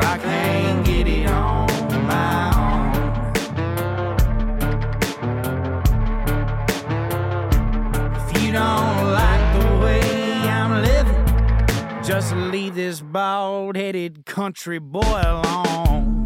[0.00, 1.66] I can't get it on
[2.06, 2.94] my own.
[8.14, 10.00] If you don't like the way
[10.48, 11.26] I'm living,
[12.04, 16.24] just leave this bald headed country boy alone.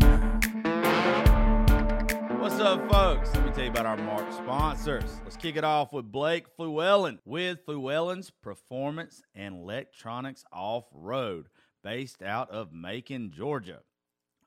[2.39, 3.33] What's up, folks?
[3.35, 5.21] Let me tell you about our Mark sponsors.
[5.25, 11.47] Let's kick it off with Blake Fluellen with Fluellen's Performance and Electronics Off Road,
[11.83, 13.81] based out of Macon, Georgia.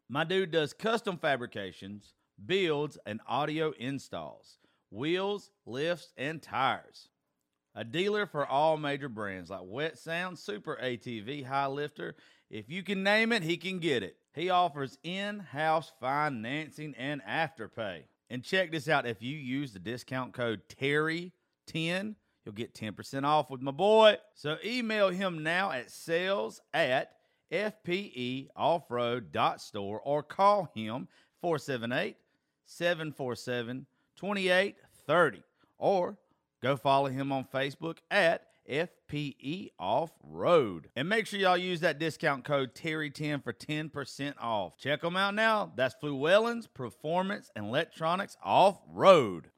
[0.08, 4.58] My dude does custom fabrications, builds, and audio installs,
[4.92, 7.10] wheels, lifts, and tires.
[7.74, 12.16] A dealer for all major brands like Wet Sound, Super ATV, High Lifter.
[12.50, 14.16] If you can name it, he can get it.
[14.34, 18.04] He offers in house financing and afterpay.
[18.30, 22.16] And check this out if you use the discount code Terry10,
[22.46, 24.18] you'll get 10% off with my boy.
[24.36, 27.12] So email him now at sales at
[27.52, 31.08] fpeoffroad.store or call him
[31.42, 32.16] 478
[32.66, 33.86] 747
[34.16, 35.44] 2830
[35.78, 36.18] or
[36.62, 40.90] go follow him on Facebook at FPE Off Road.
[40.96, 44.78] And make sure y'all use that discount code Terry10 for 10% off.
[44.78, 45.72] Check them out now.
[45.76, 49.50] That's Fluellen's Performance and Electronics Off Road.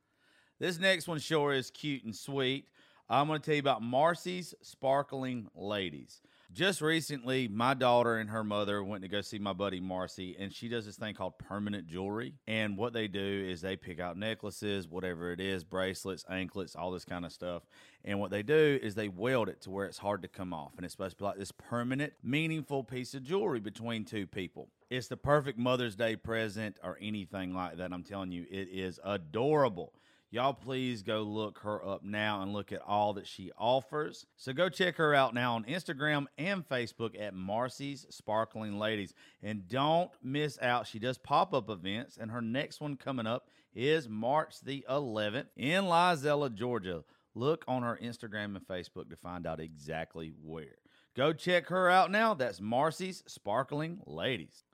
[0.59, 2.65] This next one sure is cute and sweet.
[3.09, 6.21] I'm going to tell you about Marcy's Sparkling Ladies.
[6.57, 10.51] Just recently, my daughter and her mother went to go see my buddy Marcy, and
[10.51, 12.33] she does this thing called permanent jewelry.
[12.47, 16.89] And what they do is they pick out necklaces, whatever it is, bracelets, anklets, all
[16.89, 17.61] this kind of stuff.
[18.03, 20.71] And what they do is they weld it to where it's hard to come off.
[20.77, 24.67] And it's supposed to be like this permanent, meaningful piece of jewelry between two people.
[24.89, 27.93] It's the perfect Mother's Day present or anything like that.
[27.93, 29.93] I'm telling you, it is adorable.
[30.29, 34.25] Y'all please go look her up now and look at all that she offers.
[34.35, 39.13] So go check her out now on Instagram and Facebook at Marcy's Sparkling Ladies.
[39.41, 40.85] And don't miss out.
[40.85, 45.85] She does pop-up events and her next one coming up is March the 11th in
[45.85, 47.05] Lizella, Georgia.
[47.33, 50.75] Look on her Instagram and Facebook to find out exactly where.
[51.15, 52.33] Go check her out now.
[52.33, 54.65] That's Marcy's Sparkling Ladies.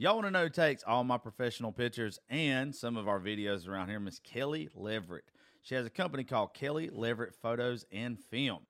[0.00, 3.90] Y'all want to know takes all my professional pictures and some of our videos around
[3.90, 4.00] here?
[4.00, 5.26] Miss Kelly Leverett.
[5.60, 8.60] She has a company called Kelly Leverett Photos and Film.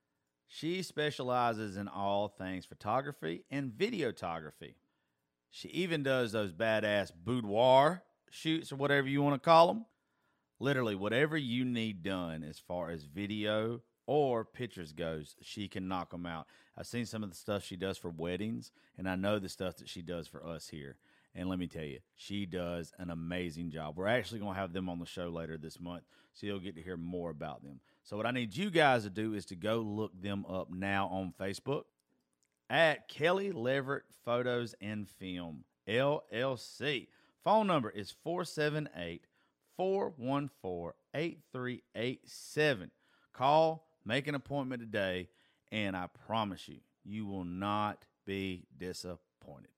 [0.49, 4.75] She specializes in all things photography and videography.
[5.53, 9.87] She even does those badass boudoir shoots or whatever you want to call them.
[10.59, 16.11] Literally, whatever you need done as far as video or pictures goes, she can knock
[16.11, 16.49] them out.
[16.77, 19.77] I've seen some of the stuff she does for weddings, and I know the stuff
[19.77, 20.97] that she does for us here.
[21.35, 23.97] And let me tell you, she does an amazing job.
[23.97, 26.75] We're actually going to have them on the show later this month, so you'll get
[26.75, 27.81] to hear more about them.
[28.03, 31.07] So, what I need you guys to do is to go look them up now
[31.07, 31.85] on Facebook
[32.69, 37.09] at Kelly Leverett Photos and Film, LLC.
[37.45, 39.27] Phone number is 478
[39.77, 42.91] 414 8387.
[43.33, 45.29] Call, make an appointment today,
[45.73, 49.71] and I promise you, you will not be disappointed.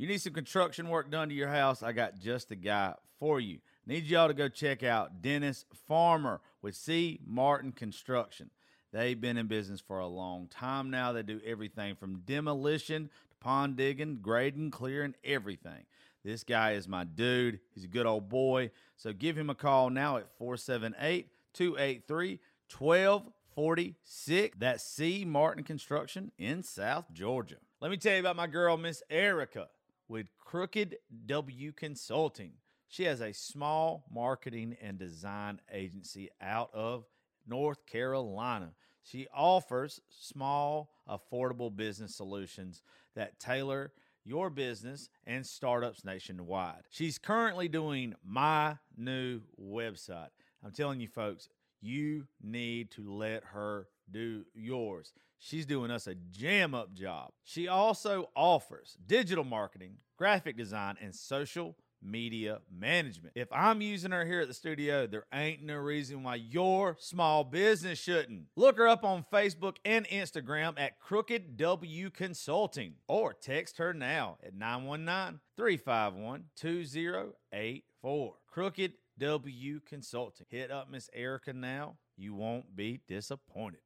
[0.00, 1.82] You need some construction work done to your house?
[1.82, 3.58] I got just the guy for you.
[3.86, 7.20] Need y'all to go check out Dennis Farmer with C.
[7.26, 8.48] Martin Construction.
[8.94, 11.12] They've been in business for a long time now.
[11.12, 15.84] They do everything from demolition to pond digging, grading, clearing, everything.
[16.24, 17.60] This guy is my dude.
[17.74, 18.70] He's a good old boy.
[18.96, 22.38] So give him a call now at 478 283
[22.74, 24.56] 1246.
[24.58, 25.26] That's C.
[25.26, 27.56] Martin Construction in South Georgia.
[27.82, 29.68] Let me tell you about my girl, Miss Erica,
[30.10, 30.96] with Crooked
[31.26, 32.50] W Consulting.
[32.88, 37.04] She has a small marketing and design agency out of
[37.46, 38.72] North Carolina.
[39.04, 42.82] She offers small, affordable business solutions
[43.14, 43.92] that tailor
[44.24, 46.82] your business and startups nationwide.
[46.90, 50.30] She's currently doing my new website.
[50.64, 51.48] I'm telling you, folks,
[51.80, 55.12] you need to let her do yours.
[55.42, 57.30] She's doing us a jam up job.
[57.42, 63.32] She also offers digital marketing, graphic design, and social media management.
[63.34, 67.42] If I'm using her here at the studio, there ain't no reason why your small
[67.42, 68.48] business shouldn't.
[68.54, 74.36] Look her up on Facebook and Instagram at Crooked W Consulting or text her now
[74.44, 78.34] at 919 351 2084.
[78.46, 80.46] Crooked W Consulting.
[80.50, 81.96] Hit up Miss Erica now.
[82.16, 83.80] You won't be disappointed.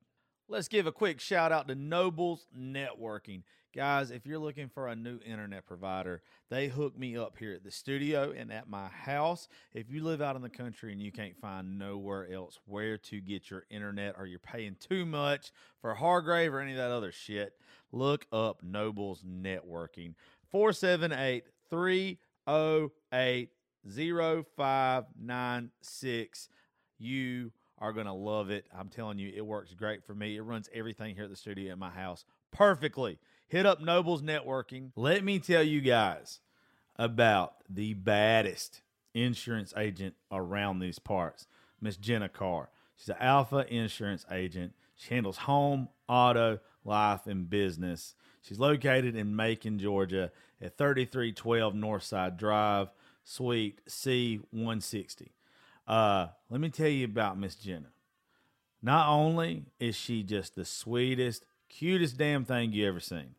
[0.47, 3.45] Let's give a quick shout out to Nobles Networking.
[3.75, 6.21] Guys, if you're looking for a new internet provider,
[6.51, 9.49] they hook me up here at the studio and at my house.
[9.73, 13.23] If you live out in the country and you can't find nowhere else where to
[13.23, 15.51] get your internet or you're paying too much
[15.81, 17.55] for Hargrave or any of that other shit,
[17.91, 20.13] look up Nobles Networking.
[20.51, 23.49] 478 308
[24.47, 26.49] 0596.
[26.99, 27.51] You
[27.85, 28.65] are going to love it.
[28.75, 30.37] I'm telling you, it works great for me.
[30.37, 33.19] It runs everything here at the studio at my house perfectly.
[33.47, 34.91] Hit up Nobles Networking.
[34.97, 36.41] Let me tell you guys
[36.97, 38.81] about the baddest
[39.13, 41.47] insurance agent around these parts,
[41.79, 42.71] Miss Jenna Carr.
[42.97, 44.73] She's an alpha insurance agent.
[44.97, 48.15] She handles home, auto, life, and business.
[48.41, 52.89] She's located in Macon, Georgia at 3312 Northside Drive,
[53.25, 55.29] Suite C160.
[55.87, 57.89] Uh, let me tell you about Miss Jenna.
[58.83, 63.35] Not only is she just the sweetest, cutest damn thing you ever seen,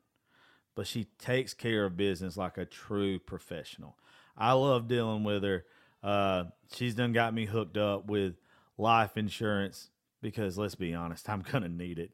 [0.75, 3.95] but she takes care of business like a true professional.
[4.37, 5.65] I love dealing with her.
[6.03, 8.35] Uh, she's done got me hooked up with
[8.77, 9.89] life insurance
[10.21, 12.11] because let's be honest, I'm gonna need it.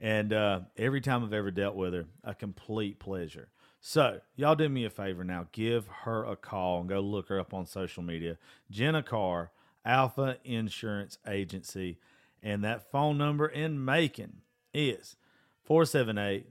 [0.00, 3.48] And uh, every time I've ever dealt with her, a complete pleasure.
[3.80, 5.46] So, y'all do me a favor now.
[5.52, 8.36] Give her a call and go look her up on social media.
[8.70, 9.50] Jenna Carr,
[9.84, 11.98] Alpha Insurance Agency.
[12.42, 14.42] And that phone number in Macon
[14.72, 15.16] is
[15.64, 16.46] 478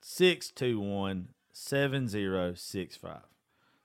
[0.00, 3.18] 621 7065.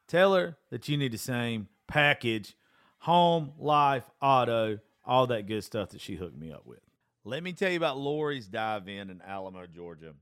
[0.07, 2.55] Tell her that you need the same package
[2.99, 6.79] home, life, auto, all that good stuff that she hooked me up with.
[7.23, 10.13] Let me tell you about Lori's Dive In in Alamo, Georgia.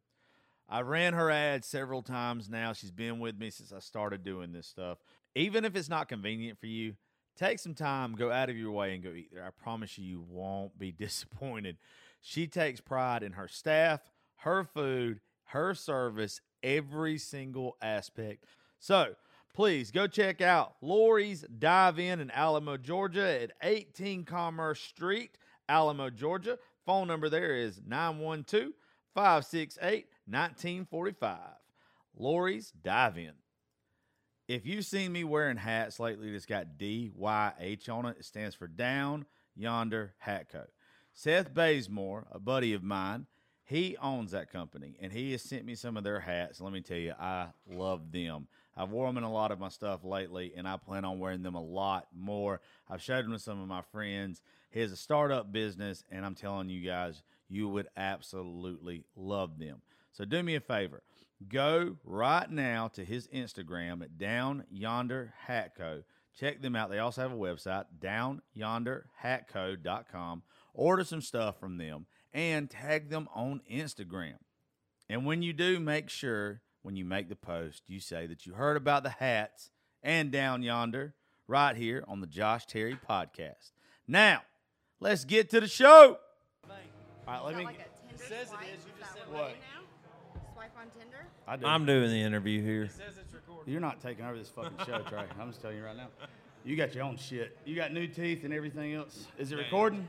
[0.70, 2.74] I ran her ad several times now.
[2.74, 4.98] She's been with me since I started doing this stuff.
[5.36, 6.96] Even if it's not convenient for you,
[7.38, 9.45] take some time, go out of your way, and go eat there.
[9.45, 11.77] I promise you, you won't be disappointed.
[12.21, 14.01] She takes pride in her staff,
[14.38, 18.45] her food, her service, every single aspect.
[18.80, 19.15] So
[19.53, 25.38] please go check out Lori's Dive In in Alamo, Georgia at 18 Commerce Street,
[25.68, 26.57] Alamo, Georgia.
[26.86, 28.74] Phone number there is 912
[29.13, 31.39] 568 1945.
[32.18, 33.33] Lori's Dive In.
[34.47, 38.67] If you've seen me wearing hats lately that's got DYH on it, it stands for
[38.67, 40.65] Down Yonder Hat Co.
[41.13, 43.27] Seth Bazemore, a buddy of mine,
[43.63, 46.59] he owns that company and he has sent me some of their hats.
[46.59, 48.47] Let me tell you, I love them.
[48.75, 51.43] I've worn them in a lot of my stuff lately and I plan on wearing
[51.43, 52.59] them a lot more.
[52.89, 54.41] I've showed them to some of my friends.
[54.71, 59.81] He has a startup business and I'm telling you guys, you would absolutely love them.
[60.12, 61.01] So do me a favor.
[61.50, 66.03] Go right now to his Instagram at Down Yonder Hat Co.
[66.38, 66.89] Check them out.
[66.89, 70.43] They also have a website, downyonderhatco.com.
[70.73, 74.35] Order some stuff from them and tag them on Instagram.
[75.09, 78.53] And when you do, make sure when you make the post, you say that you
[78.53, 79.69] heard about the hats
[80.01, 81.13] and Down Yonder
[81.47, 83.71] right here on the Josh Terry podcast.
[84.07, 84.41] Now,
[85.00, 86.17] let's get to the show.
[87.27, 87.65] All right, let me.
[87.65, 88.63] Like a Tinder says it swipe?
[88.63, 88.69] is.
[88.85, 89.50] You just said what what?
[89.50, 89.81] you do now?
[90.53, 91.25] Swipe on Tinder?
[91.48, 91.66] I do.
[91.66, 92.90] I'm doing the interview here.
[93.66, 95.24] You're not taking over this fucking show, Trey.
[95.40, 96.08] I'm just telling you right now.
[96.66, 97.58] You got your own shit.
[97.66, 99.28] You got new teeth and everything else.
[99.38, 100.08] Is it recording?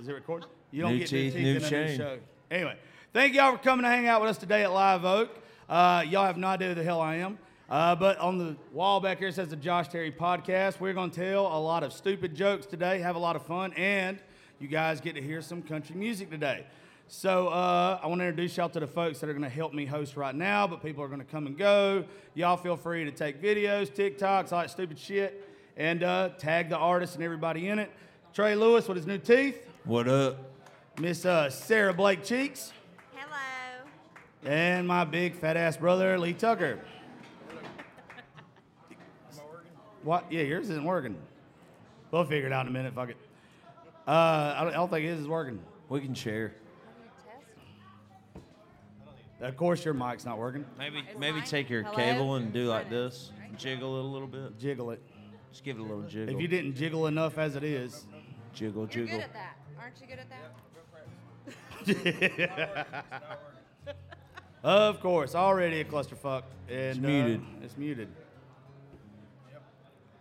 [0.00, 0.48] Is it recording?
[0.70, 1.98] You don't New get teeth, new new teeth in a new chain.
[1.98, 2.18] show.
[2.50, 2.76] Anyway,
[3.12, 5.30] thank y'all for coming to hang out with us today at Live Oak.
[5.68, 7.38] Uh, y'all have no idea who the hell I am.
[7.70, 10.80] Uh, but on the wall back here it says the Josh Terry podcast.
[10.80, 13.72] We're going to tell a lot of stupid jokes today, have a lot of fun,
[13.74, 14.18] and
[14.58, 16.66] you guys get to hear some country music today.
[17.06, 19.74] So uh, I want to introduce y'all to the folks that are going to help
[19.74, 22.04] me host right now, but people are going to come and go.
[22.34, 25.46] Y'all feel free to take videos, TikToks, all that stupid shit,
[25.76, 27.90] and uh, tag the artist and everybody in it.
[28.32, 29.66] Trey Lewis with his new teeth.
[29.84, 30.38] What up?
[30.98, 32.72] Miss uh, Sarah Blake Cheeks.
[33.14, 33.86] Hello.
[34.44, 36.80] And my big fat ass brother, Lee Tucker.
[40.02, 40.24] What?
[40.30, 41.16] Yeah, yours isn't working.
[42.10, 42.94] We'll figure it out in a minute.
[42.94, 43.16] Fuck it.
[44.06, 44.10] Uh,
[44.56, 45.58] I, don't, I don't think his is working.
[45.88, 46.54] We can share.
[49.40, 50.64] Of course, your mic's not working.
[50.78, 51.46] Maybe Is maybe mine?
[51.46, 51.96] take your Hello?
[51.96, 53.32] cable and do like this.
[53.58, 54.58] Jiggle it a little bit.
[54.58, 55.02] Jiggle it.
[55.50, 56.34] Just give it a little jiggle.
[56.34, 58.06] If you didn't jiggle enough as it is,
[58.52, 59.18] jiggle, You're jiggle.
[59.18, 59.56] good at that.
[59.78, 60.54] Aren't you good at that?
[64.64, 66.44] of course, already a clusterfuck.
[66.68, 67.42] And, It's uh, muted.
[67.62, 68.08] it's muted.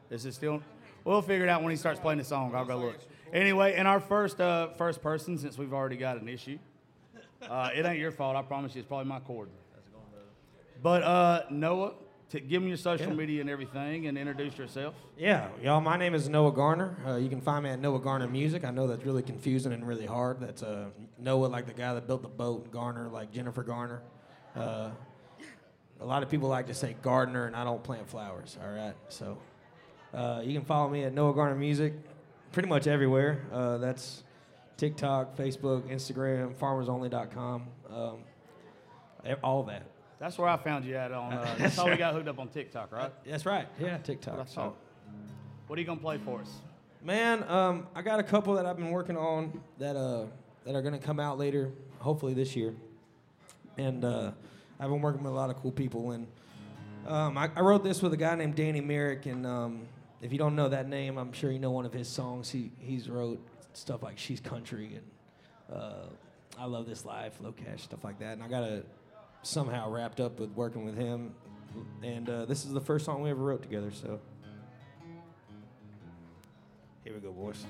[0.09, 0.61] Is it still?
[1.05, 2.53] We'll figure it out when he starts playing the song.
[2.55, 2.97] I'll go look.
[3.33, 6.59] Anyway, in our first uh, first person, since we've already got an issue,
[7.49, 8.35] uh, it ain't your fault.
[8.35, 9.49] I promise you, it's probably my cord.
[10.81, 11.93] But uh, Noah,
[12.47, 13.13] give me your social Yeah.
[13.13, 14.95] media and everything, and introduce yourself.
[15.17, 15.79] Yeah, y'all.
[15.79, 16.97] My name is Noah Garner.
[17.07, 18.65] Uh, you can find me at Noah Garner Music.
[18.65, 20.39] I know that's really confusing and really hard.
[20.41, 24.01] That's uh, Noah, like the guy that built the boat, and Garner, like Jennifer Garner.
[24.55, 24.89] Uh,
[26.01, 28.57] a lot of people like to say gardener, and I don't plant flowers.
[28.61, 29.37] All right, so
[30.13, 31.93] uh, you can follow me at Noah Garner Music,
[32.51, 33.45] pretty much everywhere.
[33.53, 34.22] Uh, that's
[34.77, 38.17] TikTok, Facebook, Instagram, FarmersOnly.com, um,
[39.43, 39.83] all that.
[40.19, 41.33] That's where I found you at on.
[41.33, 43.11] Uh, that's how we got hooked up on TikTok, right?
[43.25, 43.67] That's right.
[43.79, 44.37] Yeah, TikTok.
[44.37, 44.77] That's so- all.
[45.67, 46.49] What are you gonna play for us?
[47.01, 50.25] Man, um, I got a couple that I've been working on that uh,
[50.65, 52.73] that are gonna come out later, hopefully this year.
[53.77, 54.31] And uh,
[54.79, 56.11] I've been working with a lot of cool people.
[56.11, 56.27] And
[57.07, 59.25] um, I, I wrote this with a guy named Danny Myrick.
[59.25, 59.87] And um,
[60.21, 62.49] if you don't know that name, I'm sure you know one of his songs.
[62.49, 63.39] He he's wrote
[63.73, 66.05] stuff like "She's Country" and uh,
[66.57, 68.33] "I Love This Life," "LoCash," stuff like that.
[68.33, 68.87] And I got it
[69.41, 71.33] somehow wrapped up with working with him.
[72.03, 73.91] And uh, this is the first song we ever wrote together.
[73.91, 74.19] So.
[77.03, 77.65] Here we go, boys.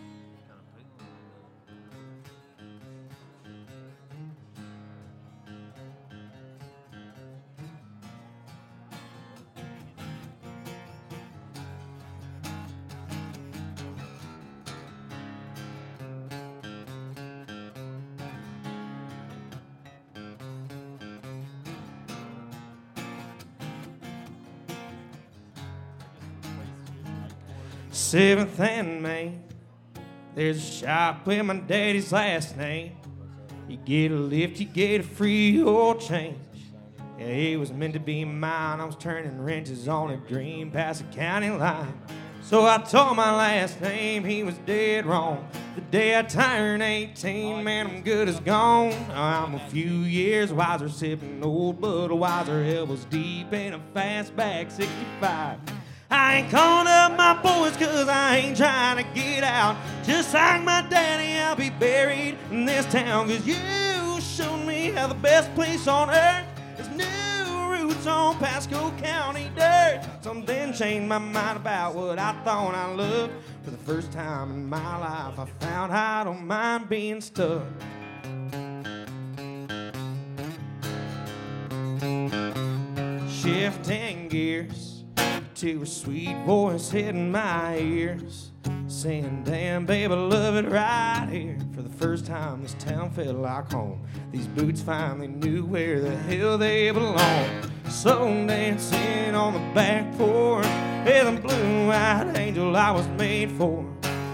[28.14, 29.44] Seventh and Main.
[30.36, 32.96] There's a shop with my daddy's last name.
[33.68, 36.38] You get a lift, you get a free oil change.
[37.18, 38.80] Yeah, it was meant to be mine.
[38.80, 42.00] I was turning wrenches on a dream past the county line.
[42.44, 45.50] So I told my last name, he was dead wrong.
[45.74, 48.94] The day I turn 18, man, I'm good as gone.
[49.10, 55.58] I'm a few years wiser, sipping old Budweiser, elbows deep in a fastback 65.
[56.14, 59.76] I ain't calling up my boys cause I ain't trying to get out.
[60.04, 63.30] Just like my daddy, I'll be buried in this town.
[63.30, 63.56] Cause you
[64.22, 66.46] showed me how the best place on earth
[66.78, 70.08] is new roots on Pasco County dirt.
[70.22, 73.34] Something changed my mind about what I thought I loved.
[73.64, 77.64] For the first time in my life, I found I don't mind being stuck.
[83.32, 84.93] Shifting gears
[85.56, 88.52] to a sweet voice hitting my ears.
[88.88, 91.58] Saying, damn, babe, I love it right here.
[91.76, 94.02] For the first time, this town felt like home.
[94.32, 97.72] These boots finally knew where the hell they belong.
[97.88, 100.66] Slow dancing on the back porch.
[101.06, 103.86] with the blue-eyed angel I was made for.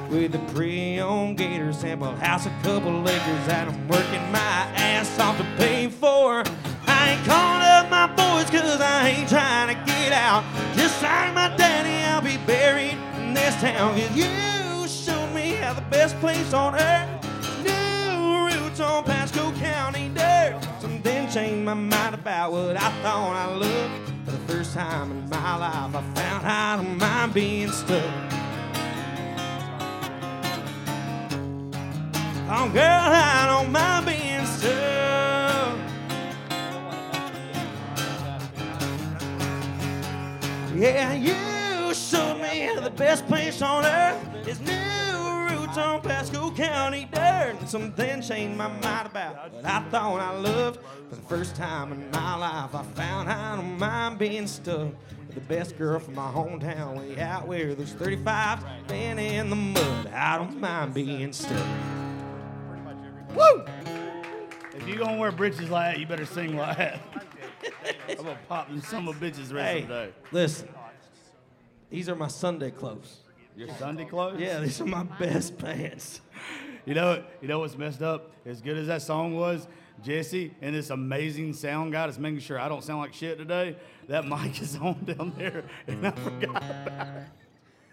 [0.09, 5.37] With the pre-owned gator sample house, a couple acres that I'm working my ass off
[5.37, 6.43] to pay for.
[6.87, 9.78] I ain't calling up my boys cause I ain't trying to
[10.09, 10.43] get out.
[10.75, 13.93] Just like my daddy, I'll be buried in this town.
[13.93, 17.09] Cause you showed me how the best place on earth.
[17.63, 20.59] New roots on Pasco County dirt.
[20.79, 24.11] Something changed my mind about what I thought I loved.
[24.25, 28.03] For the first time in my life, I found I don't mind being stuck.
[32.51, 35.08] Oh, girl, I don't mind being stuck.
[40.79, 47.05] Yeah, you showed me the best place on earth is new roots on Pasco County
[47.11, 47.57] dirt.
[47.59, 50.79] And something changed my mind about what I thought I loved.
[51.09, 54.87] For the first time in my life, I found I don't mind being stuck
[55.27, 59.57] with the best girl from my hometown, way out where there's 35 been in the
[59.57, 60.07] mud.
[60.13, 61.67] I don't mind being stuck.
[63.35, 63.65] Woo!
[64.77, 67.01] If you're gonna wear britches like that, you better sing like that.
[68.09, 70.09] I'm gonna pop them some of bitches the rest Hey, of the day.
[70.31, 70.69] listen.
[71.89, 73.17] These are my Sunday clothes.
[73.55, 74.39] Your Sunday clothes?
[74.39, 76.21] Yeah, these are my best pants.
[76.85, 78.31] You know, you know what's messed up?
[78.45, 79.67] As good as that song was,
[80.03, 83.75] Jesse and this amazing sound guy that's making sure I don't sound like shit today.
[84.07, 87.23] That mic is on down there, and I forgot about it.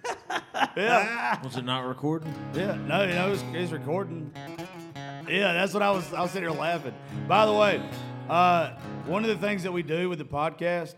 [0.76, 2.32] yeah, Was it not recording?
[2.54, 2.74] yeah.
[2.86, 4.30] No, you know, it's, it's recording.
[5.28, 6.12] Yeah, that's what I was.
[6.14, 6.94] I was sitting here laughing.
[7.26, 7.82] By the way,
[8.28, 8.72] uh,
[9.06, 10.94] one of the things that we do with the podcast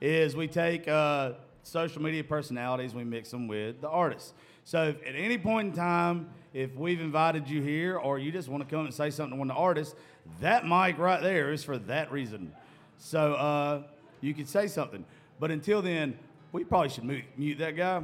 [0.00, 4.32] is we take uh, social media personalities, we mix them with the artists.
[4.64, 8.48] So if at any point in time, if we've invited you here or you just
[8.48, 9.94] want to come and say something to one of the artists,
[10.40, 12.52] that mic right there is for that reason.
[12.98, 13.82] So uh,
[14.20, 15.04] you can say something.
[15.38, 16.18] But until then,
[16.50, 18.02] we probably should mute, mute that guy.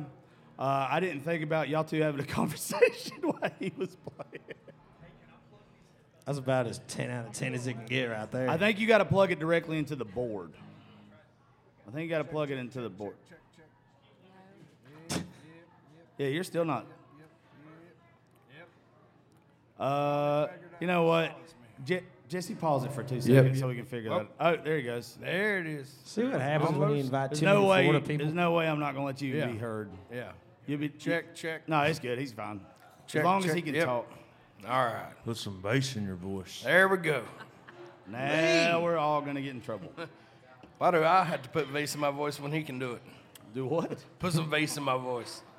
[0.59, 4.45] Uh, I didn't think about y'all two having a conversation while he was playing.
[6.31, 8.49] That's about as 10 out of 10 as it can get right there.
[8.49, 10.53] I think you got to plug it directly into the board.
[11.89, 13.17] I think you got to plug it into the board.
[16.19, 16.87] Yeah, you're still not.
[19.77, 20.47] Uh,
[20.79, 21.37] you know what?
[21.85, 24.17] Je- Jesse, pause it for two seconds so we can figure that.
[24.21, 24.31] Out.
[24.39, 25.19] Oh, there he goes.
[25.21, 25.93] There it is.
[26.05, 27.83] See what happens when you invite There's too no way.
[27.87, 28.27] Florida people.
[28.27, 29.47] There's no way I'm not gonna let you Yeah.
[29.49, 29.91] be heard.
[30.13, 30.31] Yeah.
[30.69, 31.69] You'll be Check, check.
[31.69, 32.21] No, it's good.
[32.21, 32.61] He's fine.
[33.09, 33.85] Check, as long as he can Yep.
[33.85, 34.07] talk.
[34.69, 35.13] All right.
[35.25, 36.63] Put some bass in your voice.
[36.65, 37.23] There we go.
[38.09, 39.93] Now we're all gonna get in trouble.
[40.79, 43.03] Why do I have to put bass in my voice when he can do it?
[43.55, 43.99] Do what?
[44.19, 45.43] Put some bass in my voice.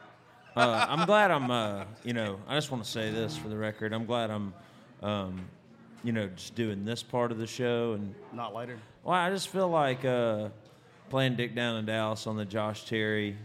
[0.54, 3.56] Uh, I'm glad I'm, uh, you know, I just want to say this for the
[3.56, 3.94] record.
[3.94, 4.54] I'm glad I'm,
[5.02, 5.46] um,
[6.04, 7.94] you know, just doing this part of the show.
[7.94, 8.78] And, Not later.
[9.06, 10.50] well, I just feel like uh,
[11.10, 13.38] playing Dick Down in Dallas on the Josh Terry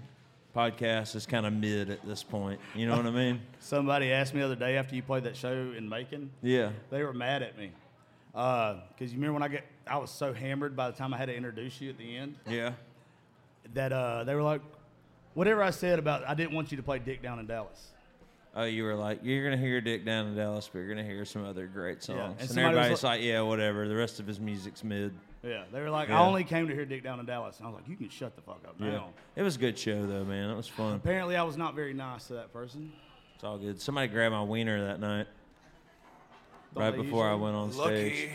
[0.56, 2.58] podcast is kind of mid at this point.
[2.74, 3.40] You know what I mean?
[3.60, 6.30] Somebody asked me the other day after you played that show in Macon.
[6.42, 6.70] Yeah.
[6.90, 7.70] They were mad at me.
[8.32, 11.26] Because you remember when I get, I was so hammered by the time I had
[11.26, 12.72] to introduce you at the end Yeah.
[13.74, 14.62] that uh, they were like,
[15.34, 17.88] whatever I said about, I didn't want you to play Dick down in Dallas.
[18.58, 21.26] Oh, you were like, you're gonna hear Dick Down in Dallas, but you're gonna hear
[21.26, 22.18] some other great songs.
[22.18, 23.86] and And, was everybody's like- like, yeah, whatever.
[23.86, 25.12] The rest of his music's mid.
[25.42, 26.20] Yeah, they were like, Yeah.
[26.20, 27.58] I only came to hear Dick down in Dallas.
[27.58, 29.02] And I was like, you can shut the fuck up Yeah.
[29.36, 30.50] It was a good show though, man.
[30.50, 30.94] It was fun.
[30.96, 32.92] Apparently, I was not very nice to that person.
[33.34, 33.80] It's all good.
[33.80, 35.26] Somebody grabbed my wiener that night,
[36.74, 37.42] Don't right they before I usually?
[37.44, 38.12] went on stage.
[38.12, 38.32] Lucky.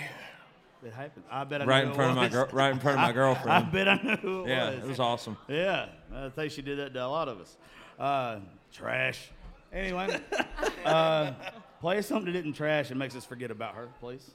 [0.83, 1.25] It happened.
[1.29, 2.33] I bet I Right knew in who front of it my was.
[2.33, 3.51] girl, right in front of my girlfriend.
[3.51, 4.49] I bet I knew who it was.
[4.49, 4.83] Yeah, was.
[4.83, 5.37] it was awesome.
[5.47, 5.85] Yeah,
[6.15, 7.55] I think she did that to a lot of us.
[7.99, 8.39] Uh,
[8.73, 9.29] trash.
[9.73, 10.19] Anyway,
[10.85, 11.31] uh,
[11.79, 14.31] play something that didn't trash and makes us forget about her, please.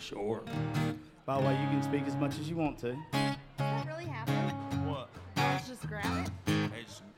[0.00, 0.40] Sure.
[1.26, 2.96] By the way, you can speak as much as you want to.
[3.12, 4.34] That really happen?
[4.88, 5.10] What?
[5.36, 6.54] Let's just grab it.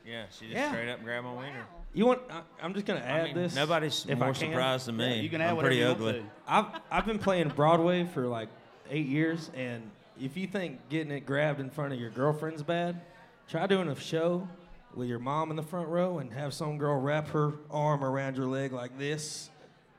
[0.05, 0.69] yeah, she just Yeah.
[0.71, 1.65] straight up grabbed my wiener.
[1.93, 2.21] You want?
[2.29, 3.55] I, I'm just gonna add I mean, this.
[3.55, 4.49] nobody's if more I can.
[4.51, 5.19] surprised than me.
[5.21, 6.13] you can add I'm whatever pretty you ugly.
[6.19, 8.49] want I've I've been playing Broadway for like
[8.89, 9.89] eight years, and
[10.21, 12.99] if you think getting it grabbed in front of your girlfriend's bad,
[13.47, 14.47] try doing a show
[14.95, 18.37] with your mom in the front row and have some girl wrap her arm around
[18.37, 19.49] your leg like this,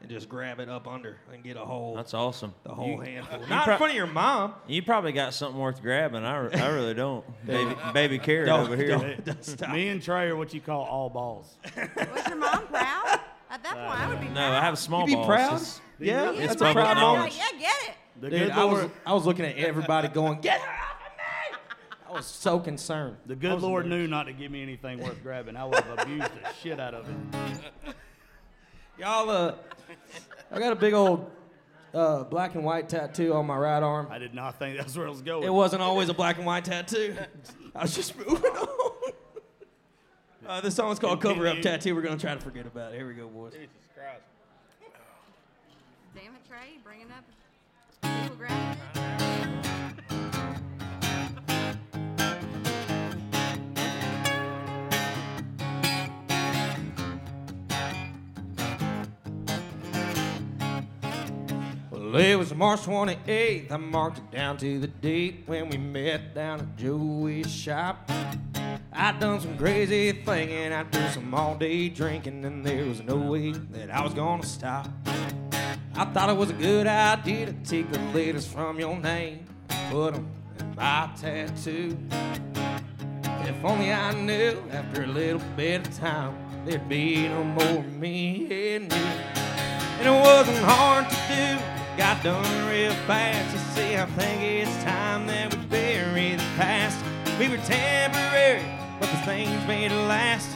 [0.05, 2.53] and just grab it up under and get a whole That's awesome.
[2.63, 3.41] the whole You- handful.
[3.41, 4.55] you Not pro- in front of your mom.
[4.67, 6.25] You probably got something worth grabbing.
[6.25, 7.25] I, I really don't.
[7.47, 8.89] baby, baby carrot Don't- over here.
[8.99, 9.71] don't- don't stop.
[9.71, 11.57] Me and Trey are what you call all balls.
[11.77, 13.21] Was your mom proud?
[13.51, 14.53] At that point, I would be No, proud.
[14.53, 15.27] I have small You'd be balls.
[15.27, 15.53] proud?
[15.55, 17.19] It's- Yeah, It's that's a public proud I'd knowledge.
[17.19, 17.35] moment.
[17.35, 17.95] like, yeah, get it.
[18.21, 21.17] The Dude, good I was I was looking at everybody going, get her off of
[21.17, 21.59] me!
[22.09, 23.17] I was so concerned.
[23.27, 24.03] the good Lord embarrassed.
[24.05, 25.57] knew not to give me anything worth grabbing.
[25.57, 27.95] I would have abused the shit out of it.
[28.99, 29.55] Y'all, uh,
[30.51, 31.31] I got a big old
[31.93, 34.09] uh, black and white tattoo on my right arm.
[34.11, 35.45] I did not think that's where I was going.
[35.45, 37.17] It wasn't always a black and white tattoo.
[37.75, 38.69] I was just moving on.
[40.47, 41.95] Uh, this song's called Cover Up Tattoo.
[41.95, 42.97] We're going to try to forget about it.
[42.97, 43.55] Here we go, boys.
[43.55, 44.21] Jesus Christ.
[46.15, 47.25] Damn it, Trey, bringing up
[62.15, 63.73] Well, it was March 28th.
[63.73, 68.09] I marked it down to the date when we met down at Joey's shop.
[68.93, 73.51] I'd done some crazy thinking after some all day drinking, and there was no way
[73.51, 74.89] that I was gonna stop.
[75.97, 79.47] I thought it was a good idea to take the letters from your name,
[79.91, 81.99] put them in my tattoo.
[83.25, 88.75] If only I knew after a little bit of time there'd be no more me
[88.77, 88.99] and you.
[89.99, 93.53] And it wasn't hard to do, got done real fast.
[93.53, 96.99] You see, I think it's time that we bury the past.
[97.39, 98.65] We were temporary,
[98.99, 100.49] but the things made it last.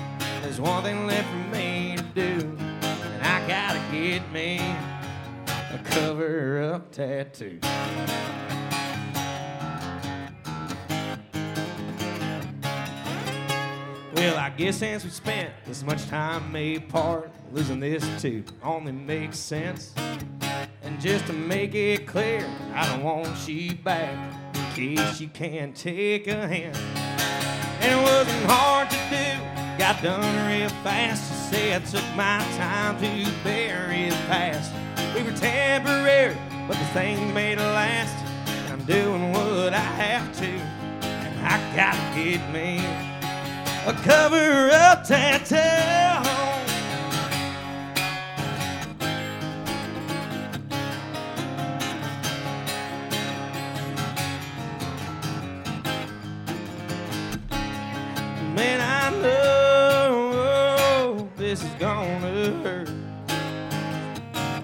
[0.42, 6.62] There's one thing left for me to do, and I gotta get me a cover
[6.62, 7.60] up tattoo.
[14.14, 19.38] Well, I guess since we spent this much time apart, losing this too only makes
[19.38, 19.94] sense.
[20.88, 24.16] And just to make it clear, I don't want you back
[24.54, 26.74] in case you can't take a hint.
[27.82, 31.30] And it wasn't hard to do, got done real fast.
[31.30, 34.72] To say I took my time to bury the past.
[35.14, 38.16] We were temporary, but the things made it last.
[38.48, 42.78] And I'm doing what I have to, and I gotta get me
[43.86, 46.37] a cover up tattoo.
[61.78, 62.90] Gonna hurt.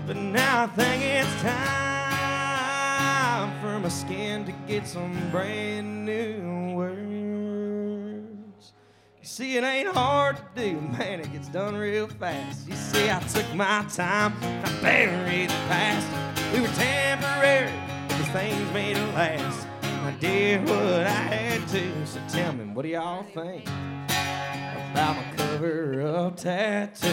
[0.06, 8.72] But now I think it's time for my skin to get some brand new words.
[9.20, 12.66] You see, it ain't hard to do, man, it gets done real fast.
[12.66, 16.06] You see, I took my time, I buried the past.
[16.52, 17.70] We were temporary,
[18.08, 19.68] the things made it last.
[19.82, 23.68] I did what I had to, so tell me, what do y'all think
[24.94, 27.08] about my cover up tattoo?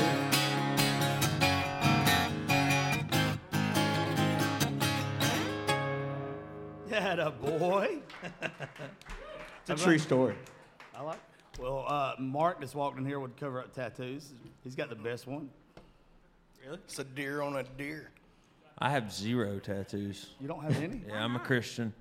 [6.89, 7.98] That a boy.
[9.62, 10.36] It's a true story.
[10.96, 11.17] I like.
[11.60, 14.32] Well, uh, Mark just walked in here with cover up tattoos.
[14.63, 15.50] He's got the best one.
[16.63, 16.78] Really?
[16.86, 18.12] It's a deer on a deer.
[18.78, 20.36] I have zero tattoos.
[20.39, 21.02] You don't have any?
[21.08, 21.96] Yeah, I'm a Christian.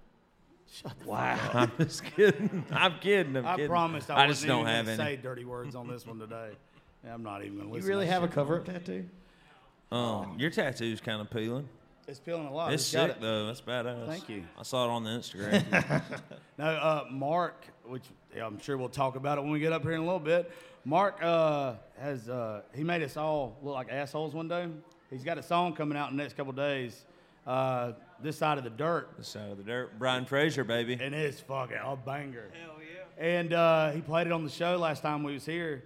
[0.73, 1.51] Shut the Wow.
[1.53, 2.65] I'm just kidding.
[2.71, 3.37] I'm kidding.
[3.37, 3.69] I'm I kidding.
[3.71, 4.97] promised I, I just don't have any.
[4.97, 6.51] say dirty words on this one today.
[7.09, 9.07] I'm not even going to You really to have a cover up tattoo?
[9.91, 11.69] Um, your tattoo's kind of peeling.
[12.07, 12.73] It's peeling a lot.
[12.73, 13.21] It's He's sick it.
[13.21, 13.47] though.
[13.47, 14.07] That's badass.
[14.07, 14.45] Thank you.
[14.59, 16.03] I saw it on the Instagram.
[16.59, 18.03] No, uh, Mark, which
[18.37, 20.19] yeah, I'm sure we'll talk about it when we get up here in a little
[20.21, 20.53] bit.
[20.85, 24.69] Mark uh, has uh, he made us all look like assholes one day.
[25.09, 27.07] He's got a song coming out in the next couple days.
[27.47, 29.99] Uh, this side of the dirt, the side of the dirt.
[29.99, 30.99] Brian Fraser, baby.
[31.01, 32.51] and it's fucking a banger.
[32.61, 33.25] Hell yeah!
[33.25, 35.85] And uh, he played it on the show last time we was here,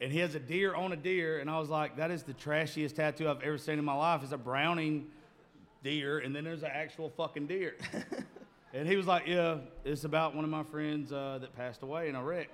[0.00, 2.32] and he has a deer on a deer, and I was like, that is the
[2.32, 4.22] trashiest tattoo I've ever seen in my life.
[4.22, 5.08] It's a Browning
[5.82, 7.74] deer, and then there's an actual fucking deer.
[8.72, 12.08] and he was like, yeah, it's about one of my friends uh, that passed away
[12.08, 12.50] in a wreck.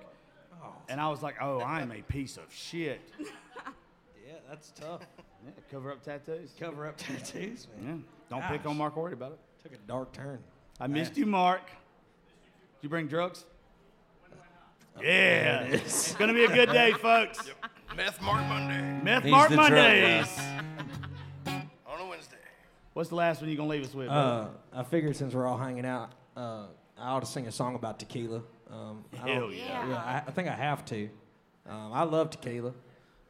[0.63, 0.73] Oh.
[0.89, 3.01] And I was like, oh, I am a piece of shit.
[4.27, 5.01] Yeah, that's tough.
[5.45, 6.51] Yeah, cover up tattoos.
[6.59, 8.03] Cover up tattoos, Yeah, man.
[8.29, 9.39] don't pick on Mark Worry about it.
[9.63, 10.39] Took a dark turn.
[10.79, 11.65] I missed you, Mark.
[11.67, 13.45] Did you bring drugs?
[15.01, 15.63] Yeah.
[15.63, 17.49] It's going to be a good day, folks.
[17.95, 20.39] Meth Mark Monday Meth He's Mark the drug Mondays.
[21.47, 22.37] on a Wednesday.
[22.93, 24.07] What's the last one you going to leave us with?
[24.07, 24.49] brother?
[24.73, 26.65] Uh, I figured since we're all hanging out, uh,
[26.97, 28.41] I ought to sing a song about tequila.
[28.71, 29.87] Um, I Hell yeah.
[29.87, 31.09] Yeah, I, I think I have to.
[31.69, 32.73] Um, I love tequila.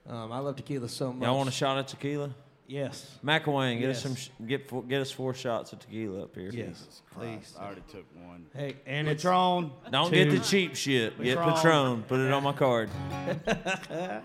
[0.07, 1.25] Um, I love tequila so much.
[1.25, 2.33] Y'all want a shot of tequila?
[2.67, 3.19] Yes.
[3.23, 4.03] McElwain, get us Yes.
[4.03, 4.15] some.
[4.15, 6.49] Sh- get four, get us four shots of tequila up here.
[6.53, 7.01] Yes.
[7.13, 7.53] Please.
[7.59, 8.45] I already took one.
[8.55, 9.71] Hey, and it's Patron.
[9.91, 11.21] Don't get the cheap shit.
[11.21, 11.53] Get Patron.
[11.55, 12.03] Patron.
[12.07, 12.89] Put it on my card.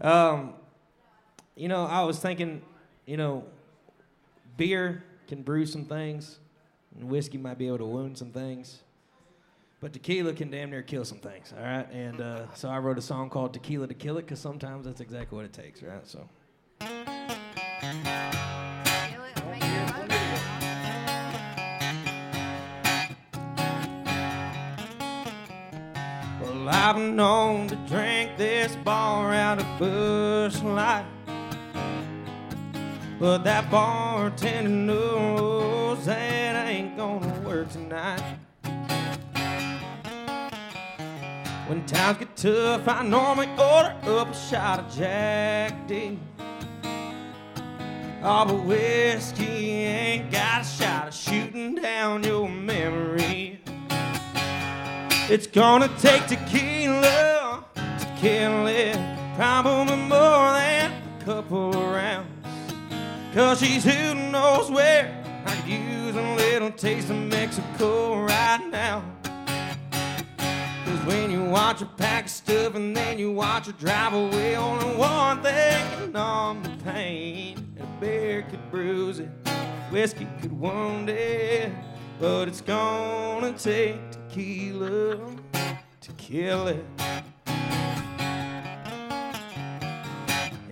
[0.00, 0.54] Um,
[1.54, 2.62] you know, I was thinking,
[3.06, 3.44] you know,
[4.56, 6.40] beer can brew some things,
[6.98, 8.80] and whiskey might be able to wound some things,
[9.82, 11.52] but tequila can damn near kill some things.
[11.58, 14.38] All right, and uh, so I wrote a song called "Tequila to Kill It" because
[14.38, 15.82] sometimes that's exactly what it takes.
[15.82, 16.26] Right, so.
[26.40, 31.06] Well, I've known to drink this bar out of Busch Light.
[33.18, 38.38] But that bartender knows that ain't gonna work tonight.
[41.72, 46.18] When times get tough, I normally order up a shot of Jack D.
[48.22, 53.62] Oh, but whiskey ain't got a shot of shooting down your memory.
[55.30, 58.98] It's gonna take tequila to kill it.
[59.36, 62.28] Probably more than a couple of rounds.
[63.32, 65.24] Cause she's who knows where.
[65.46, 69.02] I could use a little taste of Mexico right now.
[70.92, 74.56] Cause when you watch her pack of stuff and then you watch her drive away,
[74.56, 77.74] only one thing can numb the pain.
[77.80, 79.30] A beer could bruise it,
[79.90, 81.72] whiskey could wound it,
[82.20, 85.16] but it's gonna take tequila
[86.02, 86.84] to kill it.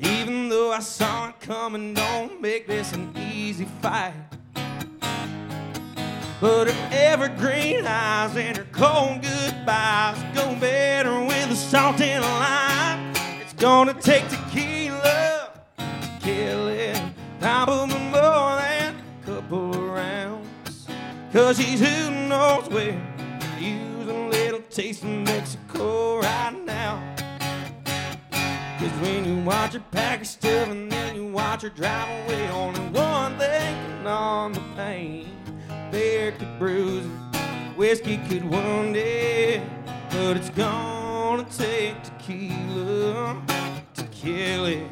[0.03, 1.95] Even though I saw it coming.
[1.95, 4.13] Don't make this an easy fight.
[6.41, 12.27] But her evergreen eyes and her cold goodbyes go better with a salt and a
[12.27, 13.13] lime.
[13.43, 16.99] It's gonna take tequila to kill it.
[17.41, 20.89] Probably more than a couple of rounds.
[21.31, 22.99] Cause she's who knows where.
[23.59, 27.17] Use a little taste of Mexico right now.
[28.79, 32.49] Cause when you watch her pack her stuff and then you watch her drive away,
[32.49, 35.40] only one thing can numb the pain.
[35.91, 37.11] Beer could bruise it,
[37.77, 39.61] whiskey could wound it,
[40.11, 43.43] but it's gonna take tequila
[43.95, 44.87] to kill it.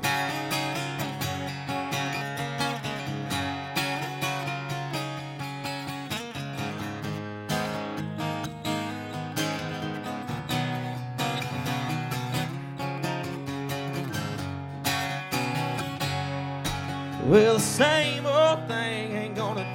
[17.25, 18.98] Well, the same old thing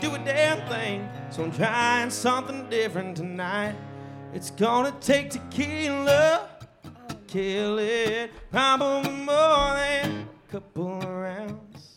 [0.03, 1.09] do a damn thing.
[1.29, 3.73] So I'm trying something different tonight.
[4.33, 6.49] It's gonna take tequila,
[7.25, 11.95] kill it, probably more than a couple rounds.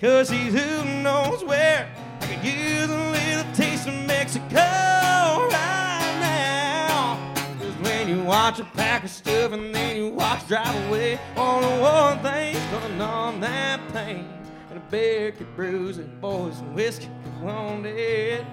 [0.00, 1.92] Cause he's who knows where.
[2.20, 7.34] I could use a little taste of Mexico right now.
[7.58, 11.80] Cause when you watch a pack of stuff and then you watch drive away, only
[11.80, 14.28] one thing's gonna numb that pain.
[14.70, 17.08] And a beer could bruise it, boys, and whiskey
[17.44, 18.44] could it.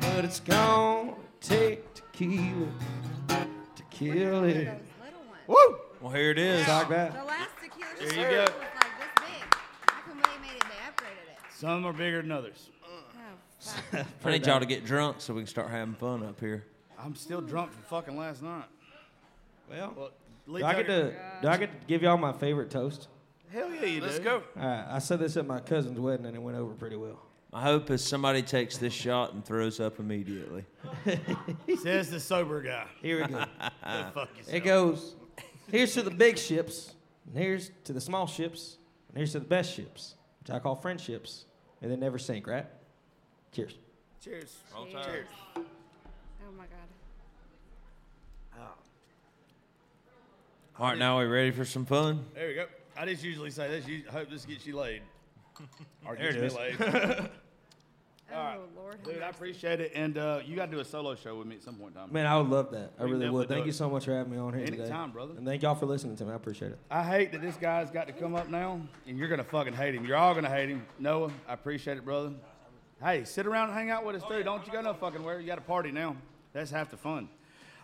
[0.00, 2.66] But it's gonna take tequila
[3.28, 4.64] to kill it.
[4.64, 5.40] Those little ones.
[5.46, 5.76] Woo!
[6.00, 6.66] Well, here it is.
[6.66, 7.12] Like that.
[7.14, 8.42] The last tequila There you go.
[8.42, 9.54] was like this big.
[9.86, 10.62] How come they made it?
[10.62, 11.52] They upgraded it.
[11.54, 12.70] Some are bigger than others.
[12.84, 13.02] Oh,
[13.58, 14.06] fuck.
[14.24, 16.64] I need y'all to get drunk so we can start having fun up here.
[16.98, 18.64] I'm still drunk from fucking last night.
[19.70, 20.10] Well, Well,
[20.58, 23.08] do I get to do I get to give y'all my favorite toast?
[23.52, 24.24] Hell yeah, you Let's do.
[24.24, 24.42] go.
[24.58, 27.20] All right, I said this at my cousin's wedding and it went over pretty well.
[27.52, 30.64] My hope is somebody takes this shot and throws up immediately.
[31.82, 32.86] Says the sober guy.
[33.02, 33.38] Here we go.
[33.84, 34.54] Go fuck yourself.
[34.56, 35.14] it goes.
[35.70, 36.94] Here's to the big ships,
[37.26, 40.76] and here's to the small ships, and here's to the best ships, which I call
[40.76, 41.44] friendships,
[41.82, 42.66] and they never sink, right?
[43.52, 43.74] Cheers.
[44.22, 44.56] Cheers.
[44.74, 45.26] Cheers.
[45.56, 45.62] Oh
[46.56, 46.90] my god.
[50.80, 52.24] All right, now are we ready for some fun?
[52.34, 52.64] There we go.
[52.96, 53.86] I just usually say this.
[53.86, 55.02] You hope this gets you laid.
[56.06, 57.28] Or There gets it me
[58.32, 59.02] Oh Lord.
[59.02, 59.92] Dude, I appreciate it.
[59.94, 62.00] And uh, you got to do a solo show with me at some point in
[62.00, 62.12] time.
[62.12, 62.92] Man, I would love that.
[62.98, 63.48] I We can really definitely would.
[63.48, 63.66] do Thank it.
[63.66, 64.82] you so much for having me on here today.
[64.82, 65.34] Anytime, brother.
[65.36, 66.32] And thank y'all for listening to me.
[66.32, 66.78] I appreciate it.
[66.90, 69.94] I hate that this guy's got to come up now, and you're gonna fucking hate
[69.96, 70.04] him.
[70.04, 70.86] You're all gonna hate him.
[71.00, 72.32] Noah, I appreciate it, brother.
[73.02, 74.42] Hey, sit around and hang out with us too.
[74.44, 75.40] Don't you go no fucking where.
[75.40, 76.14] You got a party now.
[76.52, 77.28] That's half the fun.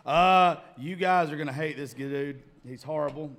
[0.05, 2.41] Uh, you guys are gonna hate this dude.
[2.65, 3.31] He's horrible.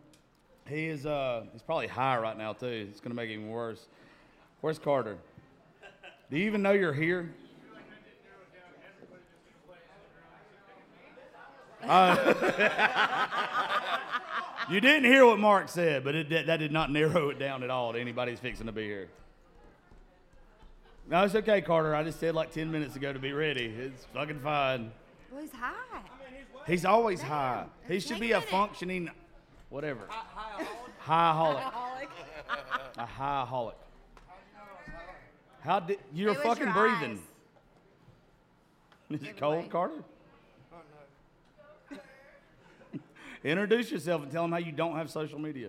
[0.68, 1.06] He is.
[1.06, 2.88] Uh, he's probably high right now too.
[2.90, 3.86] It's gonna make it even worse.
[4.60, 5.18] Where's Carter?
[6.30, 7.32] Do you even know you're here?
[11.84, 12.34] Uh,
[14.70, 17.70] you didn't hear what Mark said, but it, that did not narrow it down at
[17.70, 19.08] all to anybody's fixing to be here.
[21.08, 21.94] No, it's okay, Carter.
[21.94, 23.66] I just said like 10 minutes ago to be ready.
[23.66, 24.90] It's fucking fine.
[25.30, 26.02] Well, he's high.
[26.66, 27.64] He's always high.
[27.86, 29.10] He It's should be a taking functioning,
[29.70, 30.02] whatever.
[30.98, 31.62] High-holic.
[31.62, 32.08] Alcoholic.
[32.98, 33.74] A high-holic.
[35.68, 37.20] How did you're Hey, what's fucking your breathing?
[39.10, 39.20] eyes?
[39.20, 39.68] Is it cold, way.
[39.68, 40.02] Carter?
[40.72, 41.96] Oh,
[43.44, 45.68] Introduce yourself and tell them how you don't have social media.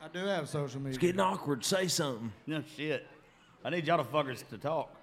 [0.00, 0.90] I do have social media.
[0.90, 1.64] It's getting awkward.
[1.64, 2.32] Say something.
[2.46, 3.08] No shit.
[3.64, 4.94] I need y'all to fuckers to talk.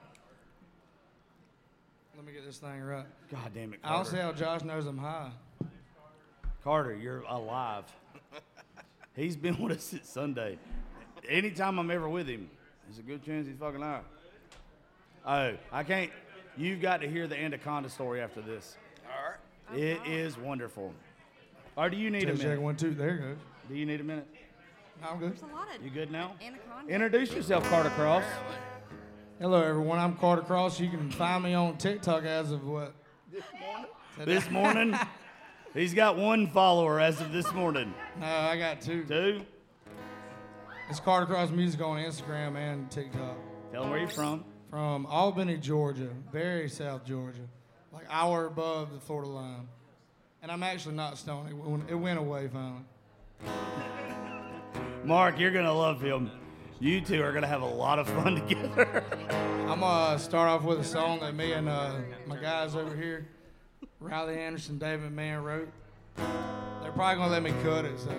[2.15, 3.05] Let me get this thing right.
[3.29, 3.97] God damn it, Carter.
[3.97, 4.09] I'll Carter.
[4.11, 5.31] see how Josh knows I'm high.
[6.63, 7.83] Carter, you're alive.
[9.13, 10.57] He's been with us since Sunday.
[11.27, 12.49] Anytime I'm ever with him,
[12.89, 14.03] there's a good chance he's fucking out.
[15.23, 16.09] Oh, I can't.
[16.57, 18.77] You've got to hear the anaconda story after this.
[19.05, 19.31] All
[19.75, 19.79] right.
[19.79, 20.91] It is wonderful.
[21.77, 22.61] Or do you need a Check, check, minute?
[22.61, 22.95] one, two.
[22.95, 23.37] There it goes.
[23.69, 24.27] Do you need a minute?
[25.03, 25.33] No, I'm good.
[25.33, 26.33] There's a lot of You good now?
[26.41, 26.91] anaconda.
[26.91, 28.23] Introduce yourself, Carter Cross.
[29.39, 29.99] Hello, everyone.
[29.99, 30.79] I'm Carter Cross.
[30.79, 32.95] You can find me on TikTok as of what?
[33.31, 33.85] This morning.
[34.25, 34.99] This morning,
[35.75, 37.93] he's got one follower as of this morning.
[38.19, 39.03] No, I got two.
[39.05, 39.41] Two.
[40.89, 43.37] It's Carter Cross Music on Instagram and TikTok.
[43.71, 44.43] Tell them where you're from.
[44.71, 47.47] From Albany, Georgia, very South Georgia,
[47.93, 49.67] like hour above the Florida line.
[50.41, 51.49] And I'm actually not stoned.
[51.49, 52.81] It went, it went away finally.
[55.03, 56.31] Mark, you're gonna love him.
[56.79, 59.03] You two are gonna have a lot of fun together.
[59.67, 63.27] I'm gonna start off with a song that me and uh, my guys over here,
[63.99, 65.69] Riley Anderson, David Mann wrote.
[66.15, 68.11] They're probably gonna let me cut it, so.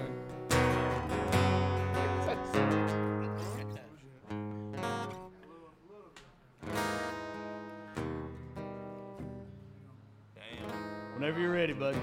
[11.20, 11.98] Whenever you're ready, buddy.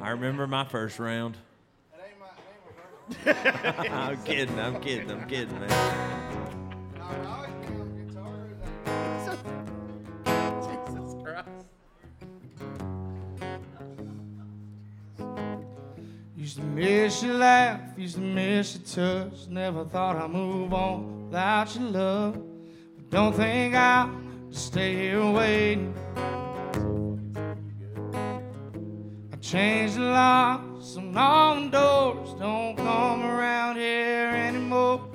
[0.00, 1.36] I remember my first round.
[3.26, 4.60] I'm kidding.
[4.60, 5.10] I'm kidding.
[5.10, 5.70] I'm kidding, man.
[10.62, 11.48] Jesus Christ.
[16.36, 19.48] Used to miss your laugh, used to miss your touch.
[19.48, 22.34] Never thought I'd move on without your love.
[22.34, 24.16] But don't think I'll
[24.48, 25.92] just stay here waiting.
[29.44, 32.32] I changed the locks some the doors.
[32.40, 35.06] Don't come around here anymore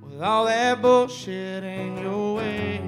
[0.00, 2.80] with all that bullshit in your way.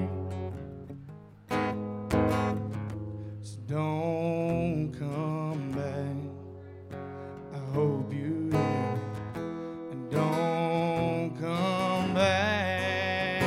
[3.43, 6.97] So don't come back.
[7.53, 8.49] I hope you
[9.91, 13.43] and don't come back.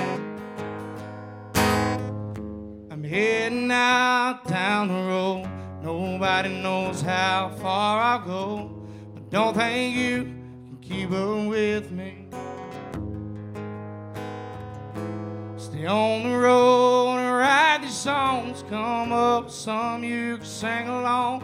[2.92, 5.51] I'm heading out down the road.
[6.32, 8.70] Nobody knows how far I'll go,
[9.12, 12.26] but don't think you can keep up with me.
[15.58, 18.64] Stay on the road and write these songs.
[18.70, 21.42] Come up some you can sing along.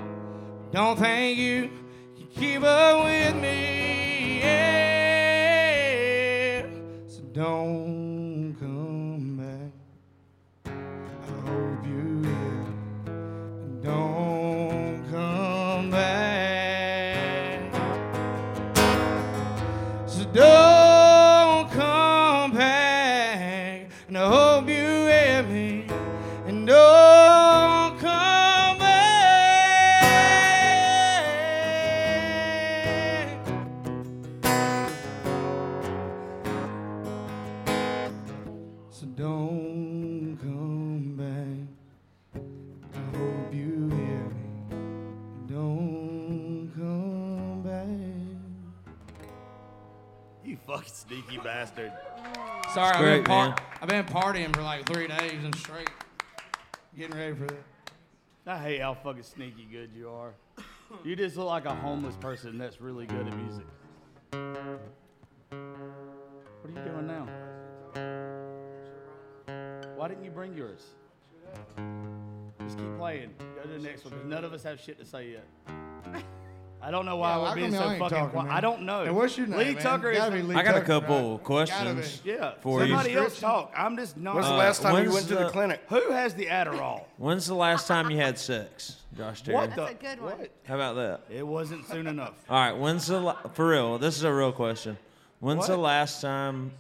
[0.72, 1.68] Don't think you
[2.16, 4.40] can keep up with me.
[4.40, 5.02] Yeah.
[7.08, 8.17] So don't
[52.78, 55.90] Sorry, I've great, been, par- I've been partying for like three days and straight.
[56.96, 57.64] Getting ready for that.
[58.46, 60.32] I hate how fucking sneaky good you are.
[61.02, 63.66] You just look like a homeless person that's really good at music.
[64.30, 65.58] What
[66.64, 67.26] are you doing now?
[69.96, 70.86] Why didn't you bring yours?
[72.60, 73.34] Just keep playing.
[73.56, 75.48] Go to the next one because none of us have shit to say yet.
[76.88, 78.46] I don't know why Yeah, we're being come so y'all ain't fucking talking, quiet.
[78.46, 78.56] man?
[78.56, 79.04] I don't know.
[79.04, 79.82] Hey, what's your name, Lee man?
[79.82, 80.40] Tucker Gotta is.
[80.42, 81.44] be Lee I got a Tucker, couple right?
[81.44, 82.22] questions.
[82.24, 82.52] Yeah.
[82.60, 82.88] For you.
[82.88, 83.72] Somebody else talk.
[83.76, 84.36] I'm just not.
[84.36, 85.82] When's the Uh, last time you when's went to the, the- clinic?
[85.90, 87.02] Who has the Adderall?
[87.18, 89.56] When's the last time you had sex, Josh Terry?
[89.58, 90.38] What That's a good one.
[90.38, 90.50] What?
[90.66, 91.20] How about that?
[91.30, 92.32] It wasn't soon enough.
[92.48, 93.98] All right, when's the la- for real?
[93.98, 94.96] This is a real question.
[95.40, 95.82] When's the What?
[95.84, 96.72] last time?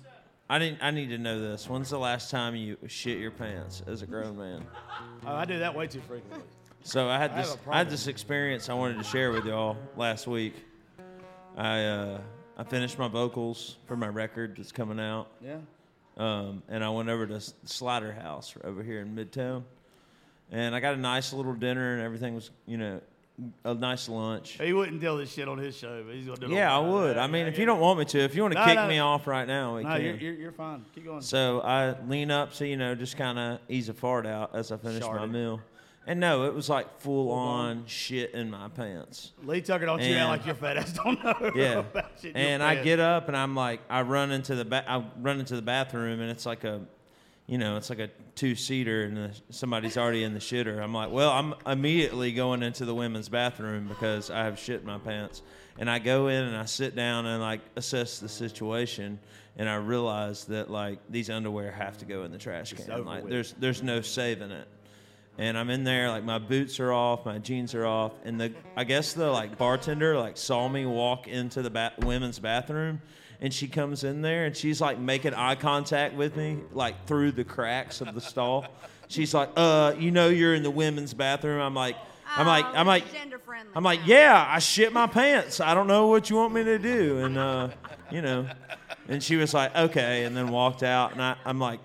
[0.48, 0.78] I didn't.
[0.82, 1.68] I need to know this.
[1.68, 4.64] When's the last time you shit your pants as a grown man?
[5.26, 6.48] Oh, I do that way too frequently.
[6.82, 7.54] So I had I this.
[7.66, 10.54] a I, had this experience I wanted to share with y'all last week.
[11.56, 12.20] I uh,
[12.56, 15.58] I finished my vocals for my record that's coming out, Yeah.
[16.16, 19.64] um, and I went over to Slider House over here in Midtown,
[20.50, 23.00] and I got a nice little dinner and everything was you know
[23.64, 24.58] a nice lunch.
[24.60, 26.52] He wouldn't deal this shit on his show, but he's gonna do it.
[26.52, 27.16] Yeah, I would.
[27.18, 28.74] I mean, if get you don't want me to, if you want to No, kick
[28.76, 28.88] no.
[28.88, 30.04] me off right now, we no, can.
[30.04, 30.84] you're, you're, you're fine.
[30.94, 31.20] Keep going.
[31.22, 34.72] So I lean up so you know, just kind of ease a fart out as
[34.72, 35.60] I finish my meal.
[36.08, 39.32] And no, it was like full on shit in my pants.
[39.44, 41.78] Lee Tucker, don't you And- act like your fat ass don't know Yeah.
[41.80, 42.34] about shit.
[42.34, 42.84] in your And I pants.
[42.86, 46.20] get up and I'm like, I run into the ba- I run into the bathroom
[46.20, 46.80] and it's like a,
[47.46, 50.82] you know, it's like a two seater and the, somebody's already in the shitter.
[50.82, 54.86] I'm like, well, I'm immediately going into the women's bathroom because I have shit in
[54.86, 55.42] my pants.
[55.78, 59.18] And I go in and I sit down and like assess the situation
[59.58, 62.90] and I realize that like these underwear have to go in the trash can.
[62.90, 63.30] over Like with.
[63.30, 64.66] there's there's no saving it.
[65.38, 68.52] And I'm in there, like my boots are off, my jeans are off, and the
[68.76, 73.00] I guess the like bartender like saw me walk into the ba- women's bathroom,
[73.40, 77.32] and she comes in there and she's like making eye contact with me like through
[77.32, 78.66] the cracks of the stall.
[79.06, 81.94] She's like, "Uh, you know you're in the women's bathroom." I'm like,
[82.36, 83.72] I'm like, Oh, I'm like, gender friendly.
[83.76, 85.60] I'm like, yeah, I shit my pants.
[85.60, 87.68] I don't know what you want me to do, and uh,
[88.10, 88.46] you know,
[89.06, 91.78] and she was like, okay, and then walked out, and I, I'm like,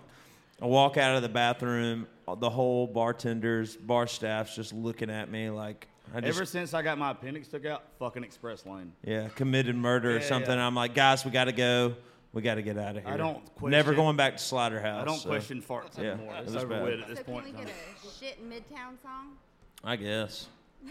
[0.60, 2.08] I walk out of the bathroom,
[2.38, 6.82] the whole bartenders, bar staff's just looking at me like I just, Ever since I
[6.82, 8.92] got my appendix took out, fucking express lane.
[9.04, 10.52] yeah, committed murder or something.
[10.56, 10.66] yeah.
[10.66, 11.96] I'm like, guys, we got to go.
[12.34, 13.14] We got to get out of here.
[13.14, 15.02] I don't question, Never going back to Slaughter House.
[15.04, 16.34] I don't so, question farts yeah, anymore.
[16.40, 16.84] It's was over bad.
[16.84, 17.46] with at this So point.
[17.46, 19.38] can in we get a shit in Midtown song?
[19.84, 20.48] I guess.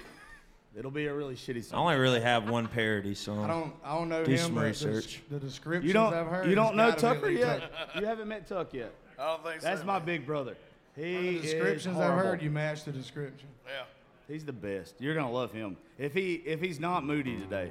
[0.77, 1.79] It'll be a really shitty song.
[1.79, 3.45] I only really have one parody song.
[3.45, 5.21] I don't, I don't know Do him, some but the, research.
[5.31, 6.15] the descriptions You don't.
[6.15, 6.49] I've heard.
[6.49, 7.61] you don't know Tucker yet.
[7.73, 8.01] Tucker.
[8.01, 8.95] You haven't met Tuck yet.
[9.19, 9.67] I don't think so.
[9.69, 10.57] That's my big brother.
[10.97, 13.49] He The descriptions I've heard, you match the description.
[13.67, 13.85] Yeah.
[14.29, 14.95] He's the best.
[14.99, 15.77] You're gonna love him.
[15.99, 17.71] If he if he's not moody today,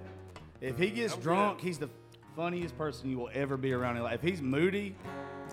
[0.59, 1.89] if he gets drunk, he's the
[2.35, 4.15] funniest person you will ever be around in life.
[4.15, 4.95] If he's moody,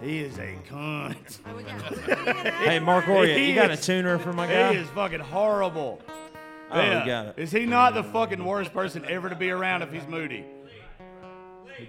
[0.02, 1.38] he is a cunt.
[1.56, 4.74] We got Hey, Mark Oria, He you got a tuner for my guy?
[4.74, 6.00] He is fucking horrible.
[6.70, 7.34] Oh, you got it.
[7.38, 10.44] Is he not the fucking worst person ever to be around if he's moody?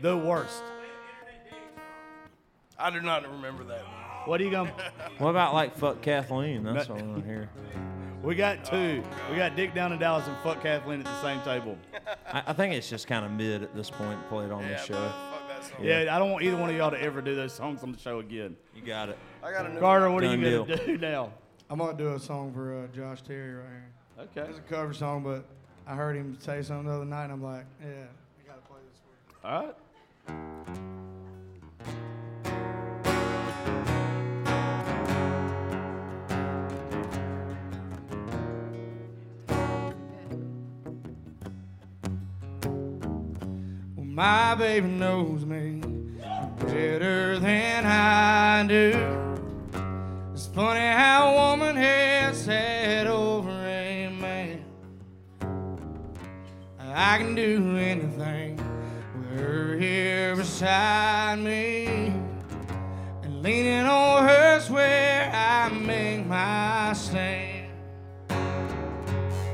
[0.02, 0.62] The worst.
[2.78, 3.84] I do not remember that.
[4.30, 4.72] What are you gonna?
[5.18, 6.64] What about like fuck Kathleen?
[6.64, 7.50] That's what I want to hear.
[8.22, 9.02] We got two.
[9.32, 11.78] We got Dick down in Dallas and fuck Kathleen at the same table.
[12.28, 14.20] I, I think it's just kind of mid at this point.
[14.28, 14.94] Play it on Yeah, the show.
[14.96, 15.86] bro, fuck that song.
[15.86, 17.98] Yeah, I don't want either one of y'all to ever do those songs on the
[17.98, 18.58] show again.
[18.76, 19.18] You got it.
[19.42, 21.32] I got a new Carter, what are Done you gonna do now?
[21.70, 24.26] I'm gonna do a song for uh, Josh Terry right here.
[24.44, 24.50] Okay.
[24.50, 25.46] It's a cover song, but
[25.88, 28.80] I heard him say something the other night, and I'm like, yeah, I gotta play
[28.92, 29.50] this for you.
[29.50, 30.80] All right.
[44.20, 45.80] My baby knows me
[46.60, 48.92] better than I do.
[50.34, 54.66] It's funny how a woman has head over a man.
[56.82, 58.58] I can do anything
[59.16, 61.86] with her here beside me.
[63.24, 67.72] And leaning on her's where I make my stand.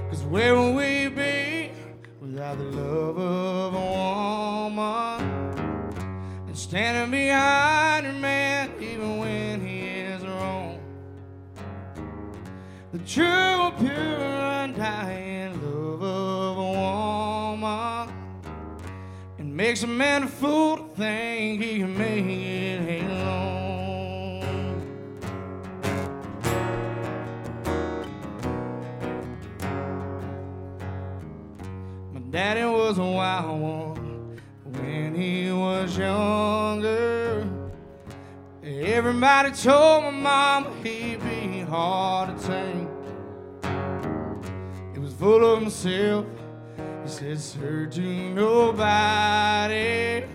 [0.09, 1.69] Cause where will we be
[2.19, 4.34] without the love of a woman?
[4.77, 10.79] And standing behind her man, even when he is wrong.
[12.91, 16.71] The true, pure, undying love of a
[17.55, 18.13] woman.
[19.37, 24.41] It makes a man a fool to think he can make it alone.
[32.13, 33.94] My daddy was a wild one
[34.95, 37.45] when he was younger.
[38.63, 42.89] Everybody told my mama he'd be hard to tame.
[44.93, 46.25] He was full of himself.
[47.03, 48.01] He said, Sir, to
[48.33, 50.25] nobody.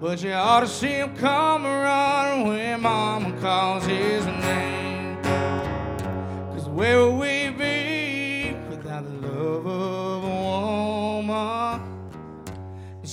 [0.00, 5.22] But you ought to see him come running when mama calls his name.
[5.22, 9.91] Cause where would we be without the love of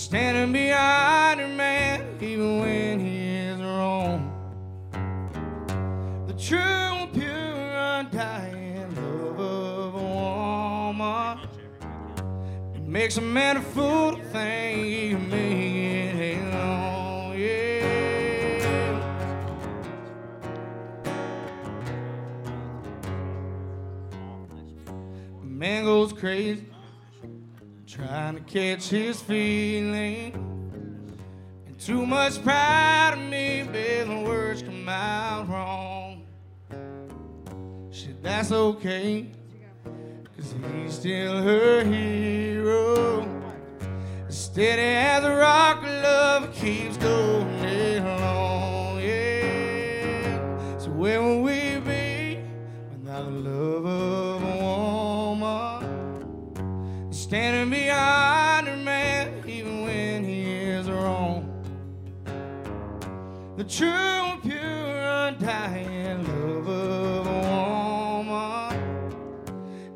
[0.09, 4.33] Standing behind her man, even when he is wrong.
[6.25, 11.47] The true, pure, undying love of a woman.
[12.73, 15.75] It makes a man a fool to think he can make
[16.15, 17.37] it alone.
[17.37, 17.89] Yeah.
[25.39, 26.68] A man goes crazy
[27.99, 30.33] trying to catch his feeling.
[31.67, 36.25] And too much pride in me, baby, words come out wrong.
[37.91, 39.29] Shit, that's okay,
[40.37, 43.27] cause he's still her hero.
[44.29, 50.77] Steady as a rock, love keeps going along, yeah.
[50.77, 52.39] So where will we be
[52.91, 54.28] without the love of
[57.29, 61.45] Standing behind a man, even when he is wrong.
[63.55, 67.39] The true, and pure, undying love of a
[68.25, 68.73] woman.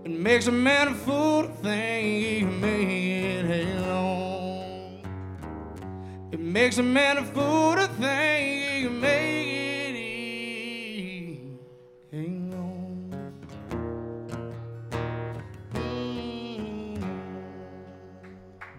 [0.06, 5.02] It makes a man a fool to think he make it alone.
[6.32, 9.02] It makes a man a fool to think he can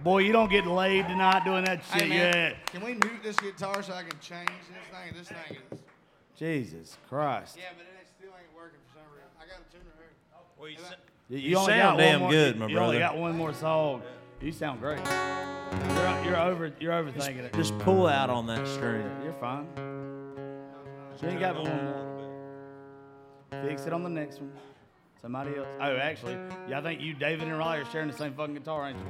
[0.04, 2.66] Boy, you don't get laid tonight doing that shit Hey man, yet.
[2.66, 5.14] can we mute this guitar so I can change this thing?
[5.16, 5.78] This thing is.
[6.36, 7.56] Jesus Christ.
[7.58, 9.30] Yeah, but it still ain't working for some reason.
[9.40, 10.98] I got a tuner here.
[11.30, 14.02] You, You only sound got damn more- good, my you only got one more song.
[14.42, 14.98] You sound great.
[15.06, 16.70] You're, you're over.
[16.80, 17.54] You're overthinking it.
[17.54, 19.10] Just pull out on that string.
[19.24, 19.66] You're fine.
[21.22, 23.62] You ain't got one more.
[23.66, 24.52] Fix it on the next one.
[25.22, 25.66] Somebody else.
[25.80, 26.36] Oh, actually,
[26.68, 29.04] yeah, I think you, David, and Riley are sharing the same fucking guitar, ain't you?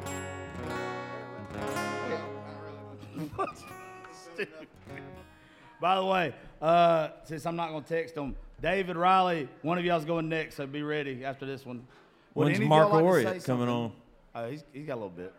[5.80, 10.04] By the way, uh, since I'm not gonna text them, David Riley, one of y'all's
[10.04, 11.86] going next, so be ready after this one.
[12.34, 13.68] Would When's any of Mark like to say coming something?
[13.68, 13.92] on?
[14.34, 15.32] Oh, he's, he's got a little bit.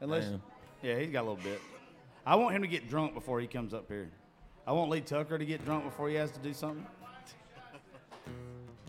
[0.00, 0.42] Unless, Damn.
[0.82, 1.60] yeah, he's got a little bit.
[2.24, 4.08] I want him to get drunk before he comes up here.
[4.66, 6.86] I want Lee Tucker to get drunk before he has to do something.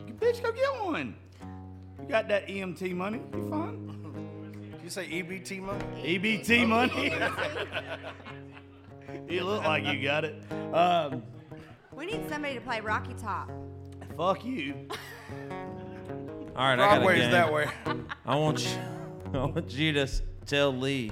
[0.07, 1.15] You bitch, go get one.
[2.01, 3.22] You got that EMT money?
[3.34, 4.09] You fine?
[4.90, 5.86] Did you say EBT money?
[6.20, 7.14] EBT money?
[9.30, 10.42] you look like you got it.
[10.74, 11.22] Um,
[11.94, 13.52] We need somebody to play Rocky Top.
[14.18, 14.88] fuck you.
[16.56, 17.32] All right, I got a Broadway's game.
[17.32, 17.68] that way.
[18.26, 18.72] I want you,
[19.40, 21.12] I want you to s- tell Lee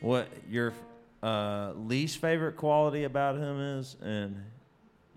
[0.00, 0.72] what your
[1.22, 4.42] uh, least favorite quality about him is, and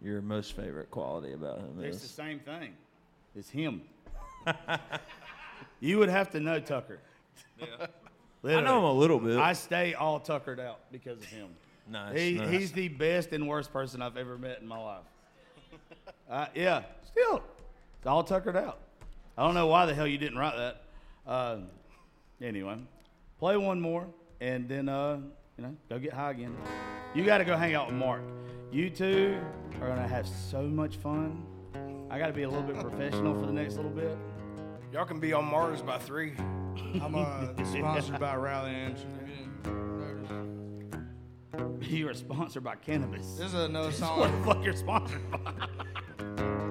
[0.01, 1.95] your most favorite quality about him is.
[1.95, 2.11] It's the is.
[2.11, 2.73] same thing.
[3.33, 3.81] It's him.
[5.79, 6.99] you would have to know Tucker.
[8.43, 9.37] I know him a little bit.
[9.37, 11.49] I stay all tuckered out because of him.
[11.89, 12.49] nice, He, nice.
[12.49, 15.05] He's the best and worst person I've ever met in my life.
[16.29, 17.43] Uh, yeah, still,
[17.97, 18.79] it's all tuckered out.
[19.37, 20.81] I don't know why the hell you didn't write that.
[21.25, 21.57] Uh,
[22.41, 22.77] anyway,
[23.39, 24.07] play one more
[24.43, 25.19] and then uh,
[25.57, 26.55] you know go get high again.
[27.15, 28.21] You got to go hang out with Mark.
[28.71, 29.39] You two
[29.81, 31.45] are gonna have so much fun.
[32.09, 34.17] I got to be a little bit professional for the next little bit.
[34.93, 36.33] Y'all can be on Mars by three.
[37.01, 39.49] I'm uh, sponsored by Rally Engine.
[41.81, 43.33] You are sponsored by cannabis.
[43.33, 44.19] This is another song.
[44.19, 45.67] What the fuck you're sponsored by?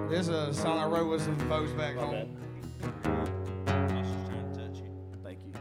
[0.09, 2.37] This is a song I wrote with some folks back home.
[5.25, 5.53] Thank you.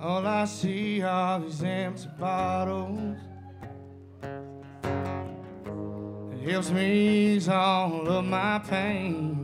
[0.00, 3.18] All I see are these empty bottles.
[6.32, 9.43] It helps me ease all of my pain.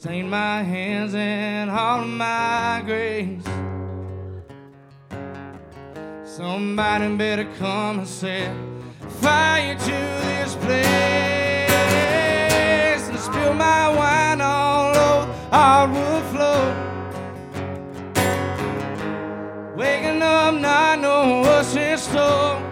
[0.00, 3.42] Stain my hands and all my grace.
[6.22, 8.54] Somebody better come and set
[9.20, 10.78] fire to this place
[13.08, 16.74] and spill my wine all over hardwood floor.
[19.76, 22.62] Waking up not knowing what's in store.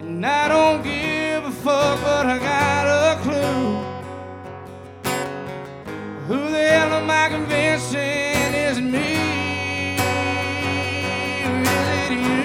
[0.00, 2.85] And I don't give a fuck, but I got
[7.26, 9.96] am convincing is me?
[11.44, 12.42] Is it you?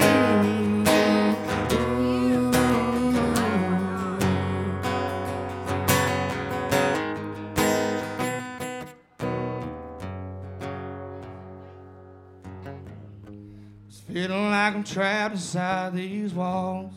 [13.88, 16.94] It's feeling like I'm trapped inside these walls.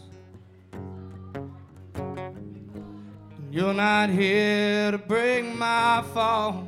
[3.51, 6.67] You're not here to break my fall.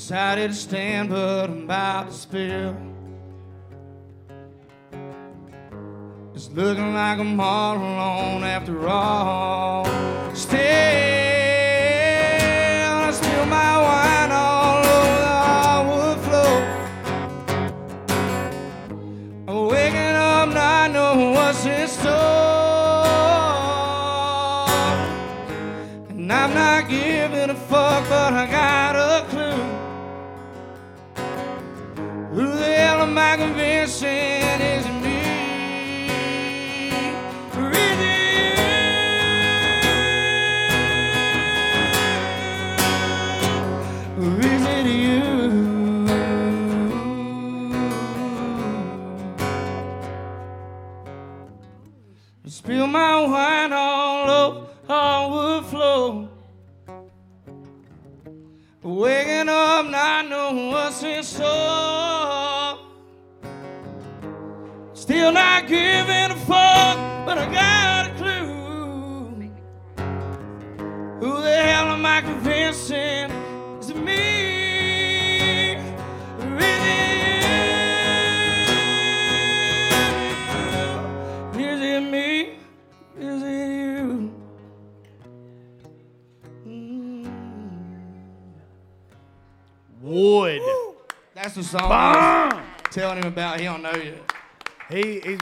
[0.00, 2.74] Decided to stand, but I'm about to spill.
[6.34, 9.84] It's looking like I'm all alone after all.
[10.34, 11.19] Still,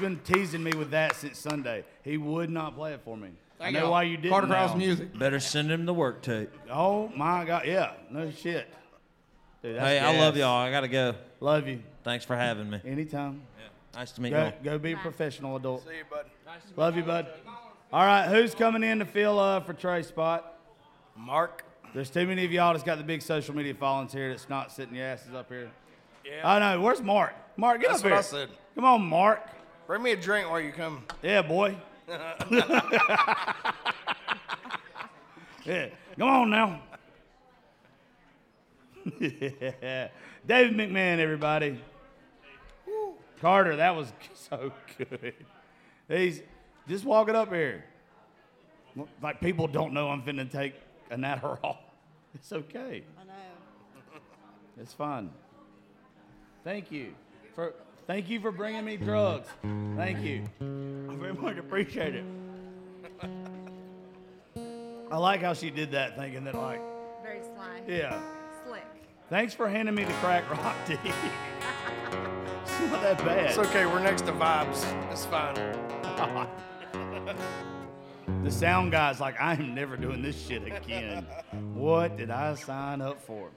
[0.08, 1.84] been teasing me with that since Sunday.
[2.02, 3.30] He would not play it for me.
[3.60, 3.90] I know y'all.
[3.90, 4.30] why you didn't.
[4.30, 4.76] Carter Cross now.
[4.76, 5.18] music.
[5.18, 6.50] Better send him the work tape.
[6.70, 7.64] Oh my God!
[7.66, 8.68] Yeah, no shit.
[9.62, 10.56] Dude, that's Hey, I love y'all.
[10.56, 11.14] I gotta go.
[11.40, 11.82] Love you.
[12.04, 12.80] Thanks for having me.
[12.84, 13.42] Anytime.
[13.94, 14.52] Nice to meet Go, y'all.
[14.62, 15.84] go be a professional adult.
[15.84, 16.26] See you, bud.
[16.76, 17.26] Love you, bud.
[17.92, 20.60] All right, who's coming in to fill uh, for Trey's spot?
[21.16, 21.64] Mark.
[21.94, 24.70] There's too many of y'all that's got the big social media followings here that's not
[24.70, 25.70] sitting your asses up here.
[26.24, 26.48] Yeah.
[26.48, 26.80] I know.
[26.80, 27.34] Where's Mark?
[27.56, 28.18] Mark, get That's up what here.
[28.18, 28.48] I said.
[28.74, 29.40] Come on, Mark.
[29.88, 31.02] Bring me a drink while you come.
[31.22, 31.74] Yeah, boy.
[35.64, 35.86] yeah.
[36.18, 36.82] Come on now.
[39.18, 40.08] yeah.
[40.46, 41.80] David McMahon, everybody.
[43.40, 45.32] Carter, that was so good.
[46.06, 46.42] He's
[46.86, 47.82] Just walking up here.
[49.22, 50.74] Like people don't know I'm finna take
[51.10, 51.78] an Adderall.
[52.34, 53.04] It's okay.
[53.18, 53.32] I know.
[54.78, 55.30] It's fine.
[56.62, 57.14] Thank you
[57.54, 57.72] for
[58.08, 59.46] thank you for bringing me drugs.
[59.96, 60.42] Thank you.
[60.60, 62.24] I very much appreciate it.
[65.12, 66.82] I like how she did that, thinking that like,
[67.22, 67.80] Very sly.
[67.86, 68.20] yeah.
[68.66, 68.82] Slick.
[69.30, 70.94] Thanks for handing me the crack rock, D.
[70.94, 73.46] it's not that bad.
[73.50, 73.86] It's okay.
[73.86, 74.84] We're next to vibes.
[75.12, 75.54] It's fine.
[78.44, 81.26] The sound guy's like, I am never doing this shit again.
[81.74, 83.50] what did I sign up for?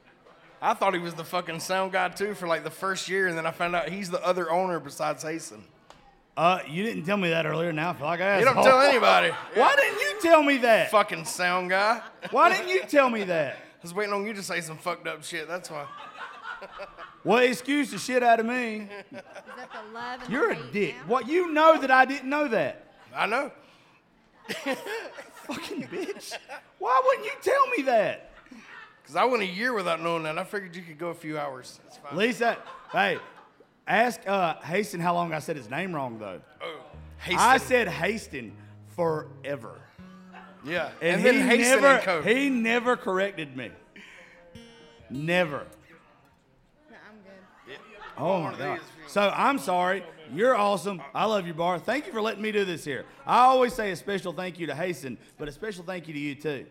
[0.62, 3.38] I thought he was the fucking sound guy too for like the first year, and
[3.38, 5.64] then I found out he's the other owner besides Hasten.
[6.38, 7.74] Uh, you didn't tell me that earlier.
[7.74, 9.30] Now I feel like I You don't tell anybody.
[9.56, 10.92] Why didn't you tell me that?
[10.92, 12.02] Fucking sound guy.
[12.32, 13.54] Why didn't you tell me that?
[13.82, 15.48] I was waiting on you to say some fucked up shit.
[15.48, 15.88] That's why.
[17.24, 18.82] Well, excuse the shit out of me.
[18.82, 20.96] Is that the love and You're the a dick.
[20.96, 21.02] now?
[21.08, 22.86] What you know that I didn't know that?
[23.16, 23.52] I know.
[25.48, 26.34] Fucking bitch.
[26.78, 28.31] Why wouldn't you tell me that?
[29.06, 30.38] Cause I went a year without knowing that.
[30.38, 31.80] I figured you could go a few hours.
[31.88, 32.16] It's fine.
[32.16, 32.58] Lisa,
[32.92, 33.18] hey,
[33.88, 36.40] ask uh, Haston how long I said his name wrong though.
[36.62, 36.80] Oh,
[37.22, 37.38] Haston.
[37.38, 38.52] I said Haston
[38.96, 39.80] forever.
[40.66, 42.22] yeah, And, and, then he Hasten never and Co.
[42.22, 43.72] he never corrected me.
[45.10, 45.66] Never.
[46.90, 47.78] No, I'm good.
[48.18, 48.80] Oh my god.
[49.08, 50.04] So I'm sorry.
[50.34, 51.02] You're awesome.
[51.14, 51.80] I love you, Bar.
[51.80, 53.04] Thank you for letting me do this here.
[53.26, 56.20] I always say a special thank you to Hasten, but a special thank you to
[56.20, 56.66] you too.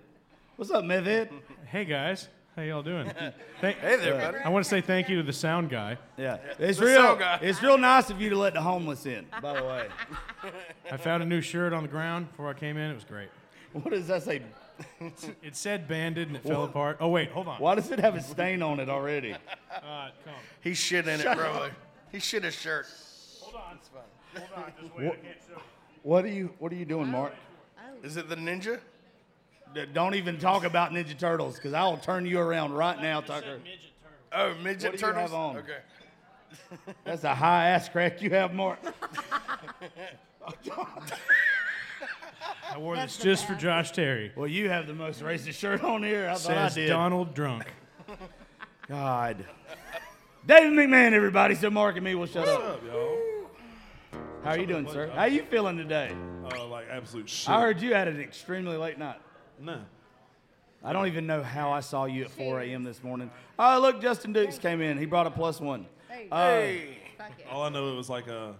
[0.56, 1.28] What's up, Meved?
[1.70, 3.10] Hey guys, how y'all doing?
[3.60, 4.38] Thank- Hey there, buddy.
[4.44, 5.98] I want to say thank you to the sound guy.
[6.16, 7.02] Yeah, it's The real.
[7.02, 7.38] sound guy.
[7.42, 9.26] It's real nice of you to let the homeless in.
[9.40, 9.88] By the way,
[10.92, 12.90] I found a new shirt on the ground before I came in.
[12.90, 13.28] It was great.
[13.72, 14.42] what does that say?
[15.42, 16.96] It said banded and it fell apart.
[17.00, 17.60] Oh wait, hold on.
[17.60, 19.34] Why does it have a stain on it already?
[19.72, 20.34] Uh, come.
[20.62, 21.70] He shit in it, probably.
[22.12, 22.86] He shit his shirt.
[23.40, 23.78] Hold on.
[24.36, 24.72] Hold on.
[24.82, 25.06] Just wait.
[25.06, 25.62] I can't show.
[26.02, 27.32] What are you What are you doing, Mark?
[28.02, 28.80] Is it the ninja?
[29.74, 33.20] D- Don't even talk about Ninja Turtles, because I will turn you around right now,
[33.20, 33.58] Tucker.
[34.32, 35.56] Oh, midget What do you have on?
[35.58, 35.78] Okay.
[37.04, 38.78] That's a high ass crack you have, Mark.
[42.72, 44.32] I wore this just for Josh Terry.
[44.36, 46.28] Well, you have the most racist shirt on here.
[46.28, 46.88] I thought I Says did.
[46.88, 47.64] Donald Drunk.
[48.88, 49.44] God.
[50.46, 51.54] David McMahon, everybody.
[51.54, 52.62] So Mark and me will shut up.
[52.62, 53.18] up, y'all?
[54.42, 55.10] How are you doing, sir?
[55.14, 56.14] How are you feeling today?
[56.56, 57.50] Uh, like absolute shit.
[57.50, 59.20] I heard you had an extremely late night.
[59.60, 59.80] No.
[60.82, 62.84] I don't even know how I saw you at 4 a.m.
[62.84, 63.30] this morning.
[63.58, 64.96] Oh, look, Justin Dukes came in.
[64.96, 65.86] He brought a plus one.
[66.08, 66.98] Hey, Uh, Hey.
[67.18, 67.46] fuck it.
[67.50, 68.54] All I know it was like a,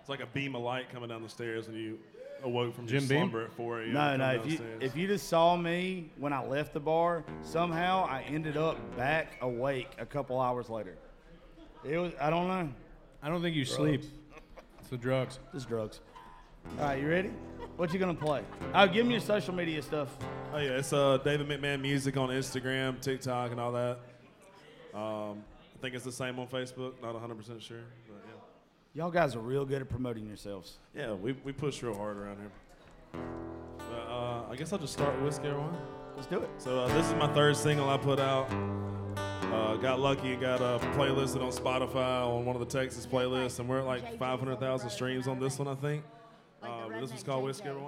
[0.00, 1.98] it's like a beam of light coming down the stairs when you
[2.42, 3.18] awoke from Jim your Beam?
[3.30, 3.92] slumber at 4 a.m.
[3.92, 4.30] No, no.
[4.30, 8.56] If you if you just saw me when I left the bar, somehow I ended
[8.56, 10.96] up back awake a couple hours later.
[11.84, 12.68] It was I don't know.
[13.22, 14.02] I don't think you sleep.
[14.80, 15.38] It's the drugs.
[15.54, 16.00] It's drugs.
[16.78, 17.30] All right, you ready?
[17.76, 18.42] What you gonna play?
[18.74, 20.08] Oh, give me your social media stuff.
[20.52, 23.98] Oh yeah, it's uh, David McMahon Music on Instagram, TikTok, and all that.
[24.94, 25.42] Um,
[25.74, 27.00] I think it's the same on Facebook.
[27.02, 29.02] Not 100 percent sure, but yeah.
[29.02, 30.78] Y'all guys are real good at promoting yourselves.
[30.94, 33.22] yeah, we, we push real hard around here.
[33.78, 35.76] But uh, I guess I'll just start with Whiskey One.
[36.16, 36.50] Let's do it.
[36.58, 38.50] So uh, this is my third single I put out.
[39.52, 43.58] Uh, got lucky and got uh, playlisted on Spotify on one of the Texas playlists,
[43.58, 46.04] and we're at like 500,000 streams on this one, I think.
[46.62, 47.80] Uh, but this was called Whiskey Number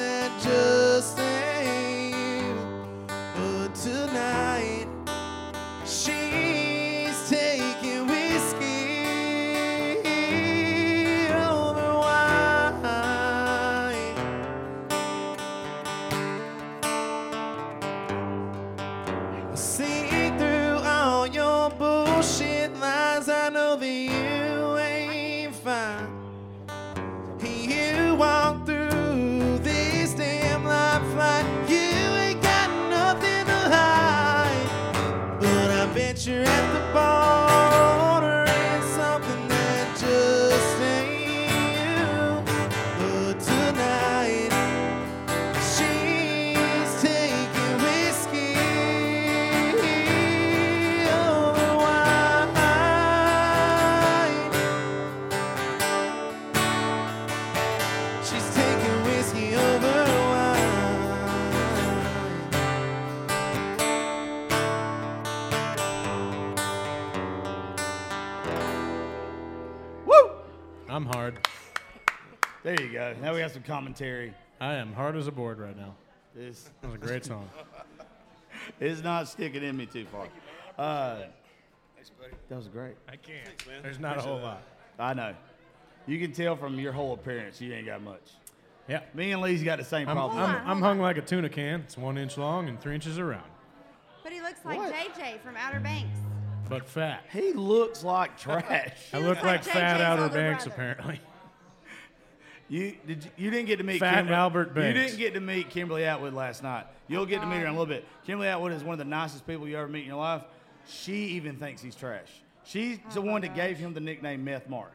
[0.00, 1.29] that just
[73.54, 73.58] go.
[73.58, 74.34] Now we got some commentary.
[74.60, 75.94] I am hard as a board right now.
[76.34, 77.48] This That was a great song.
[78.80, 80.28] it's not sticking in me too far.
[80.78, 81.22] Uh,
[82.48, 82.94] that was great.
[83.08, 83.82] I can't.
[83.82, 84.62] There's not a whole lot.
[84.98, 85.34] I know.
[86.06, 88.32] You can tell from your whole appearance you ain't got much.
[88.88, 89.00] Yeah.
[89.14, 90.38] Me and Lee's got the same I'm, problem.
[90.40, 91.80] I'm, I'm hung like a tuna can.
[91.80, 93.48] It's one inch long and three inches around,
[94.24, 94.92] But he looks like What?
[94.92, 96.18] JJ from Outer Banks.
[96.68, 97.24] but fat.
[97.32, 98.92] he looks like trash.
[99.12, 100.90] I look like, like fat JJ's Outer older Banks, brother.
[100.92, 101.20] apparently.
[102.70, 105.40] You did you, you didn't get to meet Fat Kimber- Albert You didn't get to
[105.40, 106.86] meet Kimberly Atwood last night.
[107.08, 108.04] You'll get to meet her in a little bit.
[108.24, 110.44] Kimberly Atwood is one of the nicest people you ever meet in your life.
[110.88, 112.28] She even thinks he's trash.
[112.64, 114.92] She's oh the one that gave him the nickname Meth Mark.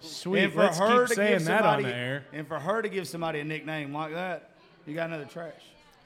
[0.00, 0.44] Sweet.
[0.44, 2.24] And for Let's her keep to saying give that on somebody, the air.
[2.32, 4.50] and for her to give somebody a nickname like that,
[4.86, 5.52] you got another trash.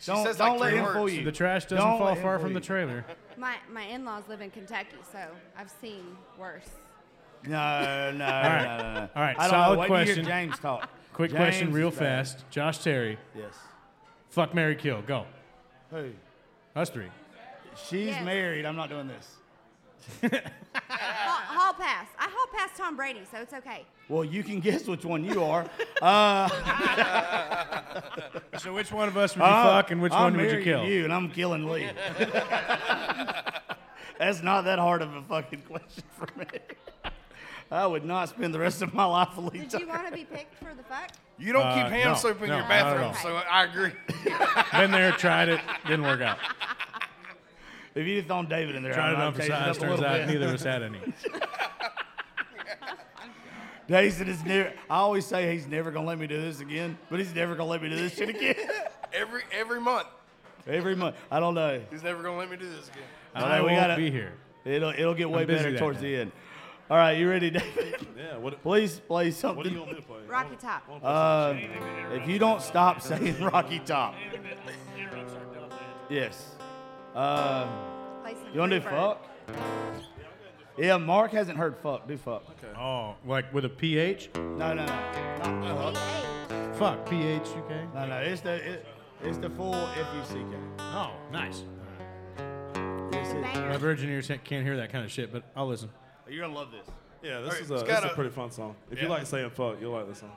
[0.01, 0.97] She don't says don't like let three him words.
[0.97, 1.25] fool you.
[1.25, 2.65] The trash doesn't Don't fall let him far fool from the you.
[2.65, 3.05] trailer.
[3.37, 5.19] My my in-laws live in Kentucky, so
[5.59, 6.69] I've seen worse.
[7.47, 8.65] No, no, no, right.
[8.65, 9.09] no, no.
[9.15, 9.81] All right, I don't solid know.
[9.81, 10.25] Wait till you hear question.
[10.25, 10.89] James talk.
[11.13, 12.27] Quick James question, real is bad.
[12.27, 12.45] fast.
[12.51, 13.55] Josh Terry, Yes.
[14.31, 15.03] fuck Mary Kill.
[15.03, 15.27] Go.
[15.91, 16.11] Who?
[16.75, 17.09] Us three.
[17.89, 18.25] She's Yes.
[18.25, 18.65] married.
[18.67, 19.37] I'm not doing this.
[20.23, 20.41] Hall,
[20.91, 22.07] hall pass.
[22.19, 23.85] I hall pass Tom Brady, so it's okay.
[24.09, 25.67] Well, you can guess which one you are.
[26.03, 26.49] Uh,
[28.59, 30.63] So which one of us would you I'm- fuck and which I'm one would you
[30.63, 30.85] kill?
[30.85, 31.89] You and I'm killing Lee.
[34.19, 36.45] That's not that hard of a fucking question for me.
[37.71, 39.61] I would not spend the rest of my life with Lee.
[39.67, 41.11] Did you want to be picked for the fuck?
[41.39, 43.15] You don't Uh, keep hand no, soap in no, your not at bathroom, all.
[43.15, 43.91] so I agree.
[44.73, 46.39] Been there, tried it, didn't work out.
[47.97, 49.69] If you'd thrown David in there, Tried I it might on have for changed size.
[49.69, 50.27] up a Turns little out bit.
[50.35, 50.99] neither of us had any.
[53.89, 54.73] Jason is never.
[54.91, 57.71] I always say he's never gonna let me do this again, but he's never gonna
[57.71, 58.57] let me do this shit again.
[59.13, 60.09] every every month.
[60.67, 61.81] Every month, I don't know.
[61.91, 63.03] He's never gonna let me do this again.
[63.35, 64.33] I we won't gotta- be here.
[64.65, 66.15] It'll it'll get way busy better that towards day.
[66.17, 66.33] the end.
[66.91, 68.07] All right, you ready, David?
[68.17, 68.37] Yeah.
[68.37, 68.63] What?
[68.63, 69.73] Please play What do something.
[69.73, 70.19] you want me to play?
[70.29, 70.83] Rocky Top.
[71.03, 71.55] Uh,
[72.13, 74.15] if you don't stop saying Rocky Top,
[76.11, 76.55] yes.
[77.15, 77.67] Uh,
[78.23, 78.91] Play some you want to do Freebird.
[78.91, 79.27] fuck?
[80.77, 82.07] Yeah, Mark hasn't heard fuck.
[82.09, 82.43] Do fuck.
[82.77, 84.31] Oh, like with a PH?
[84.35, 84.85] No, no, no.
[84.85, 85.97] Not fuck.
[86.51, 87.95] Hey, Fuck, PH UK.
[87.95, 88.17] No, no.
[88.19, 88.87] It's the it,
[89.23, 90.57] it's the full F U C K.
[90.79, 91.63] Oh, nice.
[93.13, 93.69] This is- banger.
[93.69, 95.89] My virgin ears can't hear that kind of shit, but I'll listen.
[96.29, 96.87] You're gonna love this.
[97.23, 98.75] Yeah, this Alright, is a, this is a a- pretty fun song.
[98.91, 99.05] If Yeah.
[99.05, 100.37] you like saying fuck, you'll like this song.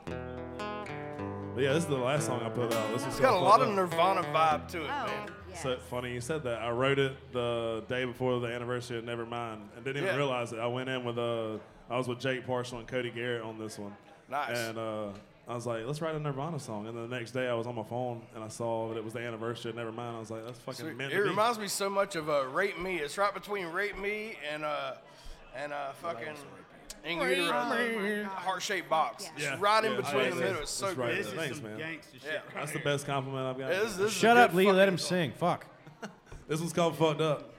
[1.55, 2.91] But yeah, this is the last song I put out.
[2.93, 5.29] This is It's got a lot of Nirvana vibe to it, Oh, man.
[5.49, 5.63] yes.
[5.63, 6.61] So funny you said that.
[6.61, 10.15] I wrote it the day before the anniversary of Nevermind and didn't even Yeah.
[10.17, 10.59] realize it.
[10.59, 11.57] I went in with uh,
[11.89, 13.95] I was with Jake Parshall and Cody Garrett on this one.
[14.29, 14.57] Nice.
[14.57, 15.07] And uh,
[15.47, 16.85] I was like, let's write a Nirvana song.
[16.87, 19.03] And then the next day I was on my phone and I saw that it
[19.03, 20.15] was the anniversary of Nevermind.
[20.15, 20.95] I was like, that's fucking Sweet.
[20.97, 21.29] meant It to be.
[21.29, 22.97] reminds me so much of uh, Rape Me.
[22.97, 24.93] It's right between Rape Me and uh
[25.57, 26.35] and uh, a fucking
[27.03, 29.25] in utero, heart-shaped box.
[29.37, 29.55] Just Yeah.
[29.59, 30.41] right in between yeah, the yeah.
[30.45, 30.61] middle.
[30.61, 31.09] It's so That's right.
[31.09, 31.19] good.
[31.19, 31.77] This is Thanks, some man.
[31.77, 32.39] gangster Yeah.
[32.53, 33.71] That's the best compliment I've got.
[33.71, 34.65] Yeah, this- this is a Shut good up, Lee.
[34.65, 35.07] fucking Let him song.
[35.09, 35.31] sing.
[35.33, 35.65] Fuck.
[36.47, 37.51] This one's called Fucked Up.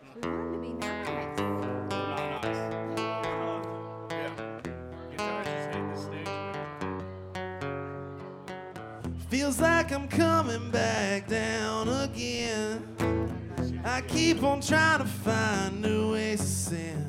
[9.28, 13.82] Feels like I'm coming back down again.
[13.84, 17.07] I keep on trying to find new ways to sin.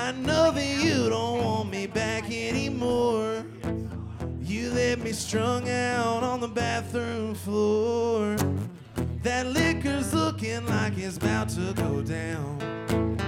[0.00, 3.44] I know that you don't want me back anymore.
[4.40, 8.34] You left me strung out on the bathroom floor.
[9.22, 13.18] That liquor's looking like it's about to go down.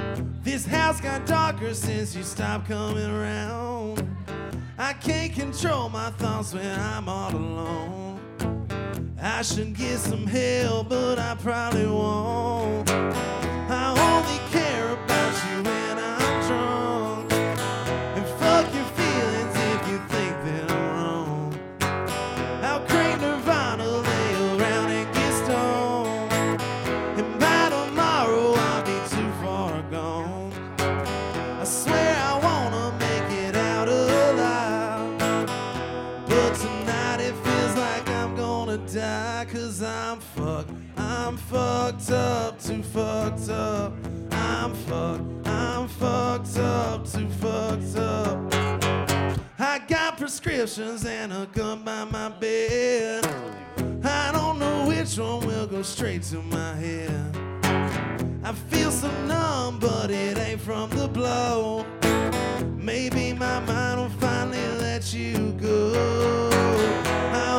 [0.42, 4.02] This house got darker since you stopped coming around.
[4.78, 8.18] I can't control my thoughts when I'm all alone.
[9.20, 13.41] I should get some help, but I probably won't.
[42.12, 43.92] Up, too fucked up.
[44.30, 45.46] I'm fucked.
[45.46, 48.54] I'm fucked up, too fucked up.
[49.58, 53.26] I got prescriptions and a gun by my bed.
[54.04, 57.36] I don't know which one will go straight to my head.
[58.44, 61.86] I feel so numb, but it ain't from the blow.
[62.76, 66.50] Maybe my mind will finally let you go.
[67.32, 67.51] I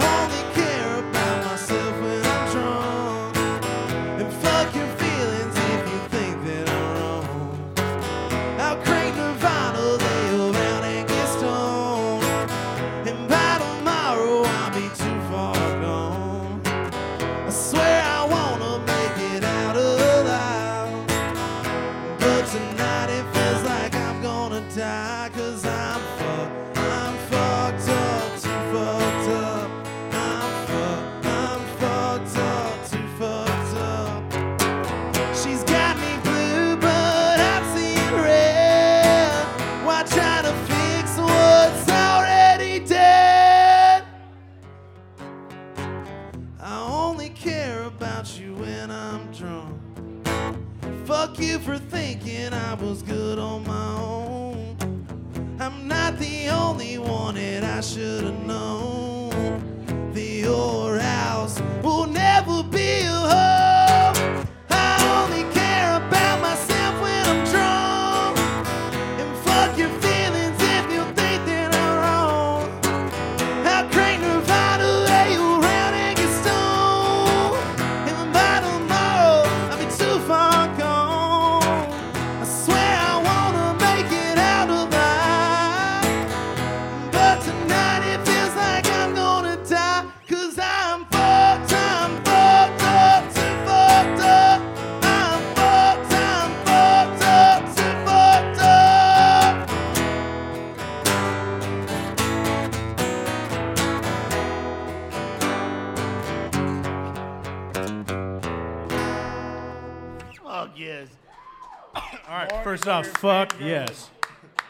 [110.54, 111.08] Fuck yes.
[111.95, 114.12] All right, first off, fuck yes.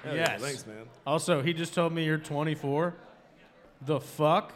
[0.01, 0.41] Hell yeah, yes.
[0.41, 0.86] thanks, man.
[1.05, 2.95] Also, he just told me you're 24.
[3.81, 4.53] The fuck?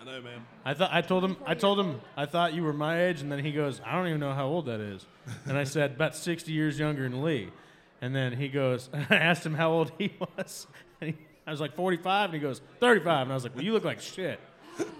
[0.00, 0.46] I know, man.
[0.64, 3.32] I thought I told him I told him I thought you were my age, and
[3.32, 5.04] then he goes, I don't even know how old that is,
[5.46, 7.48] and I said about 60 years younger than Lee,
[8.00, 10.68] and then he goes, I asked him how old he was,
[11.00, 11.16] and he,
[11.48, 13.84] I was like 45, and he goes 35, and I was like, well, you look
[13.84, 14.38] like shit,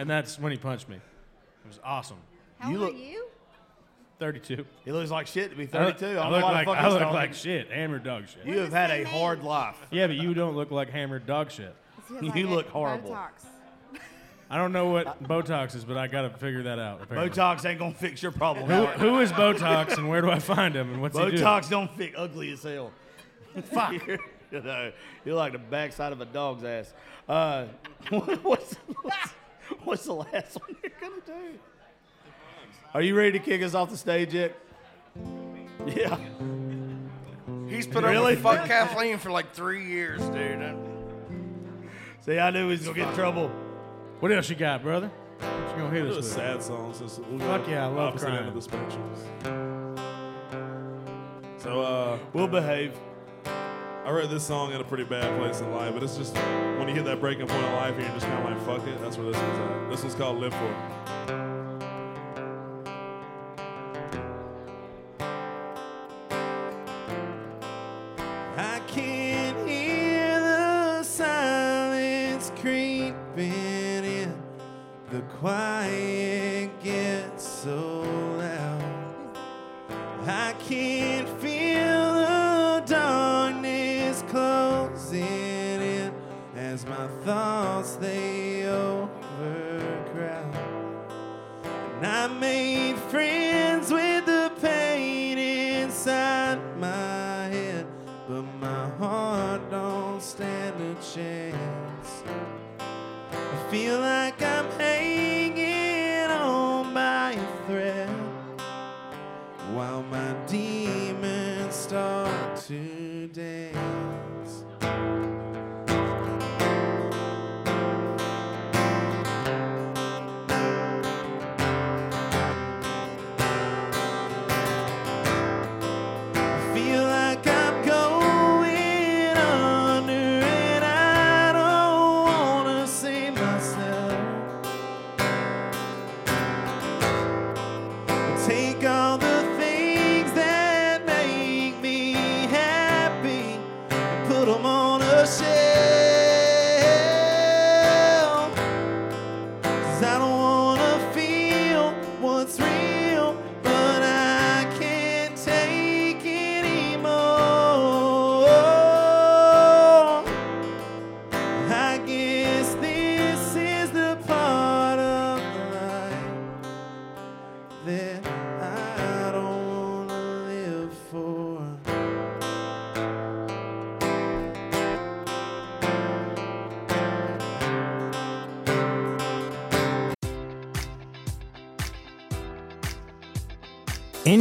[0.01, 0.97] and that's when he punched me.
[0.97, 2.19] It was awesome.
[2.59, 3.30] How old are you?
[4.21, 4.65] 32.
[4.85, 6.19] He looks like shit to be I look- 32.
[6.19, 7.15] I, I look like I look talking.
[7.15, 8.47] like shit, hammered dog shit.
[8.47, 9.77] You have had a hard life.
[9.91, 11.75] Yeah, but you don't look like hammered dog shit.
[12.21, 13.11] You look horrible.
[13.11, 13.47] Botox.
[14.53, 17.01] I don't know what Botox is, but I got to figure that out.
[17.03, 17.31] Apparently.
[17.31, 18.69] Botox ain't gonna fix your problem.
[18.69, 21.23] Who, who is Botox and where do I find him and what's he?
[21.23, 22.91] Botox don't fix ugly as hell.
[23.65, 23.93] Fuck.
[24.51, 24.93] you know,
[25.25, 26.93] you're like the backside of a dog's ass.
[27.29, 27.67] Uh,
[28.11, 29.29] what's, what's,
[29.85, 31.59] what's the last one you're gonna do?
[32.95, 34.57] Are you ready to kick us off the stage yet?
[35.87, 36.19] Yeah.
[37.69, 38.17] He's put Really?
[38.17, 40.77] up with fuck Kathleen for like three years, dude.
[42.21, 43.49] See, I knew he was gonna get in trouble.
[44.21, 45.11] What else you got, brother?
[45.39, 46.27] What you gonna hit Do us a with?
[46.27, 48.39] sad song since we Fuck yeah, I love opposite crying.
[48.41, 49.97] end of the spectrum.
[51.59, 52.93] So uh, we'll behave.
[53.47, 53.51] I
[54.07, 56.89] I wrote this song in a pretty bad place in life, but it's just when
[56.89, 59.01] you hit that breaking point in life and you're just kind of like, fuck it.
[59.01, 59.91] That's where this one's at.
[59.91, 60.65] This one's called Live For.
[60.67, 61.20] It.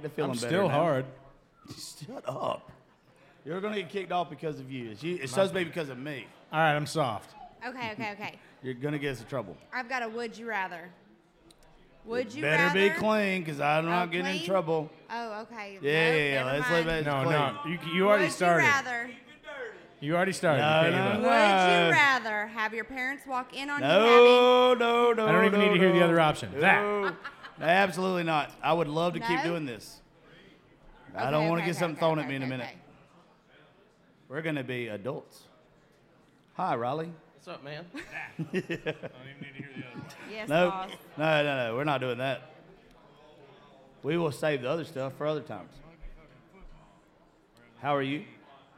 [0.00, 0.48] Get the feeling I'm better.
[0.48, 0.74] still now.
[0.74, 1.04] hard.
[2.06, 2.70] Shut up.
[3.44, 4.90] You're gonna get kicked off because of you.
[4.90, 6.26] It's, you, it's supposed to be because of me.
[6.52, 7.34] All right, I'm soft.
[7.66, 8.38] Okay, okay, okay.
[8.62, 9.56] You're gonna get us in trouble.
[9.72, 10.90] I've got a would you rather.
[12.06, 12.88] Would you Better rather?
[12.88, 14.46] be clean, cause I'm not Oh, getting in clean?
[14.46, 14.90] trouble.
[15.10, 15.78] Oh, okay.
[15.82, 16.34] Yeah, No, yeah, yeah.
[16.44, 16.86] never Let's mind.
[16.86, 17.32] leave it No, clean.
[17.32, 18.64] no, you, you already Would started.
[18.64, 19.10] you rather?
[20.00, 20.62] You already started.
[20.62, 21.12] No, You no, no.
[21.18, 24.06] Would you rather have your parents walk in on you having?
[24.06, 25.26] No, no, no.
[25.26, 26.50] I don't even no, need to hear the other option.
[26.58, 27.14] That.
[27.60, 27.66] No.
[27.66, 28.50] Absolutely not.
[28.62, 30.00] I would love to keep doing this.
[31.14, 32.42] I Okay, don't want to okay, get okay, something okay, thrown okay, at me in
[32.42, 32.66] a minute.
[32.66, 32.76] okay.
[34.28, 35.42] We're gonna be adults.
[36.54, 37.10] Hi, Riley.
[37.34, 37.84] What's up, man?
[37.94, 40.04] I don't even need to hear the other one.
[40.30, 40.90] Yes, No, boss.
[41.18, 41.76] no, no, no.
[41.76, 42.50] We're not doing that.
[44.02, 45.72] We will save the other stuff for other times.
[47.82, 48.24] How are you?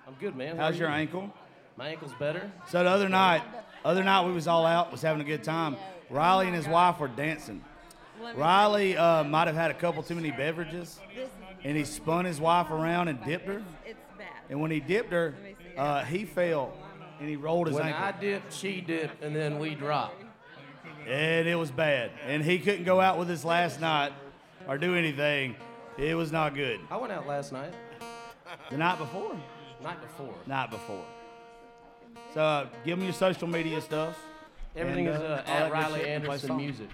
[0.07, 0.57] I'm good, man.
[0.57, 0.95] How How's your you?
[0.95, 1.33] ankle?
[1.77, 2.51] My ankle's better.
[2.69, 3.43] So the other night,
[3.85, 5.77] other night we was all out, was having a good time.
[5.79, 7.65] Oh Riley and his wife were dancing.
[8.37, 10.99] Riley uh, might have had a couple too many beverages,
[11.65, 13.63] and he spun his wife around and dipped her.
[13.87, 14.29] It's bad.
[14.51, 15.35] And when he dipped her,
[15.77, 16.73] uh, he fell
[17.21, 18.03] and he rolled his When ankle.
[18.03, 20.15] I dip, she dip, and then we drop.
[21.07, 22.11] and it was bad.
[22.27, 24.13] And he couldn't go out with us last night
[24.67, 25.55] or do anything.
[25.99, 26.81] It was not good.
[26.91, 27.73] I went out last night.
[28.71, 29.37] The night before?
[29.83, 30.35] Night before.
[30.47, 31.05] Night before.
[32.35, 34.19] So uh, give them your social media stuff.
[34.75, 36.63] Everything and, is uh, uh, all that at Riley shit, and play Anderson songs.
[36.63, 36.89] Music.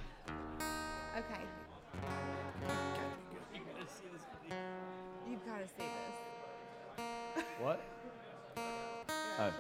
[7.61, 7.81] What?
[9.41, 9.51] Oh.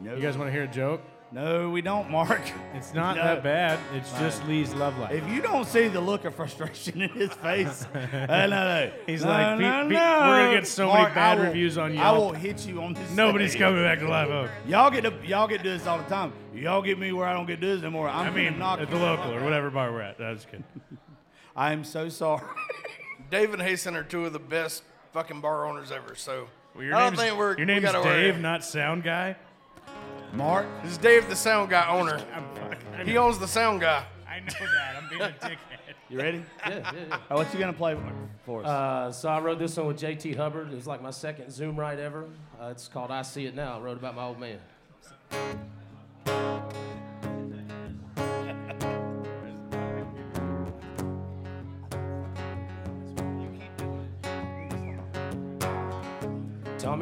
[0.00, 0.14] No.
[0.14, 1.00] You guys want to hear a joke?
[1.32, 2.40] No, we don't, Mark.
[2.74, 3.24] It's not No.
[3.24, 3.80] that bad.
[3.94, 4.46] It's All just.
[4.46, 5.10] Lee's love life.
[5.10, 7.98] If you don't see the look of frustration in his face, uh,
[8.28, 8.90] no, no.
[9.06, 10.20] He's No, like, "Pete- no, Pete, no.
[10.28, 11.98] we're gonna get so Mark, many bad will- reviews on you.
[11.98, 12.16] I Yelp.
[12.18, 13.10] will hit you on this.
[13.10, 13.60] Nobody's stage.
[13.62, 14.50] coming back to Live Oak.
[14.68, 16.32] Y'all get to y'all get to do this all the time.
[16.54, 18.08] Y'all get me where I don't get to do this anymore.
[18.08, 20.18] I'm I mean, gonna knock at the local or whatever bar we're at.
[20.18, 20.62] That's good.
[21.56, 22.42] I am so sorry.
[23.30, 26.14] Dave and Hasten are two of the best fucking bar owners ever.
[26.14, 28.22] So Well, your I don't think we're your we name's gotta worry.
[28.32, 29.36] Dave, not Sound Guy.
[30.32, 30.66] Mark.
[30.82, 32.20] This is Dave, the sound guy owner.
[32.98, 33.24] I He know.
[33.26, 34.04] owns the sound guy.
[34.28, 34.96] I know that.
[35.00, 35.56] I'm being a dickhead.
[36.08, 36.42] You ready?
[36.66, 37.18] Yeah, yeah, yeah.
[37.30, 37.96] Oh, what you gonna play
[38.44, 38.66] for us?
[38.68, 40.72] Uh, so I wrote this one with JT Hubbard.
[40.74, 42.24] It's like my second Zoom ride ever.
[42.60, 43.78] Uh, it's called I See It Now.
[43.78, 44.58] I wrote about my old man.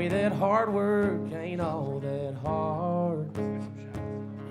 [0.05, 3.27] Me that hard work ain't all that hard.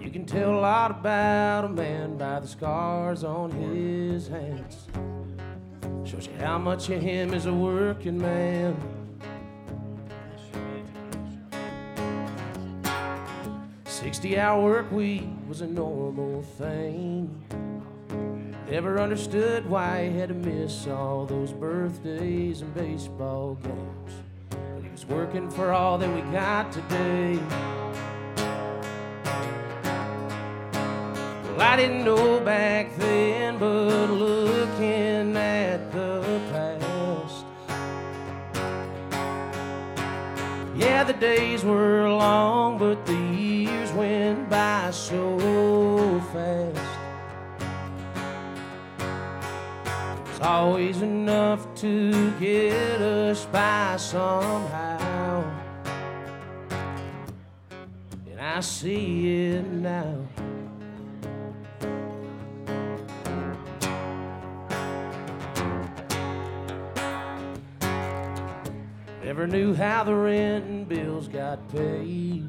[0.01, 4.88] You can tell a lot about a man by the scars on his hands.
[6.06, 8.76] Shows you how much of him is a working man.
[13.86, 17.30] Sixty-hour work week was a normal thing.
[18.72, 24.14] Never understood why he had to miss all those birthdays and baseball games.
[25.04, 27.38] Was working for all that we got today.
[31.43, 37.45] Well, I didn't know back then, but looking at the past.
[40.76, 46.72] Yeah, the days were long, but the years went by so fast.
[50.43, 55.43] Always enough to get us by somehow.
[58.29, 60.28] And I see it now.
[69.24, 72.47] Never knew how the rent and bills got paid.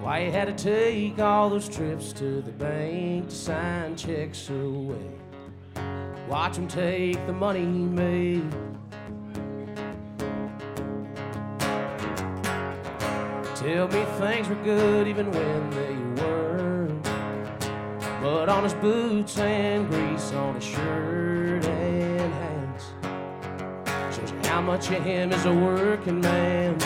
[0.00, 5.21] Why you had to take all those trips to the bank to sign checks away.
[6.32, 8.50] Watch him take the money he made.
[13.54, 17.02] Tell me things were good even when they weren't.
[18.22, 24.16] But on his boots and grease on his shirt and hands.
[24.16, 26.78] Shows how much of him is a working man.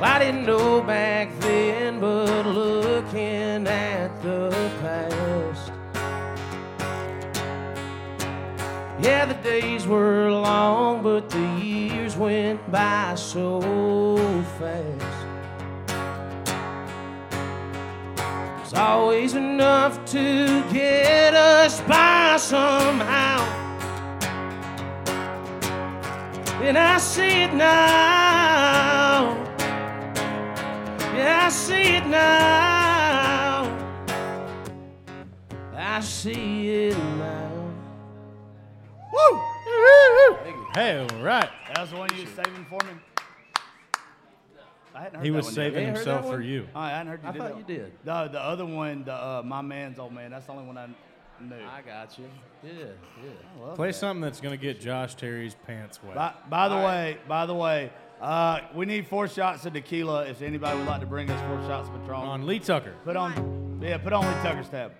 [0.00, 4.69] Well, I didn't know back then, but looking at the
[9.02, 13.62] Yeah, the days were long, but the years went by so
[14.58, 15.20] fast.
[18.58, 23.40] There's always enough to get us by somehow.
[26.62, 29.34] And I see it now.
[31.16, 33.64] Yeah, I see it now.
[35.74, 37.49] I see it now.
[40.74, 41.48] Hey, all right.
[41.68, 42.92] That was the one you was saving for me.
[44.94, 45.96] I hadn't heard He that was one saving yet.
[45.96, 46.68] himself for you.
[46.74, 47.84] Oh, I hadn't heard you I did thought that you one.
[47.84, 47.92] did.
[48.04, 50.30] The the other one, the uh, my man's old man.
[50.30, 51.54] That's the only one I knew.
[51.56, 52.24] I got you.
[52.62, 52.72] Yeah,
[53.24, 53.30] yeah.
[53.66, 53.94] love Play that.
[53.94, 56.14] something that's gonna get Josh Terry's pants wet.
[56.14, 57.90] By, by the way, by the way,
[58.20, 60.26] uh, we need four shots of tequila.
[60.26, 62.94] If anybody would like to bring us four shots of Patron, On Lee Tucker.
[63.04, 64.92] put on, yeah, put on Lee Tucker's tab,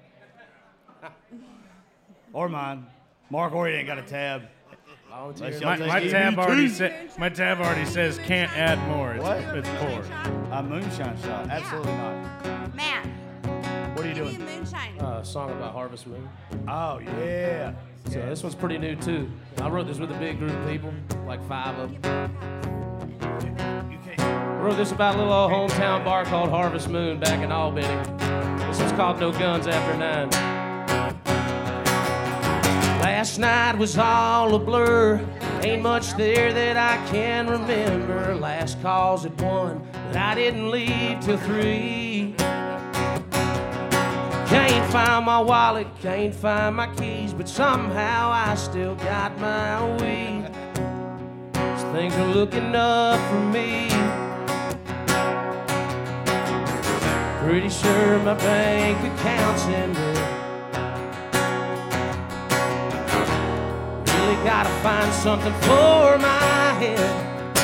[2.33, 2.87] or mine.
[3.29, 4.43] Mark Ori ain't got a tab.
[5.13, 6.91] Unless y'all My, take my tab already Two.
[7.19, 9.15] My tab already says can't add more.
[9.15, 9.39] It's, What?
[9.57, 10.03] it's poor.
[10.53, 11.49] A moonshine shot?
[11.51, 12.75] Absolutely not.
[12.75, 13.07] Matt.
[13.97, 14.49] What are you give me doing?
[14.49, 14.99] a moonshine.
[15.01, 16.29] Uh, song about Harvest Moon.
[16.69, 17.73] Oh yeah.
[18.07, 19.31] So this one's pretty new too.
[19.61, 20.93] I wrote this with a big group of people,
[21.27, 22.37] like five of them.
[24.19, 27.87] I wrote this about a little old hometown bar called Harvest Moon back in Albany.
[28.67, 30.60] This one's called No Guns After Nine.
[33.01, 35.27] Last night was all a blur.
[35.63, 38.35] Ain't much there that I can remember.
[38.35, 42.35] Last calls at one, but I didn't leave till three.
[44.51, 50.51] Can't find my wallet, can't find my keys, but somehow I still got my weed.
[51.81, 53.89] So things are looking up for me.
[57.49, 60.10] Pretty sure my bank account's in
[64.45, 67.57] gotta find something for my head.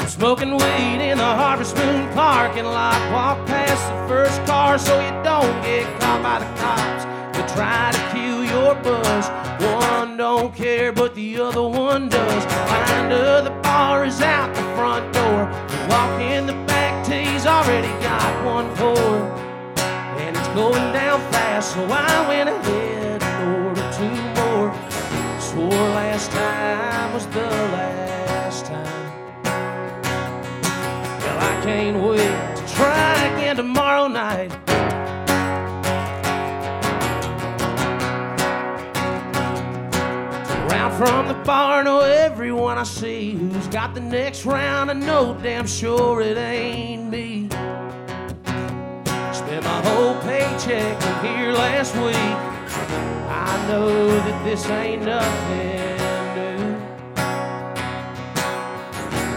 [0.00, 3.00] I'm smoking weed in the Harvest Moon parking lot.
[3.12, 7.04] Walk past the first car so you don't get caught by the cops.
[7.36, 9.28] They try to kill your buzz.
[9.62, 12.44] One don't care, but the other one does.
[12.44, 15.48] Find her, the bar is out the front door.
[15.72, 18.98] You walk in the back, T's already got one pour.
[20.18, 24.27] And it's going down fast, so I went ahead and ordered two
[25.58, 25.70] more.
[25.70, 29.42] Last time was the last time.
[31.20, 34.50] Well, I can't wait to try again tomorrow night.
[40.70, 44.90] Round from the bar, know everyone I see who's got the next round.
[44.90, 47.48] I know damn sure it ain't me.
[49.32, 52.57] Spent my whole paycheck here last week.
[52.90, 55.96] I know that this ain't nothing
[56.36, 56.76] new.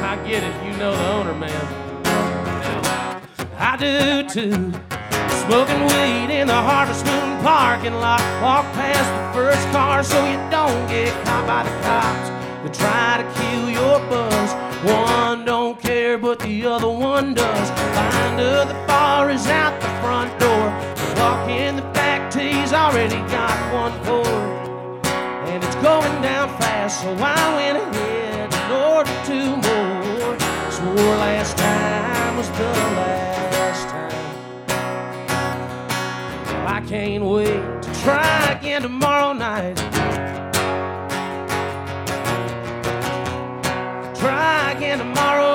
[0.04, 1.68] I get it, you know the owner, man.
[3.58, 4.74] I do too.
[5.46, 8.22] Smoking weed in the Harvest Moon parking lot.
[8.42, 12.30] Walk past the first car so you don't get caught by the cops.
[12.64, 14.54] They try to kill your buzz.
[14.84, 17.70] One don't care, but the other one does.
[17.70, 20.72] Find her, the bar is out the front door.
[21.18, 21.91] Walk in the
[22.42, 24.26] T's already got one pour.
[25.52, 30.40] And it's going down fast, so I went ahead and ordered two more.
[30.72, 34.36] Swore last time was the last time.
[36.48, 39.78] Well, I can't wait to try again tomorrow night.
[44.16, 45.51] Try again tomorrow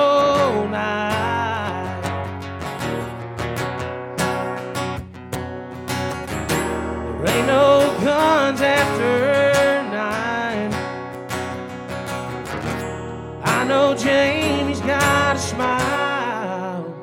[8.99, 10.73] after nine.
[13.43, 16.93] I know Jamie's got a smile.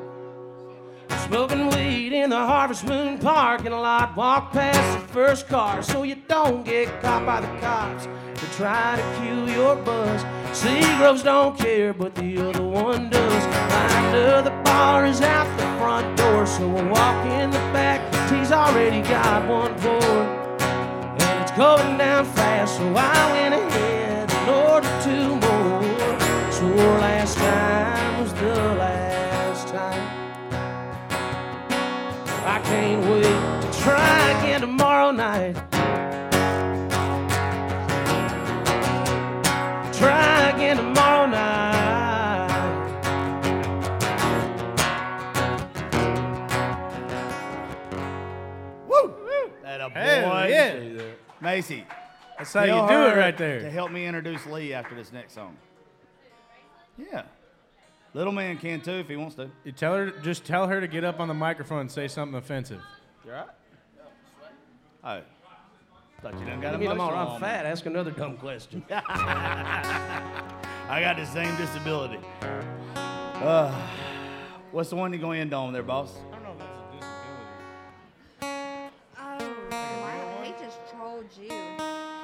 [1.27, 4.15] Smoking weed in the Harvest Moon parking lot.
[4.15, 8.05] Walk past the first car so you don't get caught by the cops.
[8.05, 10.23] They try to kill your buzz.
[10.51, 13.43] Seagroves don't care, but the other one does.
[13.43, 18.01] Find her, the bar is out the front door, so we'll walk in the back.
[18.31, 20.44] He's already got one pour.
[21.57, 26.51] Going down fast, so I went ahead and ordered two more.
[26.51, 30.05] Swore last time was the last time.
[32.45, 35.55] I can't wait to try again tomorrow night.
[39.93, 41.64] Try again tomorrow night.
[51.55, 51.85] Macy.
[52.37, 53.61] That's how you do it right there.
[53.61, 55.55] To help me introduce Lee after this next song.
[56.97, 57.23] Yeah.
[58.13, 59.49] Little man can too if he wants to.
[59.63, 62.37] You tell her, just tell her to get up on the microphone and say something
[62.37, 62.81] offensive.
[63.23, 63.47] You all right?
[65.05, 65.21] Oh.
[66.21, 67.65] Thought you done got You mean I'm, all, I'm on fat?
[67.65, 68.83] Ask another dumb question.
[68.89, 68.99] I
[70.89, 72.19] got the same disability.
[72.93, 73.73] Uh,
[74.71, 76.11] what's the one you're going to end on there, boss?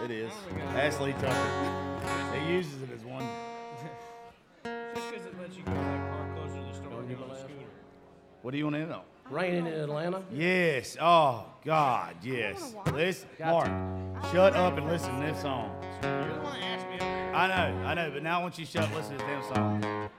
[0.04, 0.32] It is.
[0.76, 2.38] Ashley Tucker.
[2.40, 3.24] He uses it as one.
[4.64, 7.66] Just because it lets you go like park closer to the store and the scooter.
[8.42, 9.02] What do you want to know?
[9.30, 10.24] Raining in Atlanta.
[10.34, 10.98] Yes.
[11.00, 12.16] Oh God.
[12.24, 12.74] Yes.
[12.92, 13.68] Listen, Mark.
[14.32, 15.72] Shut up and listen to this song.
[16.04, 17.06] You're the one that asked me.
[17.06, 19.26] I know, I know, but now I want you to shut up and listen to
[19.26, 20.10] this damn song.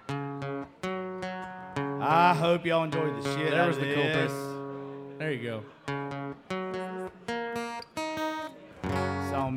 [2.03, 4.13] I hope y'all enjoyed the shit There was the culprit.
[4.15, 4.33] this.
[5.19, 5.63] There you go.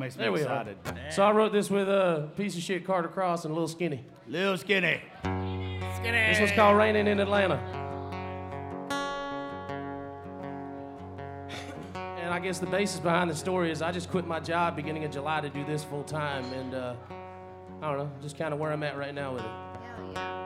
[0.05, 0.77] Makes me There we excited.
[0.85, 1.11] are.
[1.11, 4.05] So I wrote this with a piece of shit Carter Cross and a Little Skinny.
[4.27, 5.01] Little Skinny.
[5.23, 6.27] Skinny.
[6.29, 7.55] This one's called Raining in Atlanta.
[11.95, 15.05] And I guess the basis behind the story is I just quit my job beginning
[15.05, 16.95] of July to do this full time, and uh,
[17.81, 20.15] I don't know, just kind of where I'm at right now with it.
[20.15, 20.44] Tell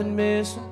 [0.00, 0.62] something missing.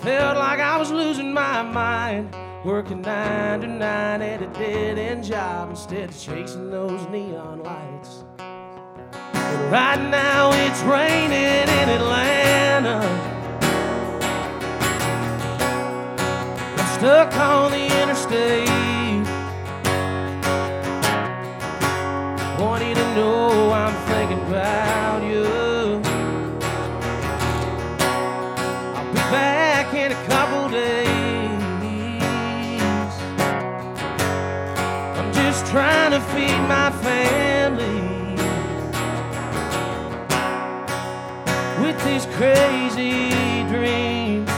[0.00, 2.34] Felt like I was losing my mind.
[2.64, 8.24] Working nine to nine at a dead end job instead of chasing those neon lights.
[8.38, 13.00] But right now it's raining in Atlanta.
[16.78, 18.68] I'm stuck on the interstate.
[22.58, 24.91] Want you to know I'm thinking about
[35.72, 38.02] trying to feed my family
[41.82, 43.30] with these crazy
[43.72, 44.50] dreams.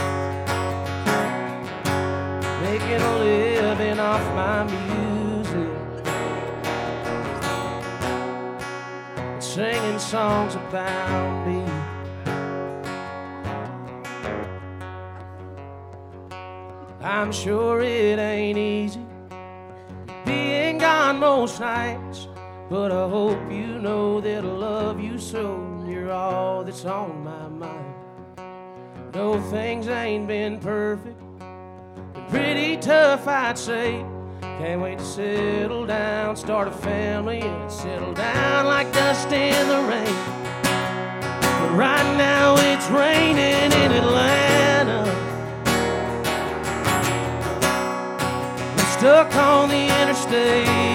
[2.63, 5.71] Making a living off my music.
[9.41, 11.63] Singing songs about me.
[17.01, 19.14] I'm sure it ain't easy
[20.25, 22.27] being gone most nights,
[22.69, 25.83] but I hope you know that I love you so.
[25.87, 27.95] You're all that's on my mind.
[29.13, 31.21] No, things ain't been perfect,
[32.13, 34.05] but pretty tough, I'd say.
[34.41, 39.81] Can't wait to settle down, start a family, and settle down like dust in the
[39.81, 40.15] rain.
[41.41, 44.84] But right now it's raining in Atlanta.
[49.05, 50.94] Stuck on the interstate.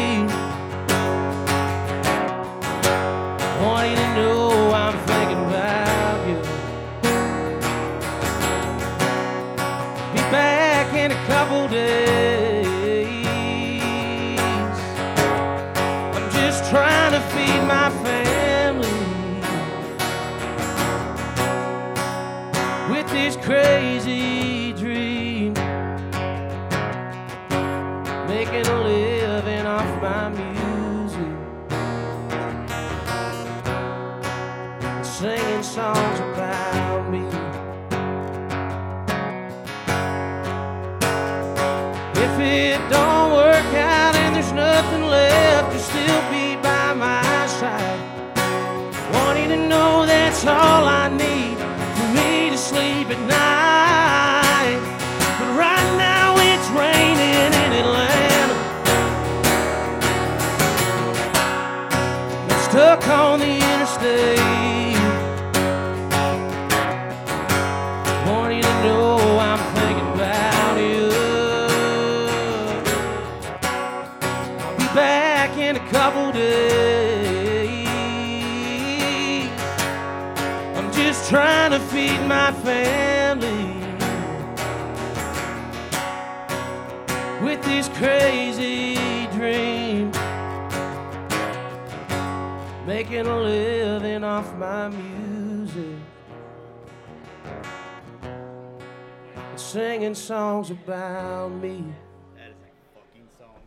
[100.15, 101.85] Singing songs about me.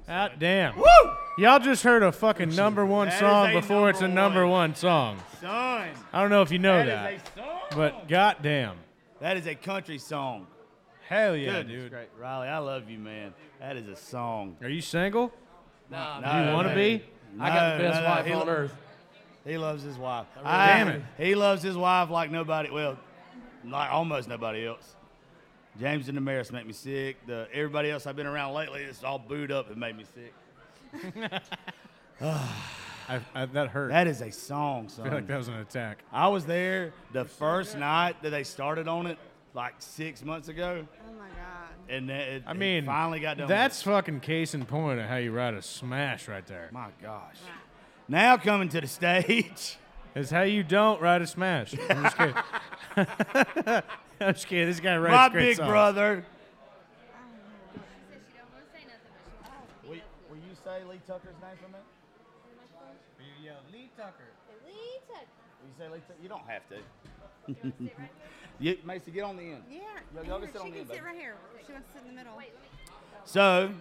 [0.09, 0.75] Ah, damn.
[0.77, 0.83] Woo!
[1.37, 4.41] Y'all just heard a fucking number one That is song a before it's a number
[4.41, 4.51] number one.
[4.71, 5.19] one song.
[5.39, 5.89] Son.
[6.11, 7.13] I don't know if you know That that.
[7.13, 7.59] is a song.
[7.77, 8.75] But goddamn,
[9.21, 10.47] That is a country song.
[11.07, 11.91] hell yeah, Goodness dude.
[11.91, 12.09] great.
[12.19, 13.33] Riley, I love you, man.
[13.61, 14.57] That is a song.
[14.61, 15.31] Are you single?
[15.89, 17.03] Nah, Do you want to be?
[17.39, 18.75] I got the No, best no, no, wife he on lo- earth.
[19.45, 20.25] He loves his wife.
[20.43, 21.01] Damn it.
[21.17, 22.69] He loves his wife like nobody.
[22.69, 22.97] Well,
[23.65, 24.97] like almost nobody else.
[25.79, 27.17] James and Damaris make me sick.
[27.25, 30.33] The everybody else I've been around lately, it's all booed up and made me sick.
[32.21, 33.89] I, I, that hurt.
[33.89, 35.99] That is a song, I feel like that was an attack.
[36.11, 39.17] I was there the first night that they started on it,
[39.53, 41.35] like six months ago, Oh my God.
[41.89, 43.43] and then it, I it mean, finally got done.
[43.47, 46.69] with That's fucking case in point of how you ride a smash right there.
[46.71, 47.35] my gosh.
[48.07, 49.77] Now coming to the stage.
[50.15, 51.73] is how you don't ride a smash.
[51.89, 52.35] I'm just kidding.
[54.23, 54.67] I'm just kidding.
[54.67, 55.69] This guy writes My great big songs.
[55.69, 56.25] brother.
[59.83, 59.89] Will,
[60.29, 61.79] will you say Lee Tucker's name for me?
[63.43, 64.13] Yeah, Lee Tucker.
[64.65, 66.19] Will you say Lee Tucker?
[66.21, 66.77] You don't have to.
[68.59, 69.63] you, Macy, get on the end.
[69.69, 69.79] Yeah.
[70.15, 71.05] Y'all- y'all here, can sit on she the can end, sit baby.
[71.05, 71.35] right here.
[71.67, 72.41] She wants to sit in the middle.
[73.25, 73.71] So,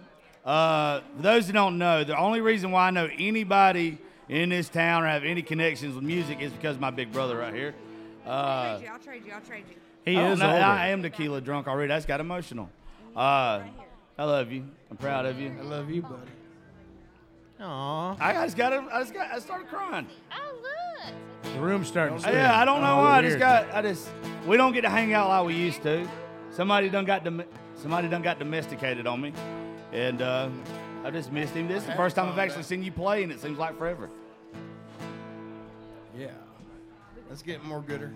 [0.45, 3.97] uh, for those who don't know, the only reason why I know anybody
[4.29, 7.37] in this town or have any connections with music is because of my big brother
[7.37, 7.73] right here.
[8.25, 8.91] I'll Uh, trade you.
[8.93, 9.31] I'll trade you.
[9.33, 9.75] I'll trade you.
[10.05, 10.65] He I, is don't know, older.
[10.65, 11.87] I am tequila drunk already.
[11.87, 12.69] That's got emotional.
[13.15, 13.61] Uh,
[14.17, 14.65] I love you.
[14.91, 15.53] I'm proud of you.
[15.59, 16.15] I love you, buddy.
[17.61, 18.17] Aw.
[18.19, 18.73] I just got.
[18.73, 19.31] I just got.
[19.31, 20.07] I started crying.
[20.31, 21.53] Oh, look.
[21.53, 22.33] The room's starting to spin.
[22.33, 23.17] Yeah, I don't know Oh, why.
[23.19, 23.73] I just got.
[23.73, 24.09] I just.
[24.47, 26.07] We don't get to hang out like we used to.
[26.51, 27.43] Somebody done got dom-
[27.75, 29.33] Somebody done got domesticated on me,
[29.91, 30.49] and uh,
[31.03, 31.67] I just missed him.
[31.67, 34.09] This is the first time I've actually seen you play, and it seems like forever.
[36.17, 36.27] Yeah.
[37.29, 38.13] Let's get more gooder.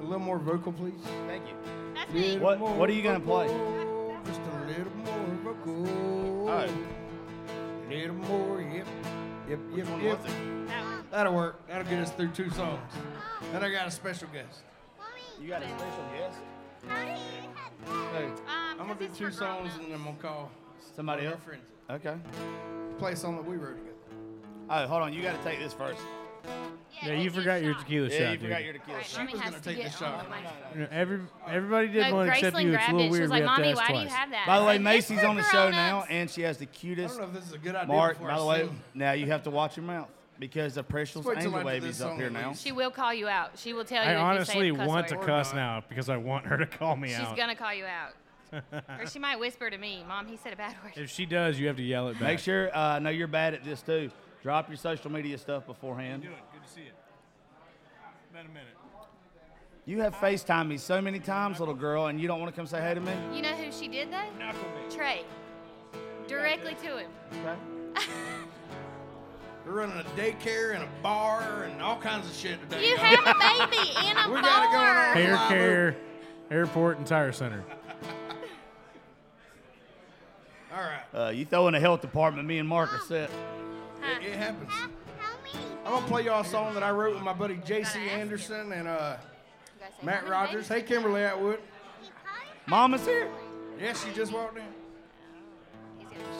[0.00, 0.94] A little more vocal, please.
[1.26, 1.54] Thank you.
[1.94, 2.38] That's me.
[2.38, 3.46] What What are you gonna play?
[4.24, 6.48] Just a little more vocal.
[6.48, 6.68] Oh.
[7.88, 8.86] Little more, yep.
[9.48, 10.22] Yep, yep, one yep.
[10.22, 10.68] was it?
[10.68, 11.66] That That'll work.
[11.66, 12.80] That'll get us through two songs.
[13.52, 14.60] Then I got a special guest.
[15.40, 16.38] You got a special guest?
[16.88, 20.50] Hey, Um, I'm going to do two songs and then I'm gonna call
[20.94, 21.40] Somebody else?
[21.42, 21.64] friends.
[21.90, 22.14] Okay.
[22.98, 23.96] Play a song that we wrote together.
[24.68, 25.12] Oh, hold on.
[25.12, 26.00] You got to take this first.
[27.04, 28.40] Yeah, you forgot your tequila Yeah, shot, you dude.
[28.42, 29.18] forgot your tequila shot.
[29.20, 30.14] Mommy was gonna take the shot.
[30.14, 30.38] all of my-
[30.74, 32.74] You know, Every everybody did No, one except Graceland you.
[32.74, 33.04] It's a little it.
[33.04, 33.20] She weird.
[33.22, 34.12] was we like, have to "Mommy, ask why do you twice.
[34.12, 37.16] have that?" By the way, Macy's on the show now, and she has the cutest.
[37.16, 37.94] I don't know if this is a good idea.
[37.94, 40.08] Mark, by the way, now you have to watch your mouth
[40.38, 42.52] because the precious angel after baby's up here now.
[42.54, 43.52] She will call you out.
[43.58, 44.10] She will tell you.
[44.10, 46.96] I if you say honestly want to cuss now because I want her to call
[46.96, 47.28] me out.
[47.28, 48.12] She's gonna call you out,
[48.98, 51.58] or she might whisper to me, "Mom, he said a bad word." If she does,
[51.58, 52.22] you have to yell it back.
[52.22, 52.68] Make sure.
[52.76, 54.10] Uh, I know you're bad at this too.
[54.42, 56.26] Drop your social media stuff beforehand.
[56.70, 56.92] Good to see you.
[58.32, 58.76] Been a minute.
[59.86, 62.66] You have FaceTime me so many times, little girl, and you don't want to come
[62.66, 63.12] say hey to me.
[63.34, 64.94] You know who she did though?
[64.94, 65.24] Trey.
[66.28, 67.10] Directly to him.
[67.32, 67.56] Okay.
[69.66, 72.88] We're running a daycare and a bar and all kinds of shit today.
[72.88, 73.04] You y'all.
[73.04, 75.08] have a baby in a We got it going bar.
[75.08, 75.16] on.
[75.16, 75.96] Hair Live care,
[76.50, 77.64] airport, and tire center.
[80.72, 81.02] All right.
[81.12, 83.28] Uh, you throw in the health department, me and Mark are set.
[84.02, 84.72] It, it happens.
[85.84, 87.98] I'm gonna play y'all a song that I wrote with my buddy J.C.
[88.10, 90.68] Anderson and uh, You guys say, Matt Rogers.
[90.68, 91.60] Hey, Kimberly Atwood.
[92.66, 93.30] Mama's here.
[93.80, 94.64] Yeah, she just walked in.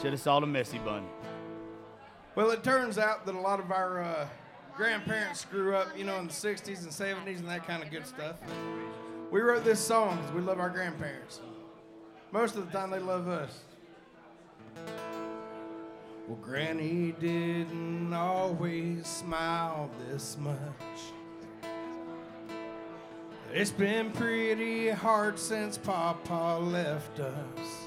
[0.01, 1.05] Should have saw the messy bun.
[2.35, 4.27] Well, it turns out that a lot of our uh,
[4.75, 8.05] grandparents grew up, you know, in the 60s and 70s and that kind of good
[8.05, 8.35] stuff.
[9.31, 11.41] We wrote this song because we love our grandparents.
[12.31, 13.59] Most of the time, they love us.
[16.31, 20.55] Well, Granny didn't always smile this much.
[23.51, 27.83] It's been pretty hard since Papa left us.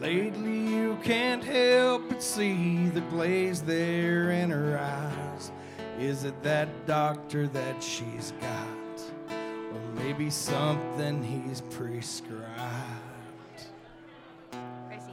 [0.00, 5.50] Lately, you can't help but see the glaze there in her eyes.
[5.98, 9.00] Is it that doctor that she's got?
[9.32, 12.55] Or maybe something he's prescribed?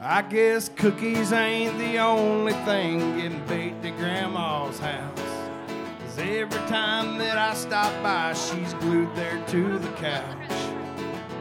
[0.06, 5.18] I guess cookies ain't the only thing getting baked at Grandma's house.
[5.18, 10.50] Cause every time that I stop by, she's glued there to the couch.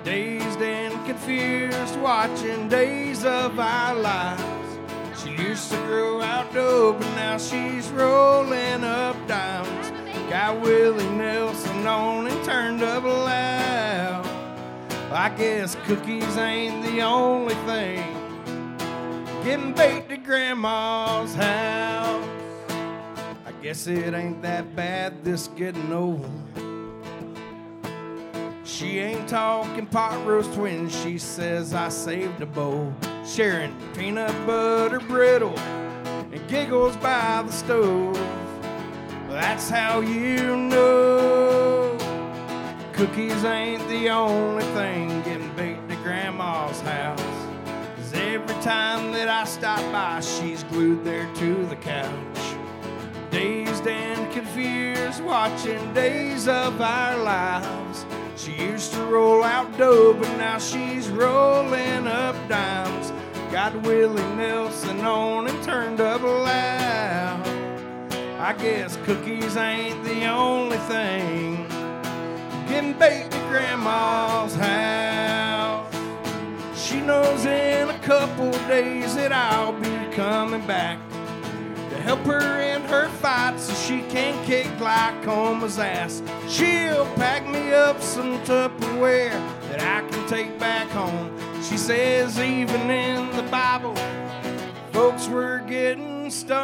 [0.06, 5.22] Dazed and confused, watching days of our lives.
[5.22, 9.92] She used to grow out dope, and now she's rolling up dimes.
[10.30, 14.26] Got Willie Nelson on and turned up loud.
[15.12, 18.23] I guess cookies ain't the only thing
[19.44, 22.28] getting baked at Grandma's house.
[23.46, 26.30] I guess it ain't that bad, this getting old.
[28.64, 32.94] She ain't talking pot roast when she says I saved a bowl.
[33.26, 38.18] Sharing peanut butter brittle and giggles by the stove.
[39.28, 41.98] That's how you know
[42.94, 47.23] cookies ain't the only thing getting baked at Grandma's house.
[48.64, 52.40] Time that I stop by, she's glued there to the couch.
[53.30, 58.06] Dazed and confused, watching days of our lives.
[58.38, 63.12] She used to roll out dough, but now she's rolling up dimes.
[63.52, 67.46] Got Willie Nelson on and turned up loud.
[68.40, 71.68] I guess cookies ain't the only thing
[72.70, 75.73] getting baked at Grandma's house.
[76.84, 81.00] She knows in a couple days that I'll be coming back
[81.90, 86.22] to help her in her fight so she can kick glaucoma's ass.
[86.50, 89.32] She'll pack me up some Tupperware
[89.70, 91.32] that I can take back home.
[91.64, 93.96] She says even in the Bible,
[94.92, 96.60] folks were getting stoned.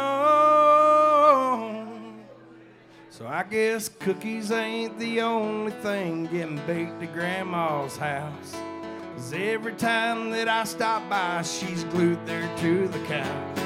[3.08, 8.54] So I guess cookies ain't the only thing getting baked at Grandma's house.
[9.16, 13.58] 'Cause every time that I stop by, she's glued there to the couch.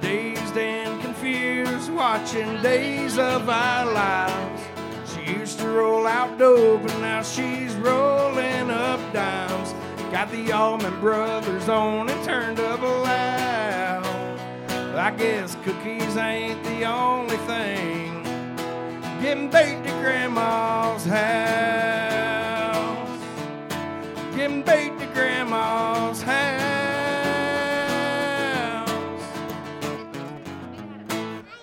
[0.00, 4.62] Dazed and confused, watching days of our lives.
[5.06, 9.74] She used to roll out dough, but now she's rolling up dimes.
[10.12, 14.06] Got the Allman Brothers on and turned up loud.
[14.96, 18.22] I guess cookies ain't the only thing
[19.22, 22.09] getting baked at Grandma's house.
[24.40, 26.40] Getting baked at Grandma's house.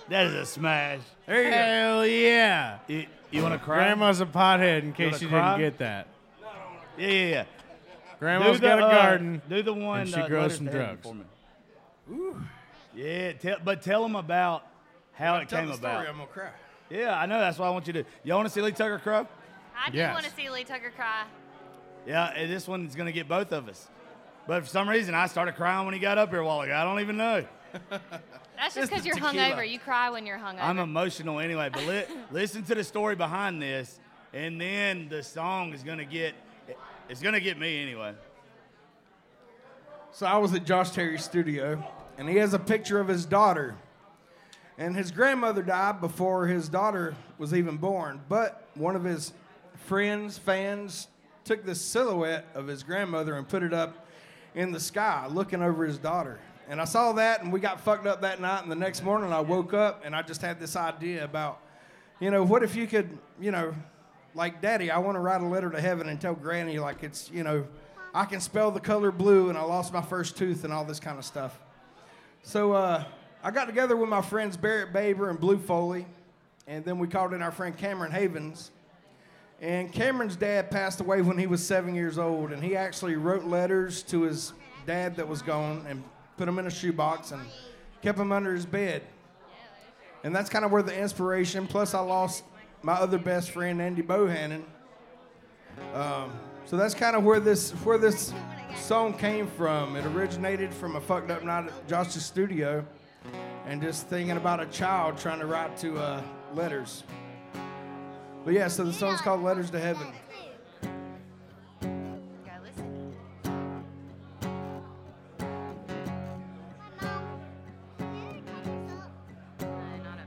[0.08, 1.00] That is a smash.
[1.26, 1.56] There you go.
[1.56, 2.78] Hell yeah.
[2.86, 3.78] You, you want to cry?
[3.78, 5.58] Grandma's a pothead, in case wanna you cry?
[5.58, 6.06] didn't get that.
[6.96, 7.44] Yeah, yeah, yeah.
[8.20, 9.42] Grandma's Do the, got a uh, garden.
[9.48, 10.00] do the one.
[10.02, 11.24] and she uh, grows letters some to heaven drugs.
[12.06, 12.32] for me.
[12.94, 14.64] Yeah, tell, but tell them about
[15.14, 16.06] how it Tell came the story, about.
[16.10, 16.50] I'm gonna cry.
[16.90, 17.40] Yeah, I know.
[17.40, 18.04] That's what I want you to.
[18.04, 18.08] do.
[18.22, 19.26] You want to see Lee Tucker cry?
[19.76, 20.14] I do Yes.
[20.14, 21.24] want to see Lee Tucker cry.
[22.08, 23.86] Yeah, and this one's gonna get both of us.
[24.46, 26.74] But for some reason, I started crying when he got up here a while ago.
[26.74, 27.44] I don't even know.
[27.90, 29.32] That's just Just because you're tequila.
[29.34, 29.68] hungover.
[29.70, 30.62] You cry when you're hungover.
[30.62, 31.68] I'm emotional anyway.
[31.70, 34.00] But li- listen to the story behind this,
[34.32, 36.34] and then the song is gonna get.
[37.10, 38.14] It's gonna get me anyway.
[40.12, 41.84] So I was at Josh Terry's studio,
[42.16, 43.76] and he has a picture of his daughter.
[44.78, 48.20] And his grandmother died before his daughter was even born.
[48.28, 49.32] But one of his
[49.86, 51.08] friends, fans,
[51.48, 54.06] took this silhouette of his grandmother and put it up
[54.54, 56.38] in the sky, looking over his daughter.
[56.68, 58.62] And I saw that, and we got fucked up that night.
[58.62, 61.62] And the next morning, I woke up, and I just had this idea about,
[62.20, 63.74] you know, what if you could, you know,
[64.34, 67.30] like, Daddy, I want to write a letter to heaven and tell Granny, like, it's,
[67.30, 67.66] you know,
[68.14, 71.00] I can spell the color blue, and I lost my first tooth, and all this
[71.00, 71.58] kind of stuff.
[72.42, 73.04] So uh,
[73.42, 76.04] I got together with my friends Barrett Baber and Blue Foley,
[76.66, 78.70] and then we called in our friend Cameron Havens.
[79.60, 83.44] And Cameron's dad passed away when he was seven years old, and he actually wrote
[83.44, 84.52] letters to his
[84.86, 86.04] dad that was gone and
[86.36, 87.42] put them in a shoebox and
[88.00, 89.02] kept them under his bed.
[90.22, 91.66] And that's kind of where the inspiration.
[91.66, 92.44] Plus, I lost
[92.82, 94.62] my other best friend Andy Bohannon.
[95.94, 96.32] Um,
[96.64, 98.32] so that's kind of where this where this
[98.76, 99.96] song came from.
[99.96, 102.84] It originated from a fucked up night at Josh's studio,
[103.66, 106.22] and just thinking about a child trying to write to uh,
[106.54, 107.04] letters.
[108.44, 110.06] But yeah, so the song's called "Letters to Heaven."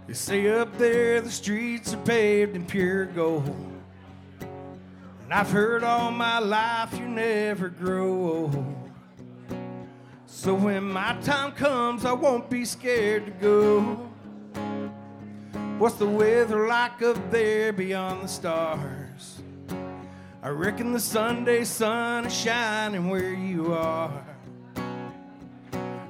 [0.08, 3.56] You see up there, the streets are paved in pure gold.
[5.24, 8.92] And I've heard all my life you never grow old.
[10.26, 14.11] So when my time comes, I won't be scared to go.
[15.82, 19.42] What's the weather like up there beyond the stars?
[20.44, 24.24] I reckon the Sunday sun is shining where you are.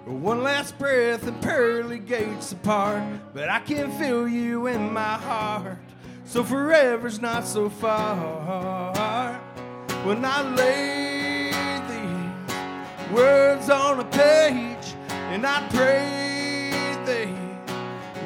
[0.06, 3.02] One last breath and pearly gates apart,
[3.34, 5.80] but I can feel you in my heart.
[6.26, 9.40] So forever's not so far.
[10.04, 11.52] When I lay
[11.88, 14.96] these words on a page,
[15.32, 17.34] and I pray they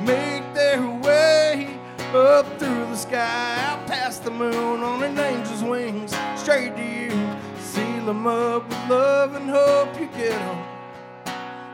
[0.04, 1.80] make their way
[2.14, 7.12] up through the sky, out past the moon on an angel's wings, straight to you.
[7.60, 10.58] Seal them up with love and hope you get them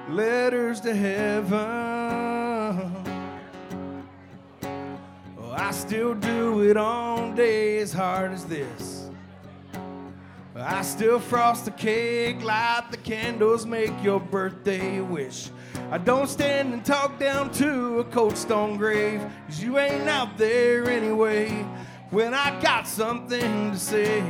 [0.09, 1.51] letters to heaven.
[5.39, 9.00] Oh, I still do it on days hard as this.
[10.63, 15.49] I still frost the cake, light the candles, make your birthday wish.
[15.89, 20.37] I don't stand and talk down to a cold stone grave, cause you ain't out
[20.37, 21.65] there anyway.
[22.11, 24.21] When I got something to say,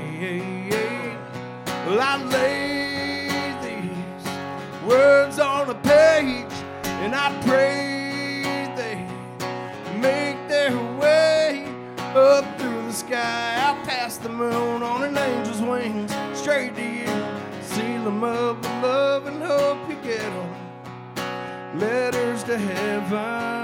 [1.86, 3.28] well, I lay
[3.62, 6.54] these words on a page,
[6.86, 9.06] and I pray they
[10.00, 11.66] make their way
[12.16, 16.12] up through the sky, out past the moon on an angel's wings,
[16.52, 17.08] straight to you.
[17.62, 21.80] Seal them up with love and hope you get them.
[21.80, 23.62] Letters to heaven.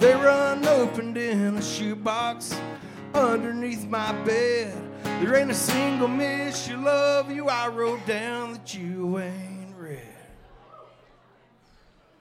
[0.00, 2.56] They run opened in a shoebox
[3.14, 4.76] underneath my bed.
[5.02, 10.00] There ain't a single miss you love you I wrote down that you ain't read.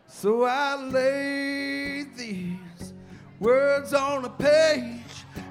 [0.07, 2.93] So I laid these
[3.39, 5.06] words on a page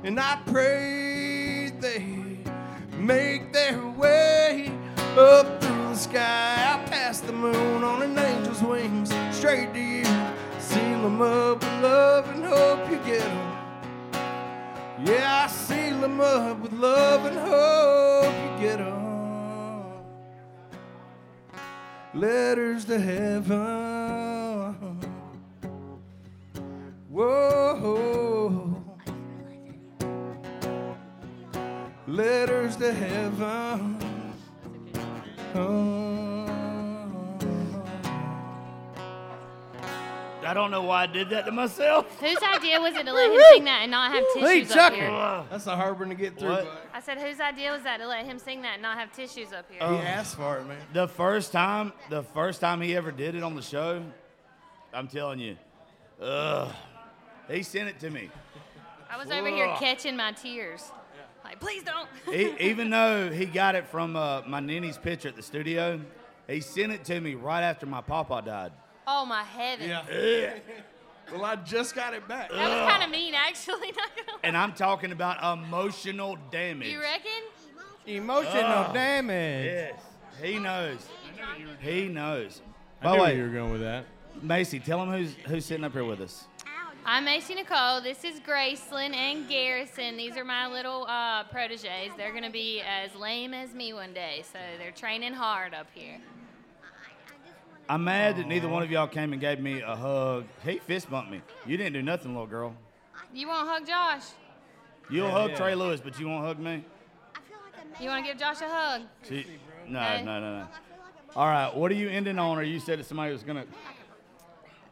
[0.06, 2.06] and I pray they
[2.96, 4.70] make their way
[5.18, 10.04] up through the sky, out past the moon on an angel's wings, straight to you.
[10.60, 13.52] Seal them up with love and hope you get them.
[15.04, 19.02] Yeah, I seal them up with love and hope you get them.
[22.14, 24.76] Letters to heaven.
[27.08, 28.75] Whoa.
[32.06, 33.98] Letters to heaven.
[40.46, 42.06] I don't know why I did that to myself.
[42.20, 45.10] Whose idea was it to let him sing that and not have tissues up here?
[45.50, 46.50] That's a hard one to get through.
[46.50, 46.64] What?
[46.66, 46.78] bud.
[46.94, 49.52] I said, whose idea was that to let him sing that and not have tissues
[49.52, 49.80] up here?
[49.80, 50.78] He um, asked for it, man.
[50.92, 54.04] The first time, the first time he ever did it on the show,
[54.94, 55.56] I'm telling you,
[56.22, 56.72] ugh,
[57.50, 58.30] he sent it to me.
[59.10, 60.92] I was over here catching my tears.
[61.46, 62.08] Like, please don't.
[62.34, 66.00] E- even though he got it from uh, my ninny's picture at the studio,
[66.48, 68.72] he sent it to me right after my papa died.
[69.06, 69.88] oh my heavens.
[69.88, 70.54] Yeah.
[71.32, 72.50] Well, I just got it back.
[72.50, 73.88] That was kind of mean, actually.
[73.96, 76.88] Not gonna And I'm talking about emotional damage.
[76.88, 77.30] You reckon?
[78.06, 78.94] Emotional Ugh.
[78.94, 79.64] damage.
[79.66, 80.00] Yes,
[80.42, 80.98] he knows.
[81.80, 82.60] He knows.
[83.00, 84.04] I By knew the where way, you were going with that.
[84.42, 86.44] Macy, tell him who's who's sitting up here with us.
[87.08, 88.00] I'm Macy Nicole.
[88.00, 90.16] This is Graceland and Garrison.
[90.16, 92.10] These are my little uh, proteges.
[92.16, 95.86] They're going to be as lame as me one day, so they're training hard up
[95.94, 96.18] here.
[97.88, 100.46] I'm mad that neither one of y'all came and gave me a hug.
[100.64, 101.42] He fist bumped me.
[101.64, 102.74] You didn't do nothing, little girl.
[103.32, 104.24] You won't hug Josh?
[105.08, 105.56] You'll Yeah, hug yeah.
[105.56, 106.84] Trey Lewis, but you won't hug me.
[108.00, 109.02] You want to give Josh a hug?
[109.22, 109.46] See,
[109.86, 110.24] no, Okay.
[110.24, 110.66] no, no, no.
[111.36, 112.58] All right, what are you ending on?
[112.58, 113.64] Or you said that somebody was gonna.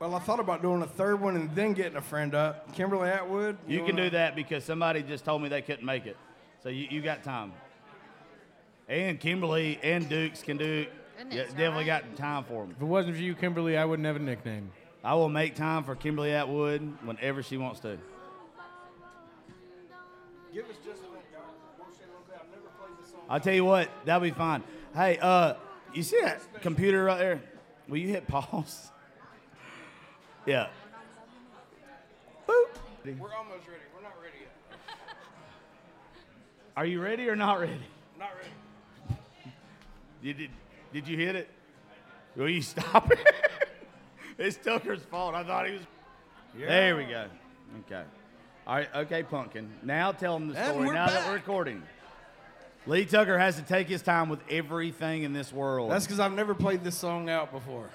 [0.01, 2.73] Well, I thought about doing a third one and then getting a friend up.
[2.75, 3.57] Kimberly Atwood.
[3.67, 6.17] You can wanna- do that because somebody just told me they couldn't make it,
[6.63, 7.53] so you, you got time.
[8.89, 10.87] And Kimberly and Dukes can do.
[11.17, 12.03] Goodness, Yeah, definitely right.
[12.05, 12.73] got time for them.
[12.77, 14.71] If it wasn't for you, Kimberly, I wouldn't have a nickname.
[15.03, 17.99] I will make time for Kimberly Atwood whenever she wants to.
[20.53, 21.41] Give us just a minute, guys.
[21.81, 23.21] I've never played this song.
[23.29, 24.63] I'll tell you what, that'll be fine.
[24.95, 25.55] Hey, uh,
[25.95, 27.41] you see that computer right there?
[27.89, 28.91] Will you hit pause?
[30.47, 30.69] Yeah.
[32.49, 32.69] Boop.
[33.05, 33.81] We're almost ready.
[33.95, 34.97] We're not ready yet.
[36.77, 37.73] Are you ready or not ready?
[38.19, 39.19] Not ready.
[40.23, 40.51] You did,
[40.93, 41.49] did you hit it?
[42.37, 43.19] Will you stop it?
[44.39, 45.35] it's Tucker's fault.
[45.35, 45.83] I thought he was.
[46.59, 47.27] There we go.
[47.87, 48.03] Okay.
[48.67, 48.89] All right.
[48.95, 49.71] Okay, Pumpkin.
[49.83, 50.87] Now tell him the And story.
[50.89, 51.83] we're Now that we're recording.
[52.87, 55.91] Lee Tucker has to take his time with everything in this world.
[55.91, 57.89] That's because I've never played this song out before.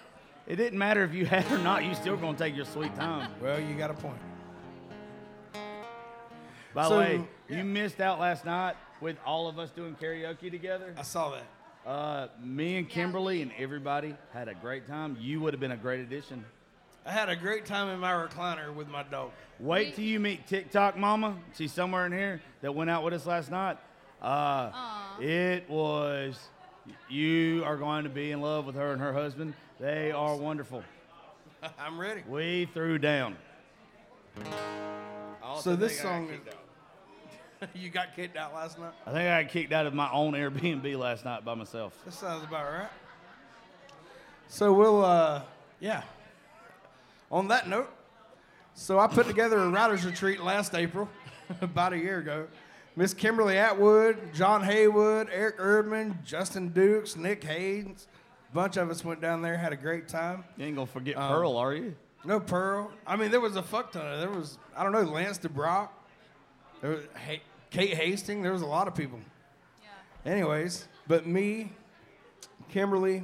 [0.49, 1.85] It didn't matter if you had or not.
[1.85, 3.31] You still gonna take your sweet time.
[3.41, 4.19] Well, you got a point.
[6.73, 10.51] By the So, way, you missed out last night with all of us doing karaoke
[10.51, 10.93] together.
[10.97, 11.89] I saw that.
[11.89, 15.17] Uh, me and Kimberly and everybody had a great time.
[15.19, 16.45] You would have been a great addition.
[17.05, 19.31] I had a great time in my recliner with my dog.
[19.59, 21.37] Wait till you meet TikTok Mama.
[21.55, 23.77] She's somewhere in here that went out with us last night.
[24.21, 24.71] Uh,
[25.19, 26.37] it was.
[27.09, 29.53] You are going to be in love with her and her husband.
[29.79, 30.83] They are wonderful.
[31.79, 32.23] I'm ready.
[32.27, 33.35] We threw down.
[35.61, 36.39] So this song is.
[37.73, 38.93] you got kicked out last night.
[39.05, 41.93] I think I got kicked out of my own Airbnb last night by myself.
[42.05, 42.89] That sounds about right.
[44.47, 45.41] So we'll, uh,
[45.79, 46.03] yeah.
[47.31, 47.89] On that note,
[48.73, 51.07] so I put together a writers retreat last April,
[51.61, 52.47] about a year ago.
[52.99, 58.09] Miss Kimberly Atwood, John Haywood, Eric Erdman, Justin Dukes, Nick Haynes.
[58.51, 60.43] A bunch of us went down there, had a great time.
[60.57, 61.95] You ain't gonna forget Um, Pearl, are you?
[62.25, 62.91] No Pearl.
[63.07, 64.19] I mean, there was a fuck ton of.
[64.19, 65.87] There was I don't know Lance DeBrock.
[66.81, 68.43] There was hey, Kate Hastings.
[68.43, 69.21] There was a lot of people.
[70.25, 71.71] Anyways, but me,
[72.67, 73.23] Kimberly,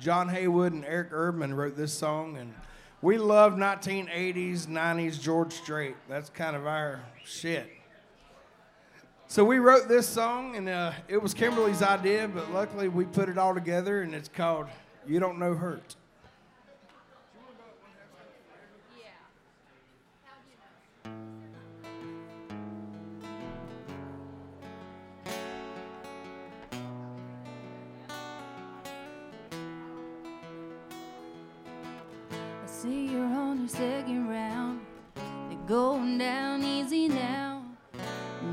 [0.00, 2.52] John Haywood, and Eric Erdman wrote this song, and
[3.00, 5.94] we love 1980s, 90s George Strait.
[6.08, 7.70] That's kind of our shit.
[9.34, 13.28] So we wrote this song, and uh, it was Kimberly's idea, but luckily we put
[13.28, 14.68] it all together, and it's called
[15.08, 15.96] "You Don't Know Hurt."
[21.04, 21.10] I
[32.66, 34.80] see you're on your second round.
[35.16, 37.53] They're going down easy now.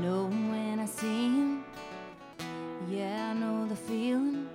[0.00, 1.64] Know when I see him.
[2.88, 4.48] Yeah, I know the feeling.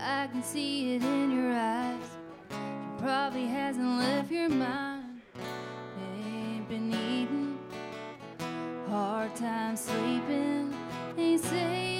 [0.00, 2.08] I can see it in your eyes.
[2.50, 5.20] It probably hasn't left your mind.
[6.24, 7.58] Ain't been eating.
[8.88, 10.74] Hard time sleeping.
[11.18, 11.95] Ain't saying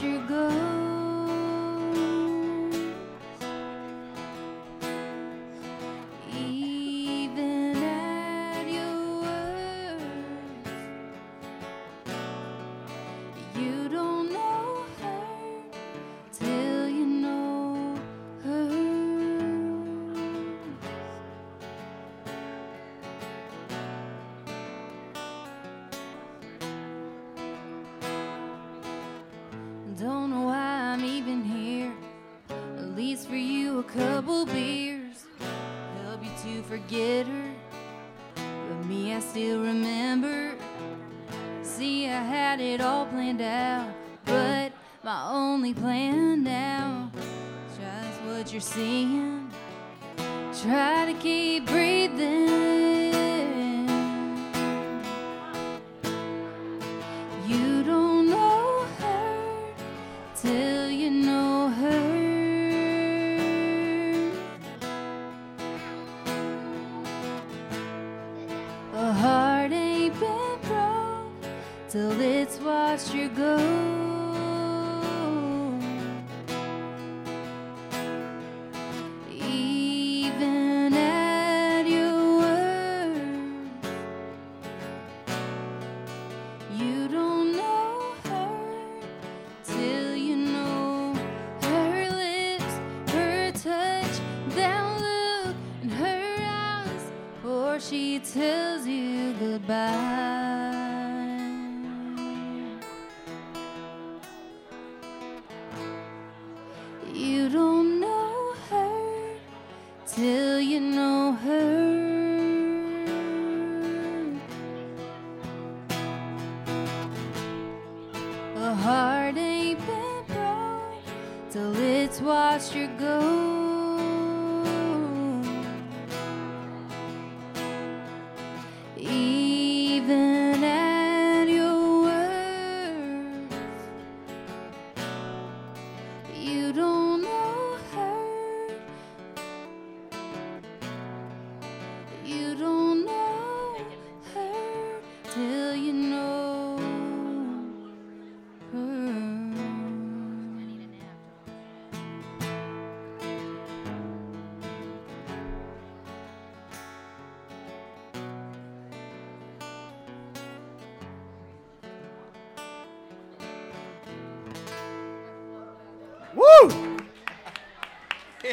[0.00, 0.45] you've watched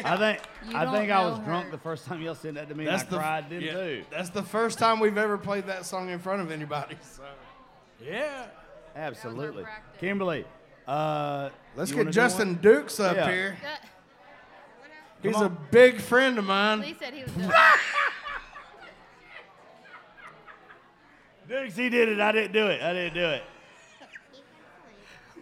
[0.04, 0.40] I think
[0.70, 2.84] You I think I was know drunk the first time y'all said that to me.
[2.84, 4.04] That's and the I cried then yeah, too.
[4.10, 6.96] That's the first time we've ever played that song in front of anybody.
[7.02, 7.22] So.
[8.04, 8.46] Yeah,
[8.94, 9.64] absolutely.
[9.98, 10.44] Kimberly,
[10.86, 12.54] uh, Let's get Justin?
[12.60, 13.30] Dukes up Yeah.
[13.30, 13.56] here.
[15.22, 16.80] Come He's a big friend of mine.
[16.80, 17.32] Lee said he was.
[21.48, 22.20] Dukes, he did it.
[22.20, 22.82] I didn't do it.
[22.82, 23.42] I didn't do it.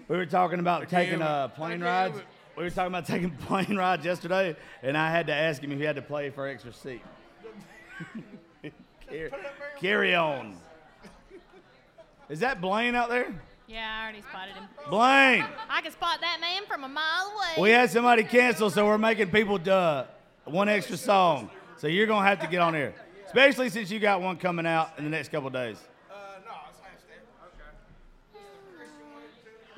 [0.09, 2.21] We were talking about taking can't- uh, plane can't rides.
[2.53, 5.73] Even- We were talking about taking plane rides yesterday, and I had to ask him
[5.73, 7.03] if he had to play for extra seat.
[9.09, 9.31] carry,
[9.81, 10.57] carry on.
[12.29, 13.33] Is that Blaine out there?
[13.69, 14.65] Yeah, I already spotted him.
[14.91, 15.45] Blaine.
[15.71, 17.63] I can spot that man from a mile away.
[17.63, 20.05] We had somebody cancel, so we're making people uh,
[20.45, 21.51] one extra song.
[21.79, 22.95] So you're gonna have to get on here,
[23.27, 25.79] especially since you got one coming out in the next couple of days.
[26.09, 26.19] No, I
[26.69, 26.93] was going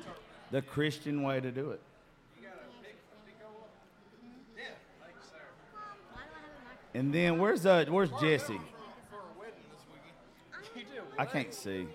[0.01, 0.19] okay.
[0.51, 1.81] The Christian way to do it.
[6.95, 8.59] And then where's uh where's Jesse?
[11.17, 11.87] I can't see.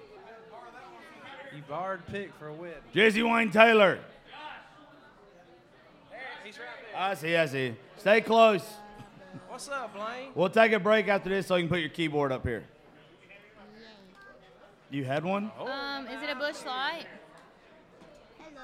[1.56, 2.82] You borrowed pick for a wedding.
[2.92, 4.00] Jesse Wayne Taylor.
[6.94, 7.74] I see, I see.
[7.96, 8.62] Stay close.
[9.48, 10.32] What's up, Blaine?
[10.34, 12.64] We'll take a break after this so you can put your keyboard up here.
[14.90, 15.50] You had one?
[15.58, 17.06] Um, is it a Busch Light?
[18.38, 18.60] Hello.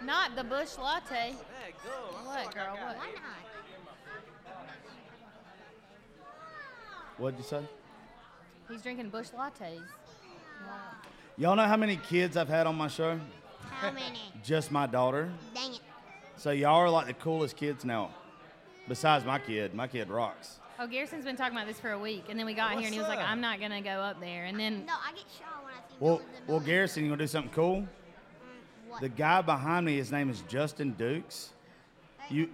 [0.00, 1.32] Not the Busch Latte.
[1.32, 2.76] What, girl?
[2.76, 2.96] What?
[2.96, 3.53] Why not?
[7.18, 7.60] What'd you say?
[8.68, 9.80] He's drinking Busch Lattes.
[11.36, 13.18] Y'all know how many kids I've had on my show?
[13.68, 14.20] How many?
[14.42, 15.30] Just my daughter.
[15.54, 15.80] Dang it.
[16.36, 18.10] So y'all are like the coolest kids now.
[18.88, 19.74] Besides my kid.
[19.74, 20.58] My kid rocks.
[20.78, 22.92] Oh, Garrison's been talking about this for a week, and then we got here, and
[22.92, 25.62] he was like, "I'm not gonna go up there." And then No, I get shot
[25.62, 27.76] when I see Well, well, Garrison, you gonna do something cool?
[27.76, 27.86] Mm,
[28.88, 29.00] what?
[29.00, 31.50] The guy behind me, his name is Justin Dukes.
[32.28, 32.50] You,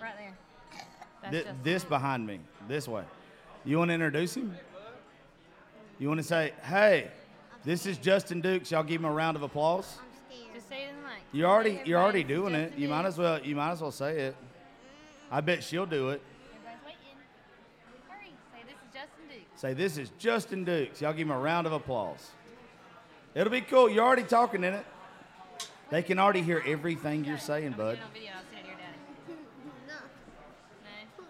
[0.00, 0.36] right there.
[1.22, 2.38] That's thi- this behind me,
[2.68, 3.02] this way.
[3.68, 4.56] You want to introduce him?
[5.98, 7.10] You want to say, "Hey,
[7.66, 9.98] this is Justin Dukes." Y'all give him a round of applause.
[10.54, 11.18] just say it in the mic.
[11.32, 12.72] You already, you're already doing it.
[12.78, 14.36] You might as well, you might as well say it.
[15.30, 16.22] I bet she'll do it.
[16.54, 17.18] Everybody's waiting.
[18.08, 19.60] Hurry, say this is Justin Dukes.
[19.60, 22.30] Say, "This is Justin Dukes." Y'all give him a round of applause.
[23.34, 23.90] It'll be cool.
[23.90, 24.86] You're already talking in it.
[25.90, 27.98] They can already hear everything you're saying, bud.
[28.02, 29.42] On video, I'll send it to your daddy.
[29.86, 29.94] No.
[31.18, 31.26] No.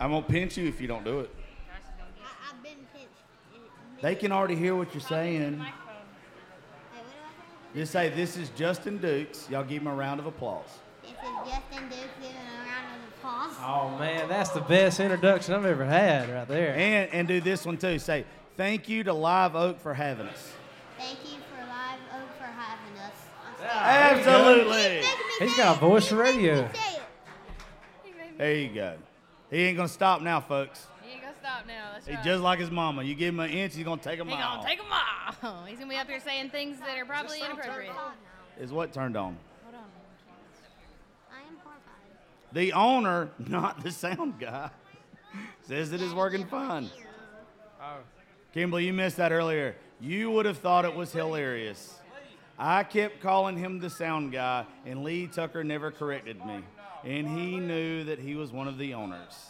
[0.00, 1.30] I'm gonna pinch you if you don't do it.
[1.72, 3.08] I, I've been pinched.
[4.02, 5.64] They can already hear what you're saying.
[7.74, 10.66] Just say, "This is Justin Dukes." Y'all give him a round of applause.
[11.02, 11.16] This is
[11.46, 13.52] Justin Duke giving a round of applause.
[13.64, 16.74] Oh man, that's the best introduction I've ever had right there.
[16.74, 18.00] And and do this one too.
[18.00, 18.24] Say,
[18.56, 20.52] "Thank you to Live Oak for having us."
[20.98, 23.14] Thank you for Live Oak for having us.
[23.72, 25.02] I'm Absolutely.
[25.38, 26.68] He's got a voice radio.
[28.36, 28.96] There you go.
[29.48, 30.88] He ain't gonna stop now, folks.
[31.66, 31.92] He ain't gonna stop now.
[31.94, 32.24] That's He's right.
[32.24, 33.02] just like his mama.
[33.02, 34.56] You give him an inch, he's gonna take a He mile.
[34.56, 34.86] gonna take them
[35.42, 35.64] all.
[35.64, 37.92] He's gonna be up here saying things that are probably inappropriate.
[38.60, 39.36] Is what turned on?
[39.64, 39.80] Hold on.
[41.32, 42.52] I am horrified.
[42.52, 44.70] The owner, not the sound guy,
[45.62, 46.90] says it is working fine.
[47.80, 47.96] Oh.
[48.52, 49.74] Kimberly, you missed that earlier.
[50.00, 51.98] You would have thought it was hilarious.
[52.58, 56.62] I kept calling him the sound guy, and Lee Tucker never corrected me.
[57.04, 59.46] And he knew that he was one of the owners.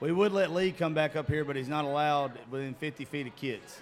[0.00, 3.26] We would let Lee come back up here, but he's not allowed within 50 feet
[3.26, 3.78] of kids.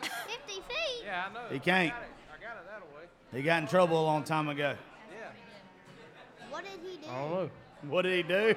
[0.00, 0.62] 50 feet.
[1.04, 1.40] Yeah, I know.
[1.50, 1.92] He can't.
[1.92, 1.96] I
[2.40, 3.06] got it that way.
[3.36, 4.74] He got in trouble a long time ago.
[5.10, 5.26] Yeah.
[6.50, 7.06] What did he do?
[7.08, 7.12] Oh.
[7.12, 7.50] I don't know.
[7.88, 8.54] What did he do?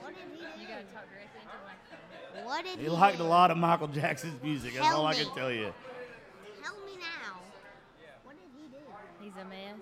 [0.00, 0.60] What did he do?
[0.60, 2.46] You gotta talk directly into the.
[2.46, 3.24] What did he, He liked do?
[3.24, 4.74] a lot of Michael Jackson's music.
[4.74, 5.24] That's Tell all I me.
[5.24, 5.72] can tell you.
[6.62, 7.40] Tell me now.
[8.24, 8.78] What did he do?
[9.24, 9.80] He's a mess.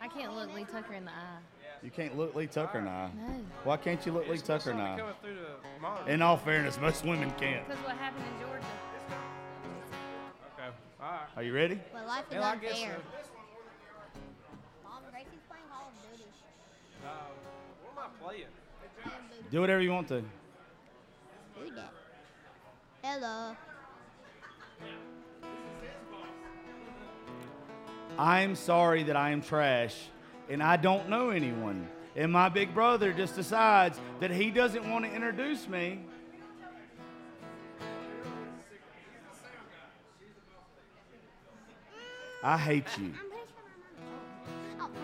[0.00, 1.38] I can't look Lee Tucker in the eye.
[1.86, 3.12] You can't look Lee Tucker now.
[3.16, 3.34] No.
[3.62, 4.96] Why can't you look Lee Tucker in the eye?
[4.98, 6.10] Coming through the monitor.
[6.10, 7.64] In all fairness, most women can't.
[7.68, 8.66] Because what happened in Georgia?
[10.58, 10.68] Okay.
[11.00, 11.20] All right.
[11.36, 11.78] Are you ready?
[11.94, 12.96] Well, life is Hell, I guess unfair.
[12.96, 13.30] so.
[14.82, 16.28] Mom, Gracie's playing Call of Duty.
[17.04, 17.08] Uh,
[17.94, 18.46] what am I playing?
[19.52, 20.22] Do whatever you want to.
[20.22, 21.92] Do that.
[23.04, 23.56] Hello.
[28.18, 29.94] I'm sorry that I am trash
[30.48, 31.88] and I don't know anyone.
[32.14, 36.00] And my big brother just decides that he doesn't want to introduce me.
[42.42, 43.12] I hate you.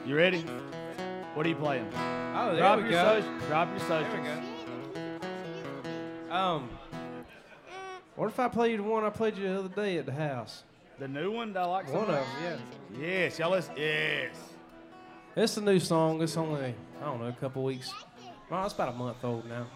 [0.06, 0.44] You ready?
[1.35, 1.89] What are you playing?
[1.94, 3.23] Oh, there drop we your go.
[3.23, 6.35] soci- drop your There we go.
[6.35, 6.69] Um,
[8.16, 10.62] what if I played the one I played you the other day at the house?
[10.98, 11.56] The new one?
[11.56, 12.56] I like One of them, yeah.
[13.01, 13.74] Yes, y'all listen.
[13.77, 14.35] Yes.
[15.34, 16.20] It's a new song.
[16.20, 17.90] It's only, I don't know, a couple weeks.
[18.50, 19.66] Well, it's about a month old now.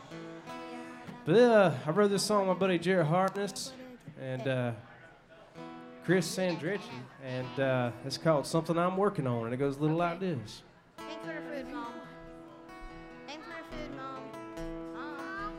[1.25, 3.73] But uh, I wrote this song with my buddy Jared Harkness
[4.21, 4.73] and uh,
[6.05, 6.83] Chris Sandricci,
[7.25, 10.63] and uh, it's called Something I'm Working On, and it goes a little like this.
[10.99, 11.93] Thanks for the food, Mom.
[13.27, 15.53] Thanks for the food, Mom.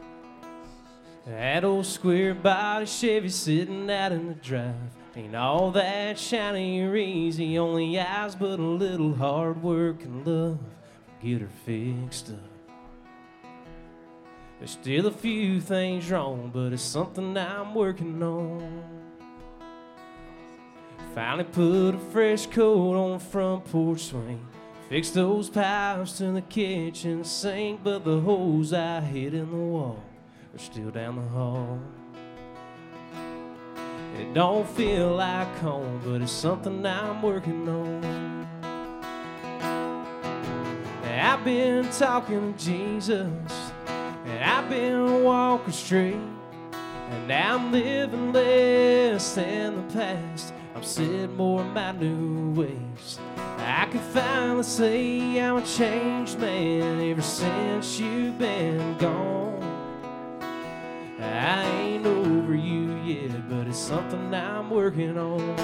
[1.25, 4.75] That old square body Chevy sitting out in the drive.
[5.17, 10.59] Ain't all that shiny or easy, only eyes, but a little hard work and love.
[11.23, 13.49] Get her fixed up.
[14.59, 18.83] There's still a few things wrong, but it's something I'm working on.
[21.15, 24.45] Finally put a fresh coat on the front porch swing.
[24.87, 30.03] Fixed those pipes to the kitchen sink, but the holes I hit in the wall
[30.53, 31.79] are still down the hall.
[34.19, 38.47] It don't feel like home, but it's something I'm working on.
[41.37, 43.27] I've been talking to Jesus,
[43.87, 46.15] and I've been walking straight,
[46.73, 50.53] and now I'm living less than the past.
[50.73, 53.19] I'm setting more of my new ways.
[53.57, 59.61] I can finally say I'm a changed man ever since you've been gone.
[61.19, 62.86] I ain't over you
[63.77, 65.55] it's something I'm working on.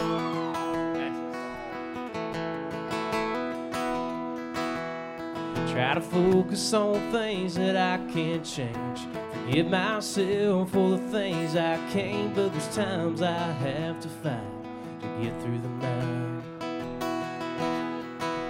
[5.71, 8.99] Try to focus on things that I can't change.
[9.33, 14.63] Forgive myself for the things I can't, but there's times I have to fight
[15.01, 16.43] to get through the night.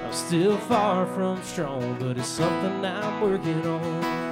[0.06, 4.23] I'm still far from strong, but it's something I'm working on.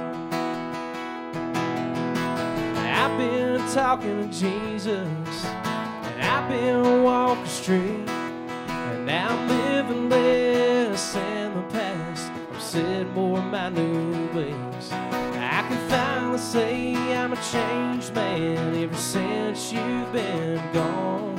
[3.70, 11.62] Talking to Jesus, and I've been walking straight, and now I'm living less in the
[11.70, 12.30] past.
[12.52, 14.92] I'm setting more of my new ways.
[14.92, 21.38] I can finally say I'm a changed man ever since you've been gone.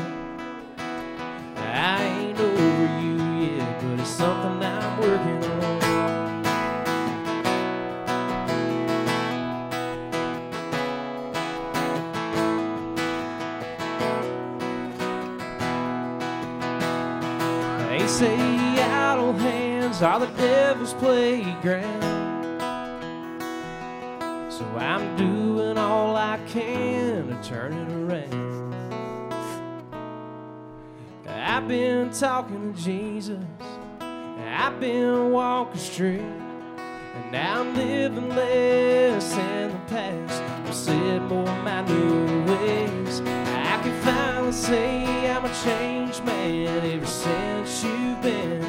[1.58, 5.53] I ain't over you yet, but it's something I'm working on.
[19.94, 22.02] Hands are the devil's playground.
[24.52, 28.74] So I'm doing all I can to turn it around.
[31.28, 33.44] I've been talking to Jesus,
[34.00, 40.90] I've been walking straight, and now I'm living less than the past.
[40.90, 43.22] I'm more my new ways.
[43.22, 48.63] I can finally say I'm a changed man ever since you've been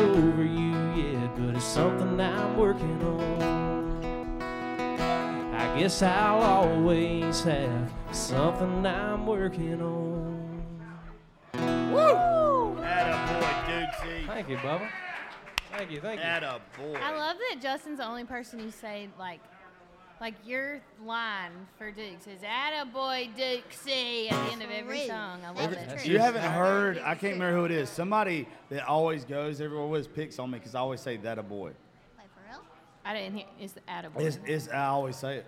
[0.00, 4.42] over you yet, but it's something I'm working on.
[5.54, 10.62] I guess I'll always have something I'm working on.
[11.92, 12.76] Woo!
[12.80, 14.26] Attaboy, Dukesy.
[14.26, 14.88] Thank you, Bubba.
[15.70, 16.26] Thank you, thank you.
[16.26, 16.96] Attaboy.
[17.00, 19.40] I love that Justin's the only person you say like,
[20.20, 25.40] like your line for Dukes is "Attaboy Dukesy" at the end of every song.
[25.44, 26.06] I love it.
[26.06, 27.88] You haven't heard, I can't remember who it is.
[27.88, 31.38] Somebody that always goes everywhere with us picks on me because I always say that
[31.38, 31.70] a boy.
[32.16, 32.60] Play for real?
[33.04, 33.46] I didn't hear.
[33.58, 35.46] It's the "Attaboy." It's, it's, I always say it.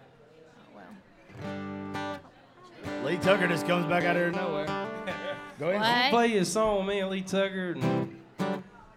[0.75, 2.21] well.
[3.05, 4.67] Lee Tucker just comes back out of nowhere.
[5.59, 5.83] Go ahead.
[5.83, 7.11] I'll play you a song man.
[7.11, 8.19] Lee Tucker and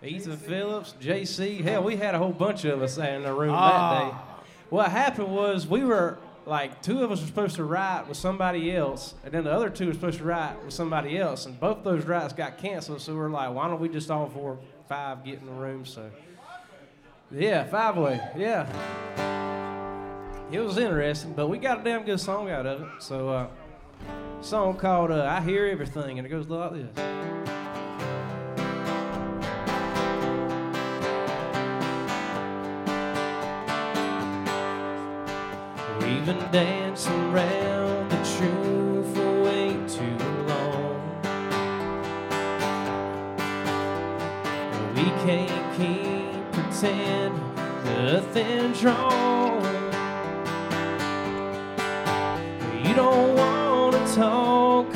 [0.02, 1.62] Ethan Phillips, JC.
[1.62, 4.10] Hell, we had a whole bunch of us in the room that Ah.
[4.10, 4.32] day.
[4.70, 8.76] What happened was we were like two of us were supposed to write with somebody
[8.76, 11.84] else, and then the other two were supposed to write with somebody else, and both
[11.84, 13.02] those writes got canceled.
[13.02, 15.86] So we are like, why don't we just all four, five get in the room?
[15.86, 16.10] So
[17.32, 18.68] yeah, five way, yeah.
[20.52, 22.88] It was interesting, but we got a damn good song out of it.
[23.00, 23.48] So, uh,
[24.42, 27.55] song called uh, "I Hear Everything," and it goes like this.
[36.16, 40.18] We've been dancing around the truth for way too
[40.48, 41.02] long.
[44.96, 49.62] We can't keep pretending nothing's wrong.
[52.82, 54.95] You don't want to talk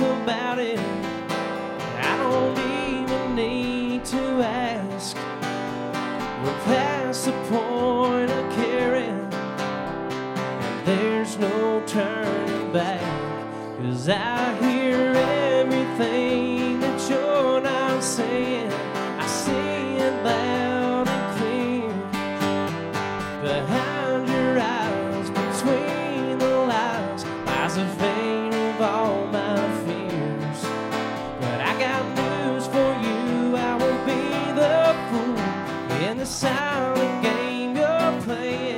[11.90, 13.02] turning back.
[13.80, 18.72] Cause I hear everything that you're not saying.
[19.18, 21.90] I see it loud and clear.
[23.42, 30.62] Behind your eyes, between the lines, lies the vein of all my fears.
[31.42, 33.56] But I got news for you.
[33.58, 34.22] I won't be
[34.62, 38.69] the fool in the silent game you're playing.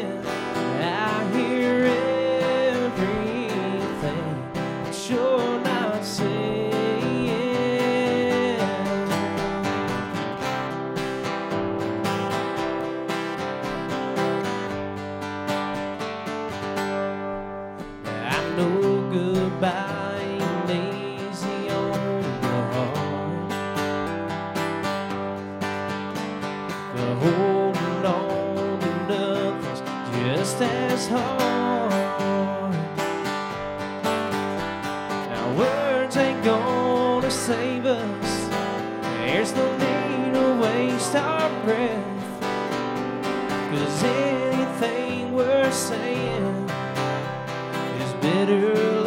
[41.63, 42.41] Breath.
[43.71, 46.69] Cause anything we're saying
[48.01, 49.00] is better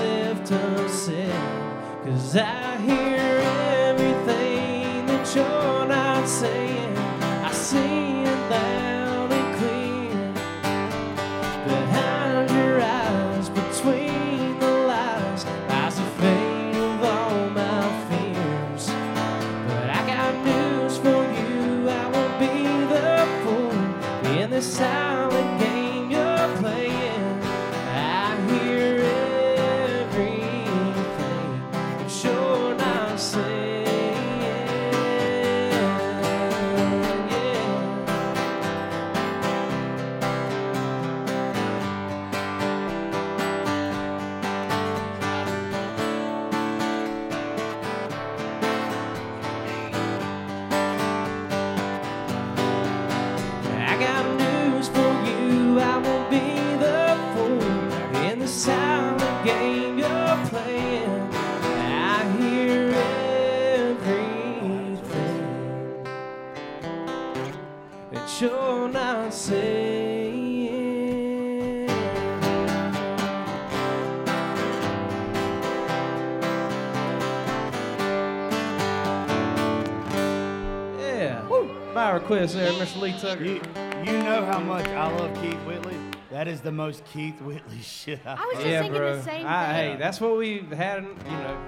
[83.25, 83.41] there, Mr.
[83.41, 84.05] Lee Tucker.
[84.05, 85.97] You, you know how much I love Keith Whitley.
[86.31, 89.17] That is the most Keith Whitley shit I, I was just yeah, thinking bro.
[89.17, 89.75] the same I, thing.
[89.93, 91.59] hey, that's what we had, in, you know,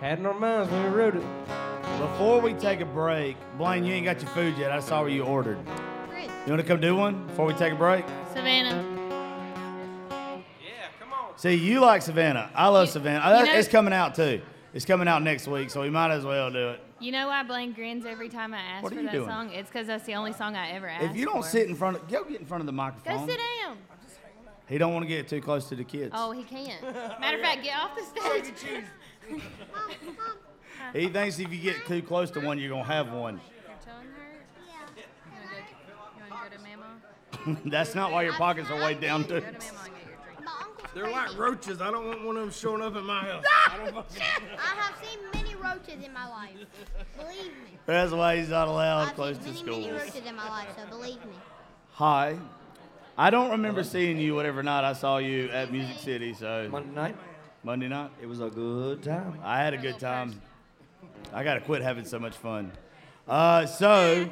[0.00, 1.22] had in our minds when we wrote it.
[1.98, 4.72] Before we take a break, Blaine, you ain't got your food yet.
[4.72, 5.58] I saw where you ordered.
[6.46, 8.04] You want to come do one before we take a break?
[8.34, 8.84] Savannah.
[10.10, 11.38] Yeah, come on.
[11.38, 12.50] See, you like Savannah.
[12.54, 13.20] I love Savannah.
[13.24, 14.42] Uh, you know- it's coming out too.
[14.74, 16.80] It's coming out next week, so we might as well do it.
[17.04, 19.28] You know why Blaine grins every time I ask What are for you that doing?
[19.28, 19.50] song?
[19.52, 21.48] It's because that's the only song I ever ask If you don't for.
[21.50, 23.26] sit in front of, go get in front of the microphone.
[23.26, 23.76] Go sit down.
[24.66, 26.12] He don't want to get too close to the kids.
[26.16, 26.82] Oh, he can't.
[27.20, 28.20] Matter of fact, get off the
[28.54, 28.70] stage.
[30.94, 33.34] He thinks if you get too close to one, you're gonna have one.
[33.34, 34.46] Your tongue hurt?
[35.86, 37.60] You want to go to Mama?
[37.70, 39.42] That's not why your pockets are way down too.
[40.94, 41.80] They're like roaches.
[41.80, 43.44] I don't want one of them showing up at my house.
[43.70, 44.22] I don't fucking-
[44.58, 46.52] I have seen many roaches in my life.
[47.16, 47.78] Believe me.
[47.86, 49.60] That's why he's not allowed close to seeing it.
[49.60, 51.34] I've close seen to many, many roaches in my life, so believe me.
[51.94, 52.38] Hi.
[53.18, 56.34] I don't remember seeing you whatever night I saw you at Music City.
[56.34, 57.16] So Monday night.
[57.62, 58.10] Monday night.
[58.20, 59.38] It was a good time.
[59.42, 60.40] I had a good time.
[61.32, 62.70] I gotta quit having so much fun.
[63.26, 64.28] Uh, so,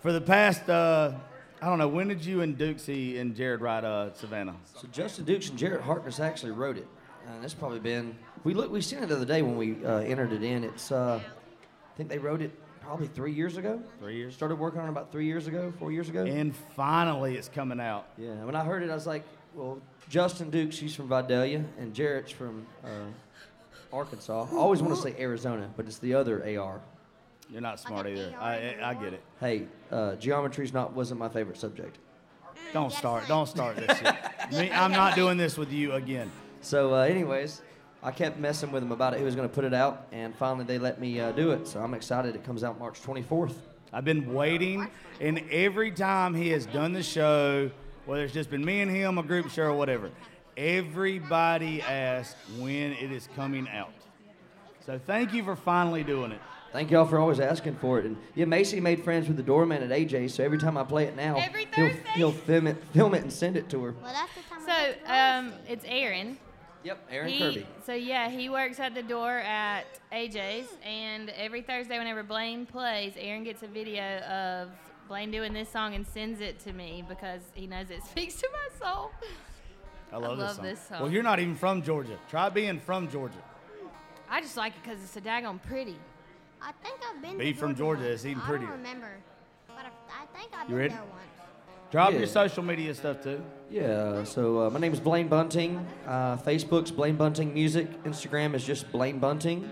[0.00, 1.12] for the past, uh,
[1.60, 4.54] I don't know, when did you and Dukesy and Jared write uh, Savannah?
[4.74, 6.86] So Justin Dukes and Jared Harkness actually wrote it.
[7.26, 9.98] And it's probably been we look we seen it the other day when we uh,
[9.98, 10.64] entered it in.
[10.64, 13.82] It's uh, I think they wrote it probably three years ago.
[13.98, 14.34] Three years.
[14.34, 16.24] Started working on it about three years ago, four years ago.
[16.24, 18.06] And finally, it's coming out.
[18.16, 18.44] Yeah.
[18.44, 19.24] When I heard it, I was like,
[19.54, 19.78] well,
[20.08, 22.88] Justin Dukes, he's from Vidalia, and Jared's from uh,
[23.92, 24.46] Arkansas.
[24.50, 26.80] I always want to say Arizona, but it's the other AR.
[27.50, 28.34] You're not smart either.
[28.38, 29.22] I, I get it.
[29.40, 31.98] Hey, uh, geometry's not wasn't my favorite subject.
[32.72, 33.26] Don't start.
[33.26, 34.14] Don't start this shit.
[34.52, 36.30] Me, I'm not doing this with you again.
[36.60, 37.62] So, uh, anyways,
[38.02, 39.18] I kept messing with him about it.
[39.18, 41.66] He was going to put it out, and finally they let me uh, do it.
[41.66, 42.34] So I'm excited.
[42.34, 43.54] It comes out March 24th.
[43.92, 44.86] I've been waiting,
[45.20, 47.70] and every time he has done the show,
[48.04, 50.10] whether it's just been me and him, a group show, or whatever,
[50.58, 53.92] everybody asks when it is coming out.
[54.84, 56.40] So thank you for finally doing it.
[56.72, 58.04] Thank y'all for always asking for it.
[58.04, 61.04] And yeah, Macy made friends with the doorman at AJ, so every time I play
[61.04, 63.94] it now, Every he'll, he'll film it, film it, and send it to her.
[64.66, 66.36] So, um, it's Aaron.
[66.84, 67.66] Yep, Aaron He- Kirby.
[67.84, 73.14] So yeah, he works at the door at AJ's, and every Thursday whenever Blaine plays,
[73.16, 74.68] Aaron gets a video of
[75.08, 78.48] Blaine doing this song and sends it to me because he knows it speaks to
[78.52, 79.10] my soul.
[80.12, 80.64] I love, love this, song.
[80.64, 81.02] this song.
[81.02, 82.18] Well, you're not even from Georgia.
[82.30, 83.42] Try being from Georgia.
[84.30, 85.96] I just like it because it's so daggone pretty.
[86.62, 88.02] I think I've been Be to from Georgia.
[88.02, 88.68] Georgia, it's even I prettier.
[88.68, 89.10] don't remember,
[89.68, 90.94] but I, I think I've You been ready?
[90.94, 91.22] there once.
[91.90, 92.18] Drop Yeah.
[92.18, 93.42] your social media stuff too.
[93.70, 95.86] Yeah, so uh, my name is Blaine Bunting.
[96.06, 98.02] Uh, Facebook's Blaine Bunting Music.
[98.04, 99.70] Instagram is just Blaine Bunting.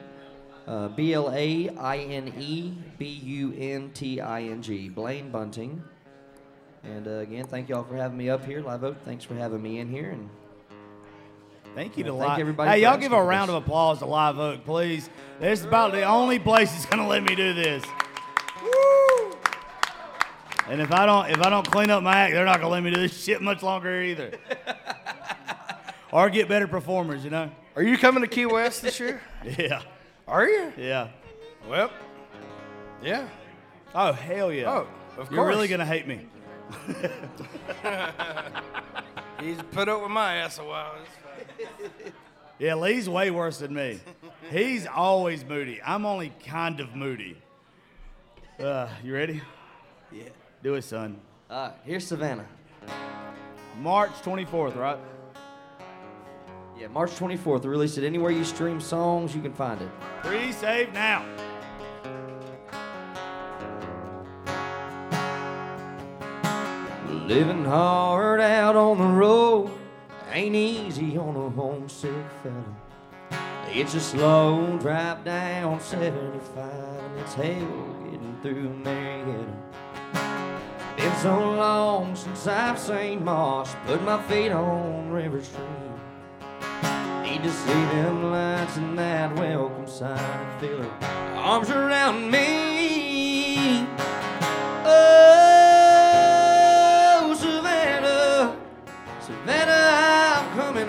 [0.67, 4.89] Uh, B L A I N E B U N T I N G.
[4.89, 5.83] Blaine Bunting.
[6.83, 8.61] And uh, again, thank y'all for having me up here.
[8.63, 10.11] Live Oak, thanks for having me in here.
[10.11, 10.29] And
[11.77, 12.39] Thank you to Live.
[12.39, 15.11] everybody Hey, y'all give a round of applause to Live Oak, please.
[15.39, 17.85] This is about the only place that's gonna let me do this.
[18.63, 19.37] Woo!
[20.69, 22.83] And if I don't, if I don't clean up my act, they're not gonna let
[22.83, 24.33] me do this shit much longer either.
[26.13, 27.51] or get better performers, you know.
[27.77, 29.21] Are you coming to Key West this year?
[29.59, 29.83] Yeah.
[30.27, 30.73] Are you?
[30.79, 31.09] Yeah.
[31.69, 31.91] Well,
[33.03, 33.29] yeah.
[33.95, 34.71] Oh hell yeah.
[34.71, 35.31] Oh, of course.
[35.31, 36.27] You're really gonna hate me.
[39.41, 40.95] He's put up with my ass a while.
[42.59, 44.01] Yeah, Lee's way worse than me.
[44.51, 45.79] He's always moody.
[45.85, 47.37] I'm only kind of moody.
[48.59, 49.43] Uh, you ready?
[50.11, 50.31] Yeah.
[50.63, 51.21] Do it, son.
[51.51, 52.47] Uh, here's Savannah.
[53.79, 54.99] March 24th, right?
[56.79, 57.67] Yeah, March 24th.
[57.67, 59.91] Released it anywhere you stream songs, you can find it.
[60.23, 61.27] Pre-save now.
[67.27, 69.76] Living hard out on the road
[70.37, 72.77] ain't easy on a homesick fella.
[73.69, 79.57] It's a slow drive down 75, and it's hell getting through Marietta.
[80.99, 85.65] Been so long since I've seen Moss put my feet on River Street.
[87.23, 93.87] Need to see them lights and that welcome sign feel her arms around me.
[94.85, 95.36] Oh,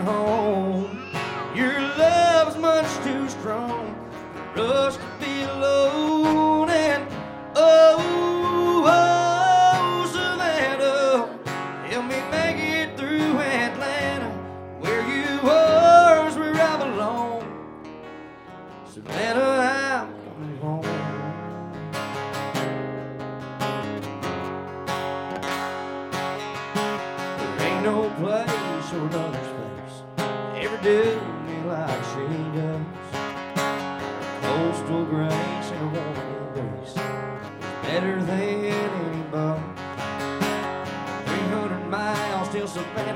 [0.08, 0.98] home.
[1.54, 3.84] Your love's much too strong
[4.54, 6.70] for us to be alone.
[6.70, 7.04] And
[7.56, 8.07] oh,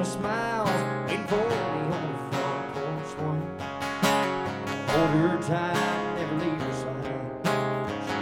[0.03, 1.55] Savannah smiles, waiting for me
[1.93, 3.41] on the front porch swing.
[4.87, 7.47] Hold her tight, never leave her side.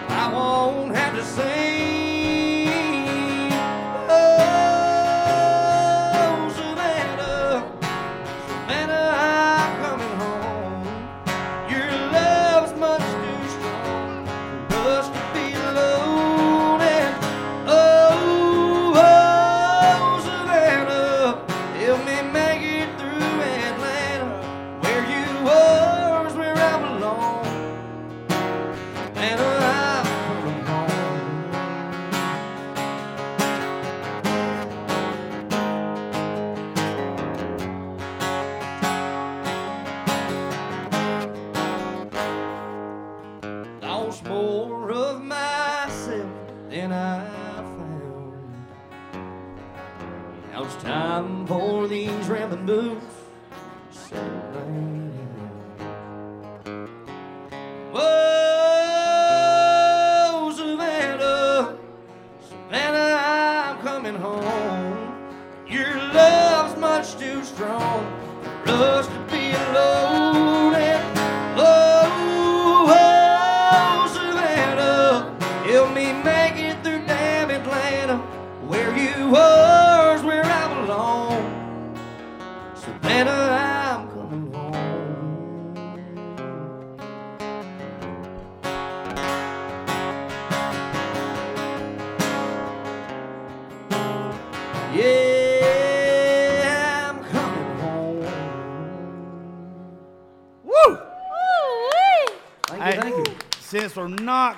[0.10, 1.79] I won't have to sing.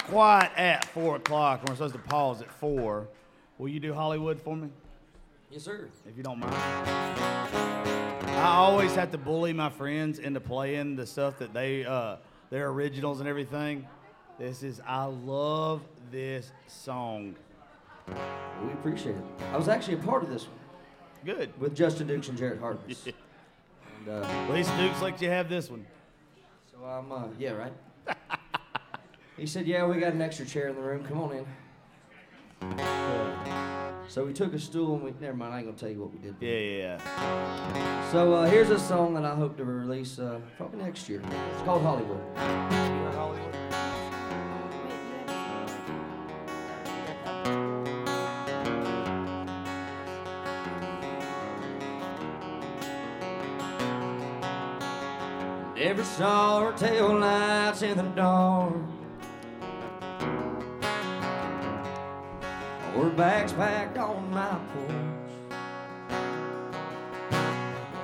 [0.02, 3.08] Not quite at four o'clock, we're supposed to pause at four.
[3.58, 4.70] Will you do Hollywood for me?
[5.50, 5.90] Yes, sir.
[6.08, 6.54] If you don't mind.
[6.56, 12.18] I always have to bully my friends into playing the stuff that they, uh,
[12.50, 13.88] their originals and everything.
[14.40, 17.36] This is, I love this song.
[18.08, 19.24] We appreciate it.
[19.52, 20.58] I was actually a part of this one.
[21.24, 21.60] Good.
[21.60, 23.06] With Justin Dukes and Jared Harkness.
[23.06, 25.86] and, uh, At least Dukes lets you have this one.
[26.72, 27.74] So I'm, uh, yeah, right?
[29.38, 31.04] He said, yeah, we got an extra chair in the room.
[31.06, 31.46] Come on in.
[34.08, 36.12] So we took a stool and we, never mind, I ain't gonna tell you what
[36.12, 36.36] we did.
[36.42, 36.98] Yeah, yeah,
[37.74, 38.12] yeah.
[38.12, 41.22] So uh, here's a song that I hope to release uh, probably next year.
[41.54, 42.20] It's called Hollywood.
[55.76, 58.76] Never saw her tail lights in the dark.
[63.16, 65.62] Bags packed on my porch.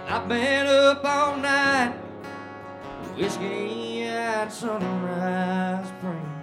[0.10, 1.94] I've been up all night,
[3.16, 6.42] whiskey at sunrise praying.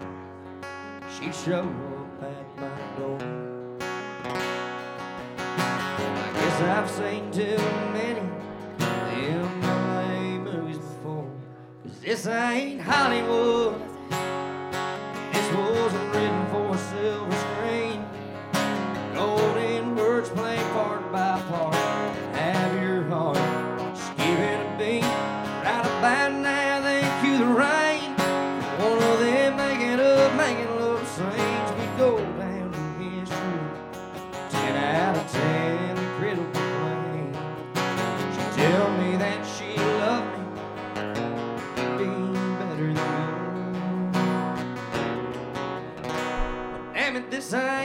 [1.18, 3.18] She show up at my door.
[6.16, 7.56] I guess I've seen too
[7.92, 8.26] many of
[8.78, 11.30] them LA movies before.
[11.82, 13.80] Cause this ain't Hollywood.
[15.32, 16.13] This wasn't
[47.54, 47.83] Damn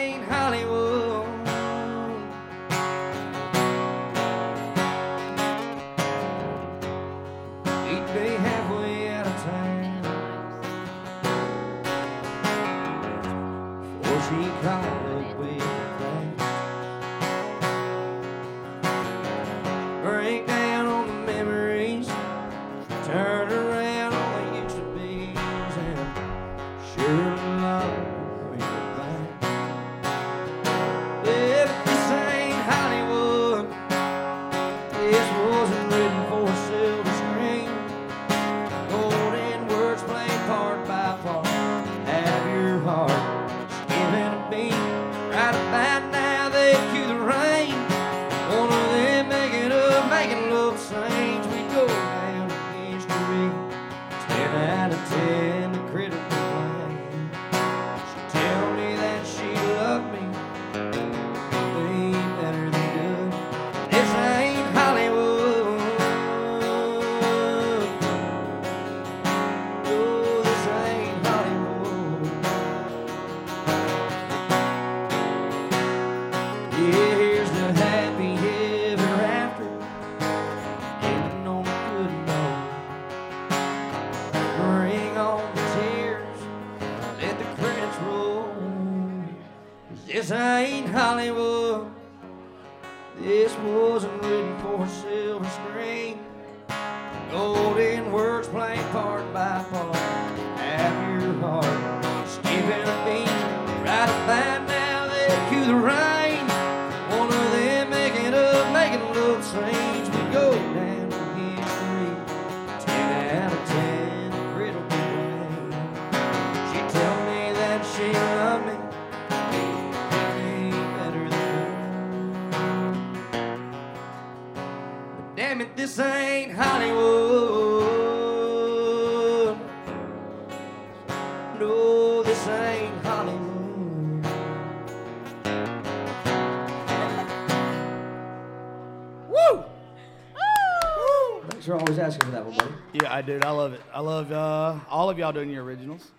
[144.00, 144.34] I love it.
[144.34, 146.12] I love uh, all of y'all doing your originals.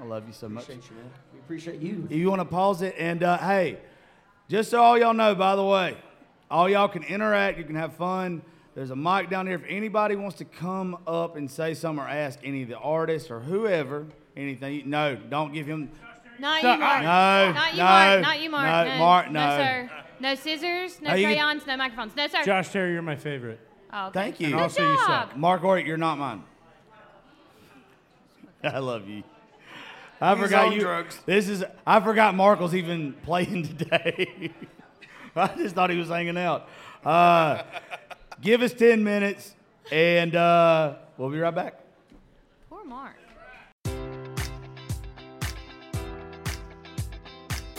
[0.00, 0.64] I love you so much.
[0.68, 1.10] Appreciate you, man.
[1.32, 2.06] We appreciate you.
[2.08, 3.78] If You want to pause it and uh, hey,
[4.48, 5.96] just so all y'all know, by the way,
[6.48, 7.58] all y'all can interact.
[7.58, 8.40] You can have fun.
[8.76, 9.56] There's a mic down there.
[9.56, 13.32] If anybody wants to come up and say something or ask any of the artists
[13.32, 14.06] or whoever
[14.36, 15.90] anything, no, don't give him.
[16.38, 17.02] Not No, you, Mark.
[17.02, 18.20] no, Not you, no, Mark.
[18.22, 18.86] Not you, Mark.
[18.86, 19.56] no, No, Mark, No, no.
[19.56, 19.90] sir.
[20.20, 22.14] No scissors, no No, you can- crayons, no microphones.
[22.14, 22.44] No, sir.
[22.44, 23.58] Josh Terry, you're my favorite.
[23.92, 24.20] Oh, okay.
[24.20, 24.46] Thank you.
[24.46, 25.30] And Good also you job.
[25.30, 25.36] suck.
[25.36, 26.44] Mark Ort, you're not mine.
[28.72, 29.22] I love you.
[30.20, 30.80] I He's forgot you.
[30.80, 31.20] drugs.
[31.26, 31.64] This is.
[31.86, 34.52] I forgot Mark was even playing today.
[35.36, 36.68] I just thought he was hanging out.
[37.04, 37.62] Uh,
[38.40, 39.54] give us ten minutes,
[39.92, 41.80] and uh, we'll be right back.